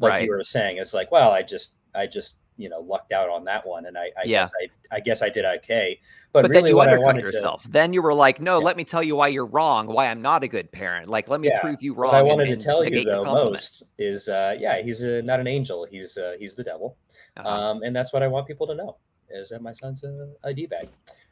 Like 0.00 0.10
right. 0.10 0.24
you 0.24 0.30
were 0.30 0.42
saying, 0.44 0.78
it's 0.78 0.94
like, 0.94 1.10
well, 1.10 1.30
I 1.30 1.42
just, 1.42 1.76
I 1.94 2.06
just, 2.06 2.36
you 2.56 2.68
know, 2.68 2.80
lucked 2.80 3.12
out 3.12 3.28
on 3.30 3.44
that 3.44 3.66
one, 3.66 3.86
and 3.86 3.96
I, 3.96 4.06
I 4.16 4.24
yeah. 4.24 4.40
guess 4.40 4.52
I, 4.60 4.96
I 4.96 5.00
guess 5.00 5.22
I 5.22 5.28
did 5.28 5.44
okay. 5.44 6.00
But, 6.32 6.42
but 6.42 6.50
really, 6.50 6.62
then 6.62 6.70
you 6.70 6.76
what 6.76 7.16
I 7.16 7.20
yourself. 7.20 7.62
To, 7.62 7.68
then 7.70 7.92
you 7.92 8.02
were 8.02 8.12
like, 8.12 8.40
"No, 8.40 8.58
yeah. 8.58 8.64
let 8.64 8.76
me 8.76 8.84
tell 8.84 9.02
you 9.02 9.14
why 9.14 9.28
you're 9.28 9.46
wrong. 9.46 9.86
Why 9.86 10.08
I'm 10.08 10.20
not 10.20 10.42
a 10.42 10.48
good 10.48 10.70
parent. 10.72 11.08
Like, 11.08 11.28
let 11.28 11.40
me 11.40 11.48
yeah. 11.48 11.60
prove 11.60 11.82
you 11.82 11.94
wrong." 11.94 12.12
What 12.12 12.18
I 12.18 12.22
wanted 12.22 12.48
and, 12.48 12.60
to 12.60 12.66
tell 12.66 12.84
you 12.84 13.04
though 13.04 13.24
most 13.24 13.84
is, 13.96 14.28
uh, 14.28 14.56
yeah, 14.58 14.82
he's 14.82 15.04
a, 15.04 15.22
not 15.22 15.38
an 15.38 15.46
angel. 15.46 15.86
He's 15.88 16.18
uh, 16.18 16.34
he's 16.38 16.56
the 16.56 16.64
devil. 16.64 16.96
Uh-huh. 17.36 17.48
Um, 17.48 17.82
and 17.84 17.94
that's 17.94 18.12
what 18.12 18.24
I 18.24 18.26
want 18.26 18.48
people 18.48 18.66
to 18.66 18.74
know 18.74 18.96
is 19.30 19.50
that 19.50 19.62
my 19.62 19.72
son's 19.72 20.02
a, 20.02 20.28
a 20.42 20.52
d 20.52 20.66
bag. 20.66 20.88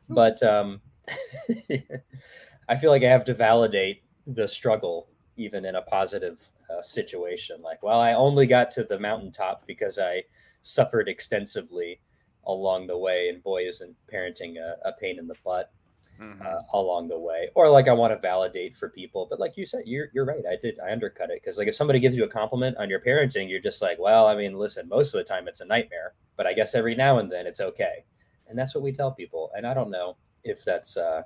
Hmm. 0.06 0.14
But 0.14 0.42
um, 0.42 0.80
I 2.68 2.76
feel 2.76 2.90
like 2.90 3.02
I 3.02 3.08
have 3.08 3.24
to 3.26 3.34
validate 3.34 4.02
the 4.26 4.46
struggle 4.46 5.08
even 5.36 5.64
in 5.64 5.76
a 5.76 5.82
positive 5.82 6.48
uh, 6.70 6.82
situation. 6.82 7.62
Like, 7.62 7.82
well, 7.82 8.00
I 8.00 8.14
only 8.14 8.46
got 8.46 8.70
to 8.72 8.84
the 8.84 8.98
mountaintop 8.98 9.66
because 9.66 9.98
I 9.98 10.24
suffered 10.62 11.08
extensively 11.08 12.00
along 12.44 12.86
the 12.86 12.98
way, 12.98 13.28
and 13.28 13.42
boy, 13.42 13.66
isn't 13.66 13.94
parenting 14.12 14.56
a, 14.58 14.76
a 14.88 14.92
pain 14.92 15.18
in 15.18 15.26
the 15.26 15.36
butt. 15.44 15.72
mm-hmm. 16.20 16.42
uh, 16.42 16.62
along 16.74 17.08
the 17.08 17.18
way, 17.18 17.50
or 17.54 17.68
like 17.70 17.88
I 17.88 17.92
want 17.92 18.12
to 18.12 18.18
validate 18.18 18.76
for 18.76 18.88
people. 18.88 19.26
But 19.28 19.40
like 19.40 19.56
you 19.56 19.66
said, 19.66 19.82
you're 19.86 20.08
you're 20.12 20.24
right. 20.24 20.44
I 20.48 20.56
did 20.56 20.78
I 20.80 20.92
undercut 20.92 21.30
it 21.30 21.40
because 21.42 21.58
like 21.58 21.68
if 21.68 21.74
somebody 21.76 22.00
gives 22.00 22.16
you 22.16 22.24
a 22.24 22.28
compliment 22.28 22.76
on 22.78 22.90
your 22.90 23.00
parenting, 23.00 23.48
you're 23.48 23.60
just 23.60 23.82
like, 23.82 23.98
well, 23.98 24.26
I 24.26 24.36
mean, 24.36 24.54
listen, 24.54 24.88
most 24.88 25.14
of 25.14 25.18
the 25.18 25.24
time 25.24 25.48
it's 25.48 25.60
a 25.60 25.66
nightmare, 25.66 26.14
but 26.36 26.46
I 26.46 26.52
guess 26.52 26.74
every 26.74 26.94
now 26.94 27.18
and 27.18 27.30
then 27.30 27.46
it's 27.46 27.60
okay, 27.60 28.04
and 28.48 28.58
that's 28.58 28.74
what 28.74 28.84
we 28.84 28.92
tell 28.92 29.12
people. 29.12 29.50
And 29.56 29.66
I 29.66 29.74
don't 29.74 29.90
know 29.90 30.16
if 30.44 30.64
that's 30.64 30.96
uh, 30.96 31.22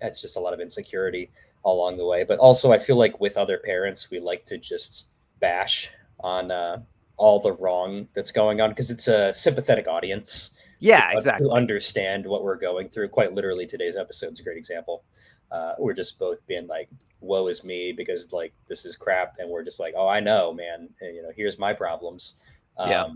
that's 0.00 0.20
just 0.20 0.36
a 0.36 0.40
lot 0.40 0.54
of 0.54 0.60
insecurity 0.60 1.30
along 1.64 1.96
the 1.96 2.06
way, 2.06 2.24
but 2.24 2.38
also 2.38 2.72
I 2.72 2.78
feel 2.78 2.96
like 2.96 3.20
with 3.20 3.36
other 3.36 3.58
parents, 3.58 4.10
we 4.10 4.20
like 4.20 4.44
to 4.46 4.58
just 4.58 5.08
bash 5.40 5.90
on 6.20 6.50
uh, 6.50 6.82
all 7.16 7.40
the 7.40 7.52
wrong 7.52 8.08
that's 8.14 8.30
going 8.30 8.60
on 8.60 8.70
because 8.70 8.90
it's 8.90 9.08
a 9.08 9.32
sympathetic 9.32 9.86
audience 9.86 10.50
yeah, 10.84 11.12
exactly. 11.12 11.46
To 11.46 11.52
understand 11.52 12.26
what 12.26 12.42
we're 12.42 12.58
going 12.58 12.90
through. 12.90 13.08
Quite 13.08 13.32
literally, 13.32 13.64
today's 13.64 13.96
episode 13.96 14.32
is 14.32 14.40
a 14.40 14.42
great 14.42 14.58
example. 14.58 15.04
Uh, 15.50 15.72
we're 15.78 15.94
just 15.94 16.18
both 16.18 16.46
being 16.46 16.66
like, 16.66 16.90
"Woe 17.20 17.46
is 17.46 17.64
me," 17.64 17.92
because 17.92 18.32
like 18.34 18.52
this 18.68 18.84
is 18.84 18.94
crap, 18.94 19.36
and 19.38 19.48
we're 19.48 19.64
just 19.64 19.80
like, 19.80 19.94
"Oh, 19.96 20.06
I 20.06 20.20
know, 20.20 20.52
man. 20.52 20.90
And, 21.00 21.16
you 21.16 21.22
know, 21.22 21.30
here's 21.34 21.58
my 21.58 21.72
problems." 21.72 22.36
Um, 22.76 22.90
yeah. 22.90 23.06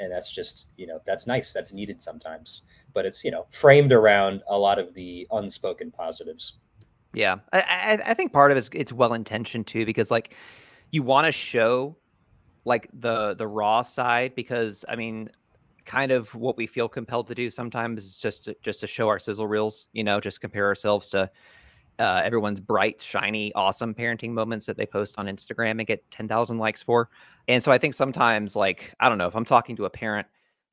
And 0.00 0.12
that's 0.12 0.32
just 0.32 0.68
you 0.76 0.86
know 0.86 1.00
that's 1.06 1.26
nice. 1.26 1.52
That's 1.52 1.72
needed 1.72 1.98
sometimes, 1.98 2.62
but 2.92 3.06
it's 3.06 3.24
you 3.24 3.30
know 3.30 3.46
framed 3.50 3.92
around 3.92 4.42
a 4.48 4.58
lot 4.58 4.78
of 4.78 4.92
the 4.92 5.26
unspoken 5.30 5.90
positives. 5.90 6.58
Yeah, 7.14 7.36
I, 7.52 7.60
I, 7.60 8.10
I 8.10 8.14
think 8.14 8.32
part 8.32 8.50
of 8.50 8.56
it's 8.56 8.68
it's 8.72 8.92
well 8.92 9.14
intentioned 9.14 9.66
too, 9.66 9.86
because 9.86 10.10
like 10.10 10.34
you 10.90 11.02
want 11.02 11.26
to 11.26 11.32
show 11.32 11.96
like 12.64 12.88
the 12.92 13.34
the 13.34 13.46
raw 13.46 13.82
side 13.82 14.34
because 14.34 14.84
I 14.88 14.96
mean 14.96 15.30
kind 15.84 16.12
of 16.12 16.34
what 16.34 16.56
we 16.56 16.66
feel 16.66 16.88
compelled 16.88 17.28
to 17.28 17.34
do 17.34 17.50
sometimes 17.50 18.04
is 18.04 18.18
just 18.18 18.44
to, 18.44 18.56
just 18.62 18.80
to 18.80 18.86
show 18.86 19.08
our 19.08 19.18
sizzle 19.18 19.46
reels, 19.46 19.88
you 19.92 20.04
know, 20.04 20.20
just 20.20 20.40
compare 20.40 20.66
ourselves 20.66 21.08
to 21.08 21.30
uh, 21.98 22.22
everyone's 22.24 22.60
bright, 22.60 23.02
shiny, 23.02 23.52
awesome 23.54 23.94
parenting 23.94 24.30
moments 24.30 24.66
that 24.66 24.76
they 24.76 24.86
post 24.86 25.16
on 25.18 25.26
Instagram 25.26 25.72
and 25.78 25.86
get 25.86 26.10
10,000 26.10 26.58
likes 26.58 26.82
for. 26.82 27.10
And 27.48 27.62
so 27.62 27.70
I 27.70 27.78
think 27.78 27.94
sometimes, 27.94 28.56
like, 28.56 28.94
I 29.00 29.08
don't 29.08 29.18
know, 29.18 29.28
if 29.28 29.36
I'm 29.36 29.44
talking 29.44 29.76
to 29.76 29.84
a 29.84 29.90
parent 29.90 30.26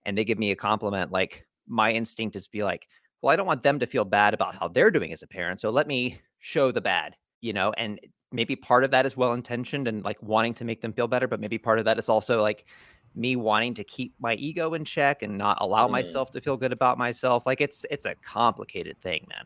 and 0.05 0.17
they 0.17 0.25
give 0.25 0.39
me 0.39 0.51
a 0.51 0.55
compliment, 0.55 1.11
like, 1.11 1.45
my 1.67 1.91
instinct 1.91 2.35
is 2.35 2.45
to 2.45 2.51
be 2.51 2.63
like, 2.63 2.87
well, 3.21 3.31
I 3.31 3.35
don't 3.35 3.45
want 3.45 3.63
them 3.63 3.79
to 3.79 3.87
feel 3.87 4.05
bad 4.05 4.33
about 4.33 4.55
how 4.55 4.67
they're 4.67 4.91
doing 4.91 5.13
as 5.13 5.21
a 5.23 5.27
parent. 5.27 5.59
So 5.61 5.69
let 5.69 5.87
me 5.87 6.19
show 6.41 6.71
the 6.71 6.81
bad, 6.81 7.15
you 7.39 7.53
know, 7.53 7.71
and 7.77 7.99
maybe 8.31 8.55
part 8.55 8.83
of 8.83 8.91
that 8.91 9.05
is 9.05 9.15
well 9.15 9.33
intentioned 9.33 9.87
and 9.87 10.03
like 10.03 10.21
wanting 10.21 10.53
to 10.55 10.65
make 10.65 10.81
them 10.81 10.93
feel 10.93 11.07
better, 11.07 11.27
but 11.27 11.39
maybe 11.39 11.57
part 11.57 11.79
of 11.79 11.85
that 11.85 11.97
is 11.97 12.09
also 12.09 12.41
like 12.41 12.65
me 13.15 13.35
wanting 13.35 13.73
to 13.75 13.83
keep 13.83 14.13
my 14.19 14.35
ego 14.35 14.73
in 14.73 14.85
check 14.85 15.21
and 15.21 15.37
not 15.37 15.57
allow 15.61 15.87
mm. 15.87 15.91
myself 15.91 16.31
to 16.31 16.41
feel 16.41 16.57
good 16.57 16.71
about 16.71 16.97
myself. 16.97 17.45
Like 17.45 17.61
it's 17.61 17.85
it's 17.89 18.05
a 18.05 18.15
complicated 18.15 18.99
thing, 19.01 19.25
man. 19.29 19.45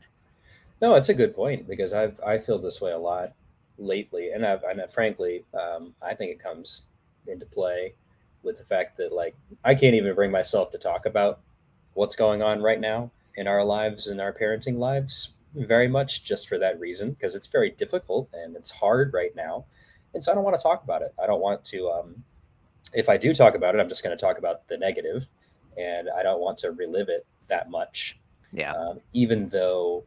No, 0.82 0.96
it's 0.96 1.10
a 1.10 1.14
good 1.14 1.36
point 1.36 1.68
because 1.68 1.94
I've 1.94 2.20
I 2.26 2.38
feel 2.38 2.60
this 2.60 2.82
way 2.82 2.92
a 2.92 2.98
lot 2.98 3.34
lately, 3.78 4.32
and 4.32 4.46
I've 4.46 4.64
and 4.64 4.82
frankly, 4.92 5.44
um, 5.54 5.94
I 6.02 6.14
think 6.14 6.32
it 6.32 6.42
comes 6.42 6.84
into 7.28 7.46
play 7.46 7.94
with 8.44 8.58
the 8.60 8.66
fact 8.66 8.98
that 8.98 9.12
like 9.12 9.36
I 9.64 9.74
can't 9.74 9.96
even 9.96 10.14
bring 10.16 10.32
myself 10.32 10.72
to 10.72 10.78
talk 10.78 11.06
about 11.06 11.40
what's 11.94 12.16
going 12.16 12.42
on 12.42 12.62
right 12.62 12.80
now 12.80 13.10
in 13.36 13.48
our 13.48 13.64
lives 13.64 14.08
and 14.08 14.22
our 14.22 14.32
parenting 14.32 14.78
lives 14.78 15.32
very 15.56 15.88
much 15.88 16.24
just 16.24 16.48
for 16.48 16.60
that 16.60 16.80
reason 16.80 17.12
because 17.12 17.36
it's 17.36 17.48
very 17.48 17.72
difficult 17.72 18.30
and 18.34 18.56
it's 18.56 18.70
hard 18.70 19.14
right 19.14 19.36
now 19.36 19.66
and 20.14 20.24
so 20.24 20.32
i 20.32 20.36
don't 20.36 20.44
want 20.44 20.58
to 20.58 20.62
talk 20.62 20.84
about 20.84 21.02
it 21.02 21.14
i 21.22 21.26
don't 21.26 21.42
want 21.42 21.64
to 21.64 21.90
um, 21.90 22.24
if 22.96 23.10
I 23.10 23.18
do 23.18 23.34
talk 23.34 23.56
about 23.56 23.76
it, 23.76 23.80
I'm 23.80 23.90
just 23.90 24.04
going 24.04 24.16
to 24.16 24.22
talk 24.22 24.38
about 24.38 24.68
the 24.68 24.78
negative, 24.78 25.28
and 25.78 26.10
I 26.18 26.24
don't 26.24 26.40
want 26.40 26.58
to 26.60 26.72
relive 26.72 27.10
it 27.10 27.26
that 27.48 27.70
much. 27.70 28.18
Yeah. 28.52 28.74
Um, 28.74 29.02
even 29.14 29.48
though 29.48 30.06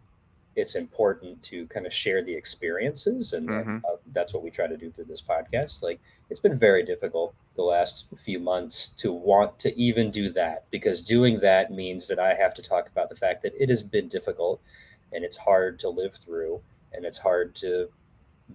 it's 0.56 0.74
important 0.74 1.40
to 1.44 1.66
kind 1.66 1.86
of 1.86 1.92
share 1.92 2.24
the 2.24 2.34
experiences, 2.34 3.32
and 3.32 3.48
mm-hmm. 3.48 3.76
uh, 3.84 3.96
that's 4.12 4.32
what 4.32 4.42
we 4.42 4.50
try 4.50 4.66
to 4.66 4.76
do 4.76 4.90
through 4.90 5.04
this 5.04 5.22
podcast. 5.22 5.82
Like 5.82 6.00
it's 6.30 6.40
been 6.40 6.56
very 6.56 6.84
difficult 6.84 7.34
the 7.54 7.62
last 7.62 8.06
few 8.16 8.40
months 8.40 8.88
to 8.88 9.12
want 9.12 9.58
to 9.60 9.78
even 9.78 10.10
do 10.10 10.30
that 10.30 10.64
because 10.70 11.02
doing 11.02 11.40
that 11.40 11.70
means 11.70 12.08
that 12.08 12.18
I 12.18 12.34
have 12.34 12.54
to 12.54 12.62
talk 12.62 12.88
about 12.88 13.08
the 13.08 13.16
fact 13.16 13.42
that 13.42 13.52
it 13.60 13.68
has 13.68 13.82
been 13.82 14.08
difficult 14.08 14.60
and 15.12 15.24
it's 15.24 15.36
hard 15.36 15.78
to 15.80 15.88
live 15.88 16.14
through 16.14 16.60
and 16.92 17.04
it's 17.04 17.18
hard 17.18 17.54
to 17.56 17.88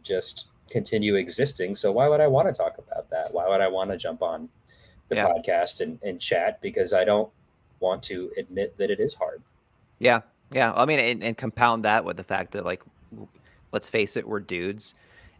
just 0.01 0.47
continue 0.69 1.15
existing. 1.15 1.75
So 1.75 1.91
why 1.91 2.07
would 2.07 2.21
I 2.21 2.27
want 2.27 2.47
to 2.47 2.53
talk 2.53 2.77
about 2.77 3.09
that? 3.09 3.33
Why 3.33 3.47
would 3.47 3.61
I 3.61 3.67
want 3.67 3.91
to 3.91 3.97
jump 3.97 4.21
on 4.21 4.49
the 5.09 5.15
yeah. 5.15 5.27
podcast 5.27 5.81
and, 5.81 5.99
and 6.03 6.19
chat? 6.19 6.61
Because 6.61 6.93
I 6.93 7.03
don't 7.03 7.29
want 7.79 8.01
to 8.03 8.31
admit 8.37 8.77
that 8.77 8.89
it 8.89 8.99
is 8.99 9.13
hard. 9.13 9.41
Yeah. 9.99 10.21
Yeah. 10.51 10.73
I 10.73 10.85
mean, 10.85 10.99
and, 10.99 11.23
and 11.23 11.37
compound 11.37 11.85
that 11.85 12.05
with 12.05 12.17
the 12.17 12.23
fact 12.23 12.51
that, 12.51 12.65
like, 12.65 12.81
let's 13.71 13.89
face 13.89 14.15
it, 14.17 14.27
we're 14.27 14.39
dudes 14.39 14.93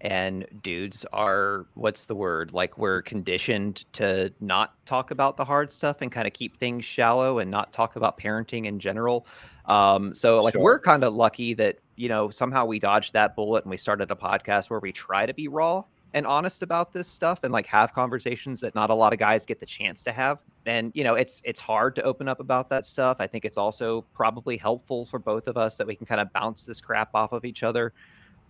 and 0.03 0.45
dudes 0.61 1.05
are 1.13 1.65
what's 1.75 2.05
the 2.05 2.15
word 2.15 2.51
like 2.51 2.77
we're 2.77 3.01
conditioned 3.01 3.85
to 3.93 4.31
not 4.41 4.73
talk 4.85 5.11
about 5.11 5.37
the 5.37 5.45
hard 5.45 5.71
stuff 5.71 6.01
and 6.01 6.11
kind 6.11 6.27
of 6.27 6.33
keep 6.33 6.57
things 6.57 6.83
shallow 6.83 7.39
and 7.39 7.49
not 7.49 7.71
talk 7.71 7.95
about 7.95 8.19
parenting 8.19 8.65
in 8.65 8.79
general 8.79 9.25
um 9.69 10.13
so 10.13 10.41
like 10.41 10.53
sure. 10.53 10.61
we're 10.61 10.79
kind 10.79 11.03
of 11.03 11.13
lucky 11.13 11.53
that 11.53 11.77
you 11.95 12.09
know, 12.09 12.29
somehow 12.29 12.65
we 12.65 12.79
dodged 12.79 13.13
that 13.13 13.35
bullet 13.35 13.63
and 13.63 13.71
we 13.71 13.77
started 13.77 14.09
a 14.11 14.15
podcast 14.15 14.69
where 14.69 14.79
we 14.79 14.91
try 14.91 15.25
to 15.25 15.33
be 15.33 15.47
raw 15.47 15.83
and 16.13 16.27
honest 16.27 16.61
about 16.61 16.93
this 16.93 17.07
stuff 17.07 17.43
and 17.43 17.51
like 17.51 17.65
have 17.65 17.93
conversations 17.93 18.59
that 18.59 18.75
not 18.75 18.89
a 18.89 18.93
lot 18.93 19.13
of 19.13 19.19
guys 19.19 19.45
get 19.45 19.59
the 19.59 19.65
chance 19.65 20.03
to 20.03 20.11
have. 20.11 20.39
And 20.65 20.91
you 20.95 21.03
know, 21.03 21.15
it's 21.15 21.41
it's 21.43 21.59
hard 21.59 21.95
to 21.95 22.03
open 22.03 22.27
up 22.27 22.39
about 22.39 22.69
that 22.69 22.85
stuff. 22.85 23.17
I 23.19 23.27
think 23.27 23.45
it's 23.45 23.57
also 23.57 24.05
probably 24.13 24.57
helpful 24.57 25.05
for 25.05 25.19
both 25.19 25.47
of 25.47 25.57
us 25.57 25.77
that 25.77 25.87
we 25.87 25.95
can 25.95 26.05
kind 26.05 26.21
of 26.21 26.31
bounce 26.33 26.65
this 26.65 26.79
crap 26.79 27.13
off 27.13 27.31
of 27.31 27.45
each 27.45 27.63
other, 27.63 27.93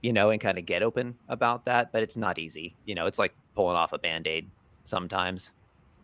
you 0.01 0.13
know, 0.13 0.29
and 0.29 0.39
kind 0.39 0.57
of 0.57 0.65
get 0.65 0.83
open 0.83 1.15
about 1.29 1.65
that, 1.65 1.91
but 1.91 2.03
it's 2.03 2.17
not 2.17 2.37
easy. 2.37 2.75
You 2.85 2.95
know, 2.95 3.07
it's 3.07 3.19
like 3.19 3.33
pulling 3.55 3.75
off 3.75 3.93
a 3.93 3.97
band-aid 3.97 4.49
sometimes. 4.85 5.51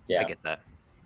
Yeah. 0.08 0.22
I 0.22 0.24
get 0.24 0.42
that. 0.44 0.62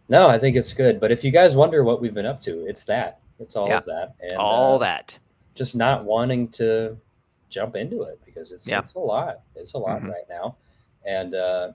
No, 0.09 0.27
I 0.27 0.37
think 0.37 0.55
it's 0.55 0.73
good. 0.73 0.99
But 0.99 1.11
if 1.11 1.23
you 1.23 1.31
guys 1.31 1.55
wonder 1.55 1.83
what 1.83 2.01
we've 2.01 2.13
been 2.13 2.25
up 2.25 2.41
to, 2.41 2.65
it's 2.67 2.83
that. 2.85 3.19
It's 3.39 3.55
all 3.55 3.67
yeah. 3.67 3.77
of 3.77 3.85
that. 3.85 4.15
And, 4.21 4.37
all 4.37 4.75
uh, 4.75 4.79
that 4.79 5.17
just 5.55 5.75
not 5.75 6.03
wanting 6.03 6.47
to 6.49 6.97
jump 7.49 7.75
into 7.75 8.03
it 8.03 8.19
because 8.25 8.51
it's 8.51 8.67
yeah. 8.67 8.79
it's 8.79 8.95
a 8.95 8.99
lot. 8.99 9.41
It's 9.55 9.73
a 9.73 9.77
lot 9.77 9.99
mm-hmm. 9.99 10.09
right 10.09 10.25
now, 10.29 10.57
and 11.05 11.35
uh, 11.35 11.71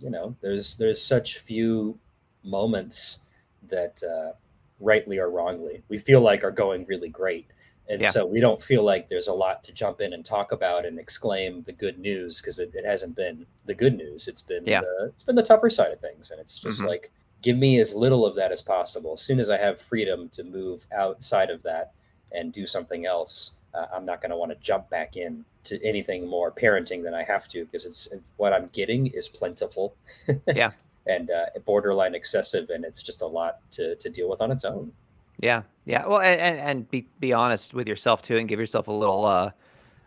you 0.00 0.10
know, 0.10 0.36
there's 0.40 0.76
there's 0.76 1.02
such 1.02 1.38
few 1.38 1.98
moments 2.44 3.20
that 3.68 4.00
uh, 4.02 4.32
rightly 4.80 5.18
or 5.18 5.30
wrongly 5.30 5.82
we 5.88 5.98
feel 5.98 6.20
like 6.20 6.44
are 6.44 6.50
going 6.50 6.84
really 6.86 7.08
great. 7.08 7.46
And 7.88 8.00
yeah. 8.00 8.10
so 8.10 8.26
we 8.26 8.40
don't 8.40 8.60
feel 8.60 8.82
like 8.82 9.08
there's 9.08 9.28
a 9.28 9.32
lot 9.32 9.62
to 9.62 9.72
jump 9.72 10.00
in 10.00 10.12
and 10.12 10.24
talk 10.24 10.50
about 10.50 10.84
and 10.84 10.98
exclaim 10.98 11.62
the 11.62 11.72
good 11.72 12.00
news 12.00 12.40
because 12.40 12.58
it, 12.58 12.72
it, 12.74 12.84
hasn't 12.84 13.14
been 13.14 13.46
the 13.64 13.74
good 13.74 13.96
news. 13.96 14.26
It's 14.26 14.40
been 14.40 14.66
yeah. 14.66 14.80
the, 14.80 15.12
it's 15.14 15.22
been 15.22 15.36
the 15.36 15.42
tougher 15.42 15.70
side 15.70 15.92
of 15.92 16.00
things, 16.00 16.32
and 16.32 16.40
it's 16.40 16.58
just 16.58 16.80
mm-hmm. 16.80 16.88
like 16.88 17.12
give 17.42 17.56
me 17.56 17.78
as 17.78 17.94
little 17.94 18.26
of 18.26 18.34
that 18.36 18.52
as 18.52 18.62
possible. 18.62 19.12
As 19.14 19.22
soon 19.22 19.40
as 19.40 19.50
I 19.50 19.58
have 19.58 19.80
freedom 19.80 20.28
to 20.30 20.44
move 20.44 20.86
outside 20.92 21.50
of 21.50 21.62
that, 21.62 21.92
and 22.32 22.52
do 22.52 22.66
something 22.66 23.06
else, 23.06 23.56
uh, 23.74 23.86
I'm 23.94 24.04
not 24.04 24.20
going 24.20 24.30
to 24.30 24.36
want 24.36 24.52
to 24.52 24.58
jump 24.58 24.88
back 24.90 25.16
in 25.16 25.44
to 25.64 25.82
anything 25.84 26.28
more 26.28 26.52
parenting 26.52 27.02
than 27.02 27.14
I 27.14 27.24
have 27.24 27.48
to 27.48 27.64
because 27.64 27.84
it's 27.84 28.08
what 28.36 28.52
I'm 28.52 28.68
getting 28.72 29.08
is 29.08 29.28
plentiful. 29.28 29.96
yeah. 30.54 30.72
and 31.06 31.30
uh, 31.30 31.46
borderline 31.64 32.14
excessive, 32.14 32.70
and 32.70 32.84
it's 32.84 33.02
just 33.02 33.22
a 33.22 33.26
lot 33.26 33.58
to, 33.72 33.96
to 33.96 34.10
deal 34.10 34.28
with 34.28 34.40
on 34.40 34.50
its 34.50 34.64
own. 34.64 34.92
Yeah, 35.38 35.62
yeah. 35.84 36.06
Well, 36.06 36.20
and, 36.20 36.58
and 36.58 36.90
be 36.90 37.06
be 37.20 37.32
honest 37.32 37.74
with 37.74 37.86
yourself 37.86 38.22
too, 38.22 38.38
and 38.38 38.48
give 38.48 38.58
yourself 38.58 38.88
a 38.88 38.92
little 38.92 39.24
uh, 39.26 39.50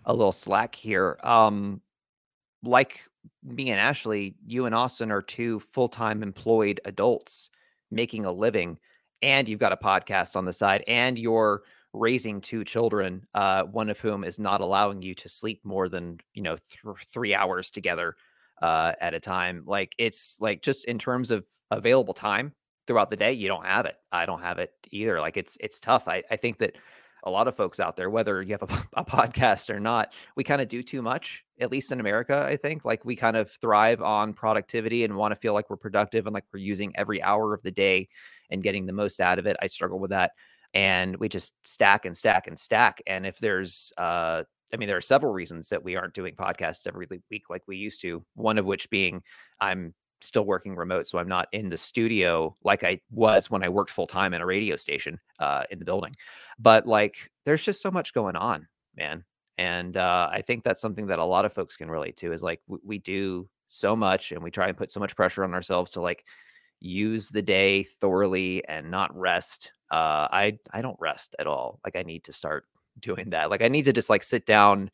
a 0.05 0.13
little 0.13 0.31
slack 0.31 0.73
here. 0.73 1.19
Um, 1.23 1.81
like 2.63 3.01
me 3.49 3.71
and 3.71 3.79
Ashley, 3.79 4.35
you 4.45 4.65
and 4.65 4.75
Austin 4.75 5.11
are 5.11 5.21
two 5.21 5.59
full 5.59 5.89
time 5.89 6.23
employed 6.23 6.79
adults 6.85 7.49
making 7.91 8.25
a 8.25 8.31
living, 8.31 8.77
and 9.21 9.47
you've 9.49 9.59
got 9.59 9.73
a 9.73 9.77
podcast 9.77 10.35
on 10.35 10.45
the 10.45 10.53
side, 10.53 10.83
and 10.87 11.17
you're 11.17 11.63
raising 11.93 12.39
two 12.39 12.63
children, 12.63 13.25
uh, 13.33 13.63
one 13.63 13.89
of 13.89 13.99
whom 13.99 14.23
is 14.23 14.37
not 14.39 14.61
allowing 14.61 15.01
you 15.01 15.15
to 15.15 15.29
sleep 15.29 15.59
more 15.63 15.89
than 15.89 16.19
you 16.33 16.41
know 16.41 16.55
th- 16.55 16.95
three 17.11 17.33
hours 17.33 17.71
together 17.71 18.15
uh, 18.61 18.93
at 19.01 19.13
a 19.13 19.19
time. 19.19 19.63
Like 19.65 19.93
it's 19.97 20.37
like 20.39 20.61
just 20.61 20.85
in 20.85 20.99
terms 20.99 21.31
of 21.31 21.45
available 21.71 22.13
time 22.13 22.53
throughout 22.87 23.09
the 23.09 23.15
day, 23.15 23.33
you 23.33 23.47
don't 23.47 23.65
have 23.65 23.85
it. 23.85 23.95
I 24.11 24.25
don't 24.25 24.41
have 24.41 24.59
it 24.59 24.73
either. 24.89 25.19
Like 25.19 25.37
it's 25.37 25.57
it's 25.59 25.79
tough. 25.79 26.07
I, 26.07 26.23
I 26.29 26.35
think 26.35 26.57
that 26.59 26.75
a 27.23 27.29
lot 27.29 27.47
of 27.47 27.55
folks 27.55 27.79
out 27.79 27.95
there, 27.97 28.09
whether 28.09 28.41
you 28.41 28.57
have 28.59 28.63
a, 28.63 28.83
a 29.01 29.05
podcast 29.05 29.69
or 29.69 29.79
not, 29.79 30.13
we 30.35 30.43
kind 30.43 30.61
of 30.61 30.67
do 30.67 30.81
too 30.83 31.01
much, 31.01 31.43
at 31.59 31.71
least 31.71 31.91
in 31.91 31.99
America, 31.99 32.45
I 32.47 32.57
think. 32.57 32.85
Like 32.85 33.05
we 33.05 33.15
kind 33.15 33.37
of 33.37 33.51
thrive 33.51 34.01
on 34.01 34.33
productivity 34.33 35.03
and 35.03 35.15
want 35.15 35.33
to 35.33 35.39
feel 35.39 35.53
like 35.53 35.69
we're 35.69 35.77
productive 35.77 36.27
and 36.27 36.33
like 36.33 36.45
we're 36.53 36.59
using 36.59 36.93
every 36.95 37.21
hour 37.21 37.53
of 37.53 37.61
the 37.63 37.71
day 37.71 38.07
and 38.49 38.63
getting 38.63 38.85
the 38.85 38.93
most 38.93 39.19
out 39.19 39.39
of 39.39 39.47
it. 39.47 39.57
I 39.61 39.67
struggle 39.67 39.99
with 39.99 40.11
that 40.11 40.31
and 40.73 41.17
we 41.17 41.29
just 41.29 41.53
stack 41.63 42.05
and 42.05 42.17
stack 42.17 42.47
and 42.47 42.59
stack. 42.59 43.01
And 43.07 43.25
if 43.25 43.37
there's, 43.39 43.91
uh, 43.97 44.43
I 44.73 44.77
mean, 44.77 44.87
there 44.87 44.97
are 44.97 45.01
several 45.01 45.33
reasons 45.33 45.69
that 45.69 45.83
we 45.83 45.95
aren't 45.95 46.13
doing 46.13 46.35
podcasts 46.35 46.85
every 46.85 47.07
week 47.31 47.43
like 47.49 47.63
we 47.67 47.77
used 47.77 48.01
to. 48.01 48.23
One 48.35 48.59
of 48.59 48.65
which 48.65 48.89
being 48.89 49.23
I'm 49.59 49.95
still 50.21 50.45
working 50.45 50.75
remote, 50.75 51.07
so 51.07 51.17
I'm 51.17 51.27
not 51.27 51.47
in 51.51 51.69
the 51.69 51.77
studio 51.77 52.55
like 52.63 52.83
I 52.83 52.99
was 53.11 53.49
when 53.49 53.63
I 53.63 53.69
worked 53.69 53.91
full 53.91 54.07
time 54.07 54.33
in 54.33 54.41
a 54.41 54.45
radio 54.45 54.75
station 54.75 55.19
uh, 55.39 55.63
in 55.71 55.79
the 55.79 55.85
building. 55.85 56.15
But 56.57 56.85
like, 56.85 57.29
there's 57.45 57.63
just 57.63 57.81
so 57.81 57.91
much 57.91 58.13
going 58.13 58.35
on, 58.35 58.67
man. 58.95 59.23
And 59.57 59.97
uh, 59.97 60.29
I 60.31 60.41
think 60.41 60.63
that's 60.63 60.81
something 60.81 61.07
that 61.07 61.19
a 61.19 61.25
lot 61.25 61.45
of 61.45 61.53
folks 61.53 61.75
can 61.75 61.91
relate 61.91 62.17
to. 62.17 62.31
Is 62.33 62.43
like 62.43 62.61
we, 62.67 62.77
we 62.83 62.97
do 62.97 63.49
so 63.67 63.95
much, 63.95 64.31
and 64.31 64.41
we 64.41 64.51
try 64.51 64.67
and 64.67 64.77
put 64.77 64.91
so 64.91 64.99
much 64.99 65.15
pressure 65.15 65.43
on 65.43 65.53
ourselves 65.53 65.91
to 65.93 66.01
like 66.01 66.23
use 66.79 67.29
the 67.29 67.41
day 67.41 67.83
thoroughly 67.83 68.65
and 68.67 68.89
not 68.89 69.15
rest. 69.17 69.71
Uh, 69.91 70.27
I 70.31 70.57
I 70.71 70.81
don't 70.81 70.99
rest 70.99 71.35
at 71.39 71.47
all. 71.47 71.79
Like 71.83 71.95
I 71.95 72.03
need 72.03 72.23
to 72.25 72.33
start 72.33 72.65
doing 72.99 73.31
that. 73.31 73.49
Like 73.49 73.61
I 73.61 73.67
need 73.67 73.85
to 73.85 73.93
just 73.93 74.09
like 74.09 74.23
sit 74.23 74.45
down 74.45 74.91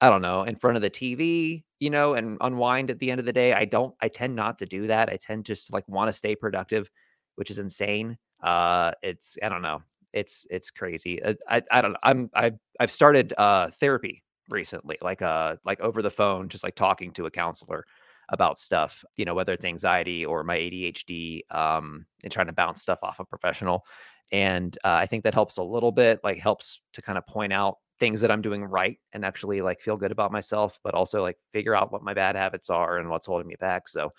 I 0.00 0.10
don't 0.10 0.22
know, 0.22 0.42
in 0.42 0.56
front 0.56 0.76
of 0.76 0.82
the 0.82 0.90
TV, 0.90 1.64
you 1.80 1.90
know, 1.90 2.14
and 2.14 2.36
unwind 2.40 2.90
at 2.90 2.98
the 2.98 3.10
end 3.10 3.20
of 3.20 3.26
the 3.26 3.32
day. 3.32 3.52
I 3.52 3.64
don't 3.64 3.94
I 4.00 4.08
tend 4.08 4.34
not 4.36 4.58
to 4.58 4.66
do 4.66 4.86
that. 4.88 5.08
I 5.08 5.16
tend 5.16 5.44
just 5.46 5.72
like 5.72 5.86
want 5.88 6.08
to 6.08 6.12
stay 6.12 6.36
productive, 6.36 6.90
which 7.36 7.50
is 7.50 7.58
insane. 7.58 8.18
Uh 8.42 8.92
it's 9.02 9.38
I 9.42 9.48
don't 9.48 9.62
know. 9.62 9.82
It's 10.12 10.46
it's 10.50 10.70
crazy. 10.70 11.22
I 11.24 11.28
uh, 11.30 11.34
I, 11.48 11.62
I 11.70 11.82
don't 11.82 11.92
know. 11.92 11.98
I'm 12.02 12.30
I 12.34 12.52
I've 12.80 12.90
started 12.90 13.32
uh 13.38 13.68
therapy 13.80 14.22
recently, 14.50 14.98
like 15.00 15.22
uh 15.22 15.56
like 15.64 15.80
over 15.80 16.02
the 16.02 16.10
phone, 16.10 16.48
just 16.48 16.64
like 16.64 16.74
talking 16.74 17.12
to 17.12 17.26
a 17.26 17.30
counselor 17.30 17.84
about 18.30 18.58
stuff, 18.58 19.04
you 19.16 19.24
know, 19.24 19.34
whether 19.34 19.52
it's 19.52 19.64
anxiety 19.64 20.24
or 20.24 20.42
my 20.44 20.56
ADHD, 20.56 21.42
um, 21.50 22.06
and 22.22 22.32
trying 22.32 22.46
to 22.46 22.52
bounce 22.54 22.80
stuff 22.82 22.98
off 23.02 23.20
a 23.20 23.24
professional. 23.24 23.84
And 24.32 24.76
uh, 24.84 24.92
I 24.94 25.06
think 25.06 25.24
that 25.24 25.34
helps 25.34 25.58
a 25.58 25.62
little 25.62 25.92
bit, 25.92 26.20
like 26.24 26.38
helps 26.38 26.80
to 26.94 27.02
kind 27.02 27.18
of 27.18 27.26
point 27.26 27.52
out 27.52 27.76
things 27.98 28.20
that 28.20 28.30
I'm 28.30 28.42
doing 28.42 28.64
right 28.64 28.98
and 29.12 29.24
actually 29.24 29.62
like 29.62 29.80
feel 29.80 29.96
good 29.96 30.12
about 30.12 30.32
myself, 30.32 30.78
but 30.82 30.94
also 30.94 31.22
like 31.22 31.38
figure 31.52 31.74
out 31.74 31.92
what 31.92 32.02
my 32.02 32.14
bad 32.14 32.36
habits 32.36 32.70
are 32.70 32.98
and 32.98 33.08
what's 33.08 33.26
holding 33.26 33.46
me 33.46 33.56
back. 33.60 33.88
So 33.88 34.12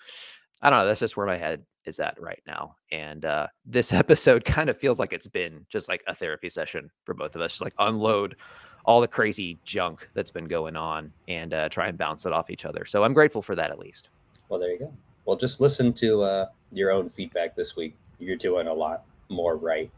I 0.62 0.70
don't 0.70 0.80
know. 0.80 0.86
That's 0.86 1.00
just 1.00 1.16
where 1.16 1.26
my 1.26 1.36
head 1.36 1.64
is 1.84 2.00
at 2.00 2.20
right 2.20 2.42
now. 2.46 2.76
And 2.90 3.24
uh, 3.24 3.48
this 3.64 3.92
episode 3.92 4.44
kind 4.44 4.70
of 4.70 4.78
feels 4.78 4.98
like 4.98 5.12
it's 5.12 5.28
been 5.28 5.66
just 5.68 5.88
like 5.88 6.02
a 6.06 6.14
therapy 6.14 6.48
session 6.48 6.90
for 7.04 7.14
both 7.14 7.34
of 7.34 7.42
us, 7.42 7.52
just 7.52 7.62
like 7.62 7.74
unload 7.78 8.36
all 8.84 9.00
the 9.00 9.08
crazy 9.08 9.58
junk 9.64 10.08
that's 10.14 10.30
been 10.30 10.46
going 10.46 10.76
on 10.76 11.12
and 11.26 11.52
uh, 11.52 11.68
try 11.68 11.88
and 11.88 11.98
bounce 11.98 12.24
it 12.24 12.32
off 12.32 12.50
each 12.50 12.64
other. 12.64 12.84
So 12.84 13.02
I'm 13.02 13.12
grateful 13.12 13.42
for 13.42 13.56
that 13.56 13.70
at 13.70 13.78
least. 13.78 14.08
Well, 14.48 14.60
there 14.60 14.70
you 14.70 14.78
go. 14.78 14.92
Well, 15.24 15.36
just 15.36 15.60
listen 15.60 15.92
to 15.94 16.22
uh, 16.22 16.46
your 16.70 16.92
own 16.92 17.08
feedback 17.08 17.56
this 17.56 17.74
week. 17.74 17.96
You're 18.20 18.36
doing 18.36 18.68
a 18.68 18.72
lot 18.72 19.04
more 19.28 19.56
right 19.56 19.90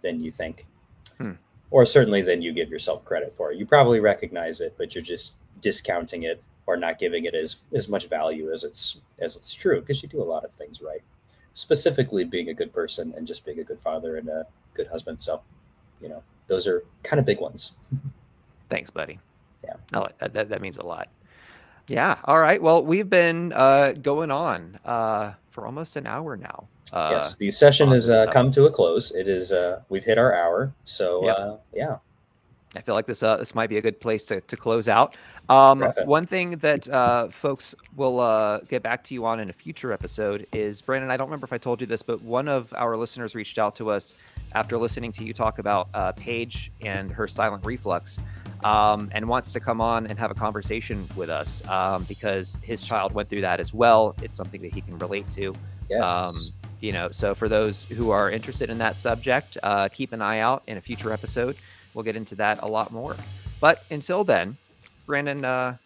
than 0.00 0.20
you 0.20 0.30
think. 0.30 0.64
Hmm 1.18 1.32
or 1.70 1.84
certainly 1.84 2.22
than 2.22 2.42
you 2.42 2.52
give 2.52 2.70
yourself 2.70 3.04
credit 3.04 3.32
for. 3.32 3.52
You 3.52 3.66
probably 3.66 4.00
recognize 4.00 4.60
it, 4.60 4.74
but 4.78 4.94
you're 4.94 5.04
just 5.04 5.34
discounting 5.60 6.24
it 6.24 6.42
or 6.66 6.76
not 6.76 6.98
giving 6.98 7.24
it 7.24 7.34
as 7.34 7.62
as 7.74 7.88
much 7.88 8.08
value 8.08 8.52
as 8.52 8.64
it's 8.64 8.98
as 9.18 9.36
it's 9.36 9.52
true 9.52 9.80
because 9.80 10.02
you 10.02 10.08
do 10.08 10.22
a 10.22 10.24
lot 10.24 10.44
of 10.44 10.52
things 10.52 10.82
right. 10.82 11.02
Specifically, 11.54 12.24
being 12.24 12.50
a 12.50 12.54
good 12.54 12.72
person 12.72 13.14
and 13.16 13.26
just 13.26 13.44
being 13.44 13.60
a 13.60 13.64
good 13.64 13.80
father 13.80 14.16
and 14.16 14.28
a 14.28 14.46
good 14.74 14.86
husband. 14.88 15.22
So, 15.22 15.40
you 16.02 16.08
know, 16.08 16.22
those 16.48 16.66
are 16.66 16.84
kind 17.02 17.18
of 17.18 17.24
big 17.24 17.40
ones. 17.40 17.72
Thanks, 18.68 18.90
buddy. 18.90 19.18
Yeah, 19.64 19.76
no, 19.92 20.08
that 20.18 20.48
that 20.48 20.60
means 20.60 20.76
a 20.76 20.84
lot. 20.84 21.08
Yeah. 21.88 22.16
All 22.24 22.40
right. 22.40 22.60
Well, 22.60 22.84
we've 22.84 23.08
been 23.08 23.52
uh, 23.52 23.92
going 23.92 24.30
on 24.30 24.78
uh, 24.84 25.34
for 25.56 25.64
almost 25.64 25.96
an 25.96 26.06
hour 26.06 26.36
now. 26.36 26.68
Uh, 26.92 27.08
yes, 27.12 27.34
the 27.36 27.50
session 27.50 27.88
has 27.88 28.10
uh, 28.10 28.26
come 28.26 28.52
to 28.52 28.66
a 28.66 28.70
close. 28.70 29.10
It 29.10 29.26
is 29.26 29.52
uh, 29.52 29.80
we've 29.88 30.04
hit 30.04 30.18
our 30.18 30.34
hour, 30.34 30.70
so 30.84 31.24
yep. 31.24 31.36
uh, 31.38 31.56
yeah. 31.74 31.96
I 32.76 32.82
feel 32.82 32.94
like 32.94 33.06
this 33.06 33.22
uh, 33.22 33.38
this 33.38 33.54
might 33.54 33.70
be 33.70 33.78
a 33.78 33.80
good 33.80 33.98
place 33.98 34.24
to, 34.26 34.42
to 34.42 34.56
close 34.56 34.86
out. 34.86 35.16
Um, 35.48 35.80
one 36.04 36.26
thing 36.26 36.58
that 36.58 36.86
uh, 36.88 37.28
folks 37.28 37.74
will 37.96 38.20
uh, 38.20 38.58
get 38.68 38.82
back 38.82 39.02
to 39.04 39.14
you 39.14 39.24
on 39.24 39.40
in 39.40 39.48
a 39.48 39.52
future 39.52 39.92
episode 39.92 40.46
is 40.52 40.82
Brandon. 40.82 41.10
I 41.10 41.16
don't 41.16 41.28
remember 41.28 41.46
if 41.46 41.54
I 41.54 41.58
told 41.58 41.80
you 41.80 41.86
this, 41.86 42.02
but 42.02 42.20
one 42.20 42.48
of 42.48 42.74
our 42.76 42.98
listeners 42.98 43.34
reached 43.34 43.56
out 43.56 43.76
to 43.76 43.90
us 43.90 44.14
after 44.52 44.76
listening 44.76 45.10
to 45.12 45.24
you 45.24 45.32
talk 45.32 45.58
about 45.58 45.88
uh, 45.94 46.12
Paige 46.12 46.70
and 46.82 47.10
her 47.10 47.26
silent 47.26 47.64
reflux, 47.64 48.18
um, 48.64 49.10
and 49.12 49.28
wants 49.28 49.52
to 49.52 49.60
come 49.60 49.80
on 49.80 50.06
and 50.06 50.18
have 50.18 50.30
a 50.30 50.34
conversation 50.34 51.08
with 51.16 51.30
us 51.30 51.66
um, 51.68 52.04
because 52.04 52.56
his 52.62 52.82
child 52.82 53.12
went 53.12 53.28
through 53.28 53.42
that 53.42 53.60
as 53.60 53.72
well. 53.72 54.14
It's 54.22 54.36
something 54.36 54.62
that 54.62 54.72
he 54.74 54.80
can 54.80 54.98
relate 54.98 55.28
to. 55.32 55.54
Yes. 55.88 56.08
Um, 56.08 56.34
you 56.80 56.92
know, 56.92 57.08
so 57.10 57.34
for 57.34 57.48
those 57.48 57.84
who 57.84 58.10
are 58.10 58.30
interested 58.30 58.70
in 58.70 58.78
that 58.78 58.98
subject, 58.98 59.56
uh, 59.62 59.88
keep 59.88 60.12
an 60.12 60.20
eye 60.20 60.40
out 60.40 60.62
in 60.66 60.76
a 60.76 60.80
future 60.80 61.12
episode. 61.12 61.56
We'll 61.94 62.04
get 62.04 62.16
into 62.16 62.34
that 62.36 62.62
a 62.62 62.66
lot 62.66 62.92
more. 62.92 63.16
But 63.60 63.84
until 63.90 64.24
then, 64.24 64.56
Brandon, 65.06 65.44
uh, 65.44 65.76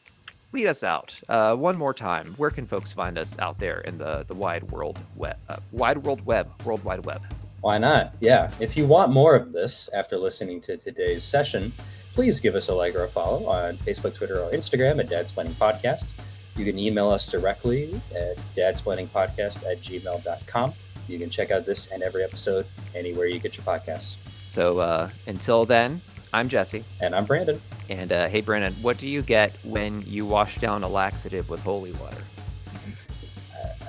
lead 0.52 0.66
us 0.66 0.82
out 0.82 1.14
uh, 1.28 1.54
one 1.54 1.78
more 1.78 1.94
time. 1.94 2.26
Where 2.36 2.50
can 2.50 2.66
folks 2.66 2.92
find 2.92 3.18
us 3.18 3.38
out 3.38 3.58
there 3.58 3.80
in 3.82 3.98
the 3.98 4.24
the 4.26 4.34
wide 4.34 4.64
world 4.70 4.98
web, 5.16 5.36
uh, 5.48 5.56
wide 5.72 5.98
world 5.98 6.24
web, 6.26 6.50
world 6.64 6.82
wide 6.84 7.04
web? 7.04 7.22
Why 7.60 7.78
not? 7.78 8.14
Yeah. 8.20 8.50
If 8.58 8.76
you 8.76 8.86
want 8.86 9.12
more 9.12 9.34
of 9.34 9.52
this 9.52 9.90
after 9.94 10.16
listening 10.16 10.60
to 10.62 10.76
today's 10.76 11.22
session, 11.22 11.72
please 12.20 12.38
give 12.38 12.54
us 12.54 12.68
a 12.68 12.74
like 12.74 12.94
or 12.94 13.04
a 13.04 13.08
follow 13.08 13.46
on 13.46 13.78
Facebook, 13.78 14.12
Twitter, 14.12 14.40
or 14.40 14.50
Instagram 14.50 15.00
at 15.00 15.08
Dadsplaining 15.08 15.52
Podcast. 15.52 16.12
You 16.54 16.66
can 16.66 16.78
email 16.78 17.08
us 17.08 17.26
directly 17.26 17.98
at 18.14 18.36
dadsplainingpodcast 18.54 19.64
at 19.64 19.78
gmail.com. 19.78 20.74
You 21.08 21.18
can 21.18 21.30
check 21.30 21.50
out 21.50 21.64
this 21.64 21.86
and 21.86 22.02
every 22.02 22.22
episode 22.22 22.66
anywhere 22.94 23.24
you 23.24 23.40
get 23.40 23.56
your 23.56 23.64
podcasts. 23.64 24.18
So 24.44 24.80
uh, 24.80 25.08
until 25.26 25.64
then, 25.64 26.02
I'm 26.30 26.50
Jesse. 26.50 26.84
And 27.00 27.14
I'm 27.14 27.24
Brandon. 27.24 27.58
And 27.88 28.12
uh, 28.12 28.28
hey, 28.28 28.42
Brandon, 28.42 28.74
what 28.82 28.98
do 28.98 29.06
you 29.06 29.22
get 29.22 29.56
when 29.64 30.02
you 30.02 30.26
wash 30.26 30.58
down 30.58 30.82
a 30.82 30.88
laxative 30.88 31.48
with 31.48 31.60
holy 31.60 31.92
water? 31.92 32.22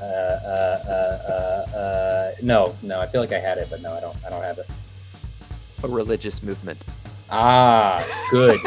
Uh, 0.01 0.05
uh, 0.05 0.83
uh, 0.87 1.77
uh, 1.77 2.31
no, 2.41 2.77
no. 2.81 3.01
I 3.01 3.07
feel 3.07 3.19
like 3.19 3.33
I 3.33 3.39
had 3.39 3.57
it, 3.57 3.67
but 3.69 3.81
no, 3.81 3.91
I 3.91 3.99
don't. 3.99 4.15
I 4.25 4.29
don't 4.29 4.41
have 4.41 4.57
it. 4.57 4.69
A 5.83 5.87
religious 5.89 6.41
movement. 6.41 6.81
Ah, 7.31 8.05
good. 8.29 8.59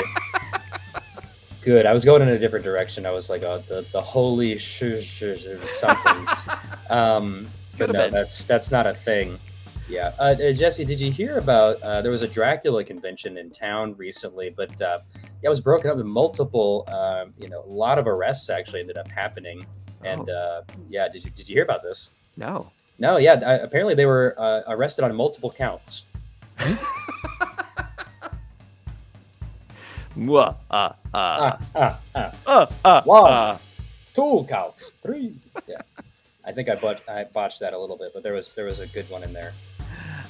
good. 1.62 1.86
I 1.86 1.92
was 1.92 2.04
going 2.04 2.22
in 2.22 2.28
a 2.28 2.38
different 2.38 2.64
direction. 2.64 3.04
I 3.04 3.10
was 3.10 3.28
like, 3.28 3.42
oh, 3.42 3.58
the 3.58 3.86
the 3.92 4.00
holy 4.00 4.58
sh- 4.58 5.02
sh- 5.02 5.38
sh- 5.38 5.68
something. 5.68 6.26
um, 6.90 7.48
but 7.76 7.90
no, 7.90 7.92
been. 7.92 8.12
that's 8.12 8.44
that's 8.44 8.70
not 8.70 8.86
a 8.86 8.94
thing. 8.94 9.38
Yeah, 9.86 10.12
uh, 10.18 10.34
uh, 10.42 10.52
Jesse, 10.52 10.84
did 10.84 10.98
you 10.98 11.12
hear 11.12 11.36
about? 11.36 11.80
Uh, 11.82 12.00
there 12.00 12.10
was 12.10 12.22
a 12.22 12.28
Dracula 12.28 12.82
convention 12.84 13.36
in 13.36 13.50
town 13.50 13.94
recently, 13.98 14.48
but 14.48 14.80
uh, 14.80 14.98
yeah, 15.12 15.28
it 15.42 15.48
was 15.48 15.60
broken 15.60 15.90
up 15.90 15.98
in 15.98 16.08
multiple. 16.08 16.88
Um, 16.88 17.34
you 17.38 17.50
know, 17.50 17.62
a 17.62 17.72
lot 17.72 17.98
of 17.98 18.06
arrests 18.06 18.48
actually 18.48 18.80
ended 18.80 18.96
up 18.96 19.10
happening. 19.10 19.66
And 20.02 20.28
oh. 20.30 20.32
Uh, 20.32 20.62
yeah, 20.88 21.08
did 21.08 21.24
you 21.24 21.30
did 21.30 21.48
you 21.48 21.54
hear 21.54 21.64
about 21.64 21.82
this? 21.82 22.16
No. 22.36 22.70
No, 22.98 23.16
yeah. 23.16 23.34
apparently, 23.62 23.94
they 23.94 24.06
were 24.06 24.34
uh, 24.38 24.62
arrested 24.68 25.04
on 25.04 25.14
multiple 25.14 25.50
counts. 25.50 26.04
Mwah, 30.16 30.56
uh, 30.70 30.92
uh, 31.12 31.56
uh, 31.74 31.94
uh, 32.14 32.30
uh, 32.46 32.66
uh, 32.84 33.02
One, 33.02 33.32
uh. 33.32 33.58
two 34.14 34.46
counts, 34.48 34.90
three. 35.02 35.34
Yeah, 35.66 35.82
I 36.44 36.52
think 36.52 36.68
I, 36.68 36.76
bot- 36.76 37.08
I 37.08 37.24
botched 37.24 37.60
that 37.60 37.72
a 37.72 37.78
little 37.78 37.96
bit, 37.98 38.12
but 38.14 38.22
there 38.22 38.32
was 38.32 38.54
there 38.54 38.66
was 38.66 38.80
a 38.80 38.86
good 38.86 39.08
one 39.10 39.22
in 39.24 39.32
there. 39.32 39.52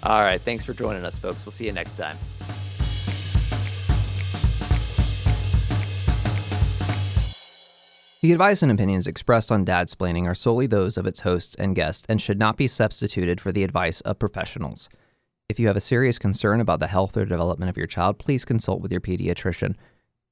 All 0.03 0.21
right, 0.21 0.41
thanks 0.41 0.65
for 0.65 0.73
joining 0.75 1.05
us, 1.05 1.19
folks. 1.19 1.45
We'll 1.45 1.53
see 1.53 1.67
you 1.67 1.73
next 1.73 1.97
time. 1.97 2.17
The 8.25 8.33
advice 8.33 8.63
and 8.63 8.73
opinions 8.73 9.07
expressed 9.07 9.53
on 9.53 9.67
Dad's 9.67 9.95
Dadsplaining 9.95 10.27
are 10.27 10.35
solely 10.35 10.67
those 10.67 10.97
of 10.97 11.07
its 11.07 11.21
hosts 11.21 11.55
and 11.57 11.77
guests 11.77 12.07
and 12.09 12.23
should 12.23 12.39
not 12.39 12.57
be 12.57 12.67
substituted 12.67 13.39
for 13.39 13.53
the 13.53 13.65
advice 13.65 14.01
of 14.01 14.19
professionals. 14.19 14.89
If 15.47 15.61
you 15.61 15.67
have 15.67 15.77
a 15.77 15.81
serious 15.81 16.19
concern 16.19 16.61
about 16.61 16.81
the 16.81 16.87
health 16.87 17.19
or 17.19 17.27
development 17.27 17.69
of 17.69 17.77
your 17.77 17.87
child, 17.87 18.19
please 18.19 18.47
consult 18.47 18.81
with 18.81 18.91
your 18.91 19.03
pediatrician. 19.03 19.77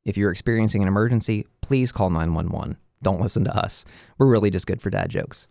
If 0.06 0.16
you're 0.16 0.30
experiencing 0.30 0.80
an 0.80 0.88
emergency, 0.88 1.46
please 1.60 1.92
call 1.92 2.08
911. 2.08 2.78
Don't 3.02 3.20
listen 3.20 3.44
to 3.44 3.54
us. 3.54 3.84
We're 4.16 4.30
really 4.30 4.50
just 4.50 4.66
good 4.66 4.80
for 4.80 4.88
dad 4.88 5.10
jokes. 5.10 5.48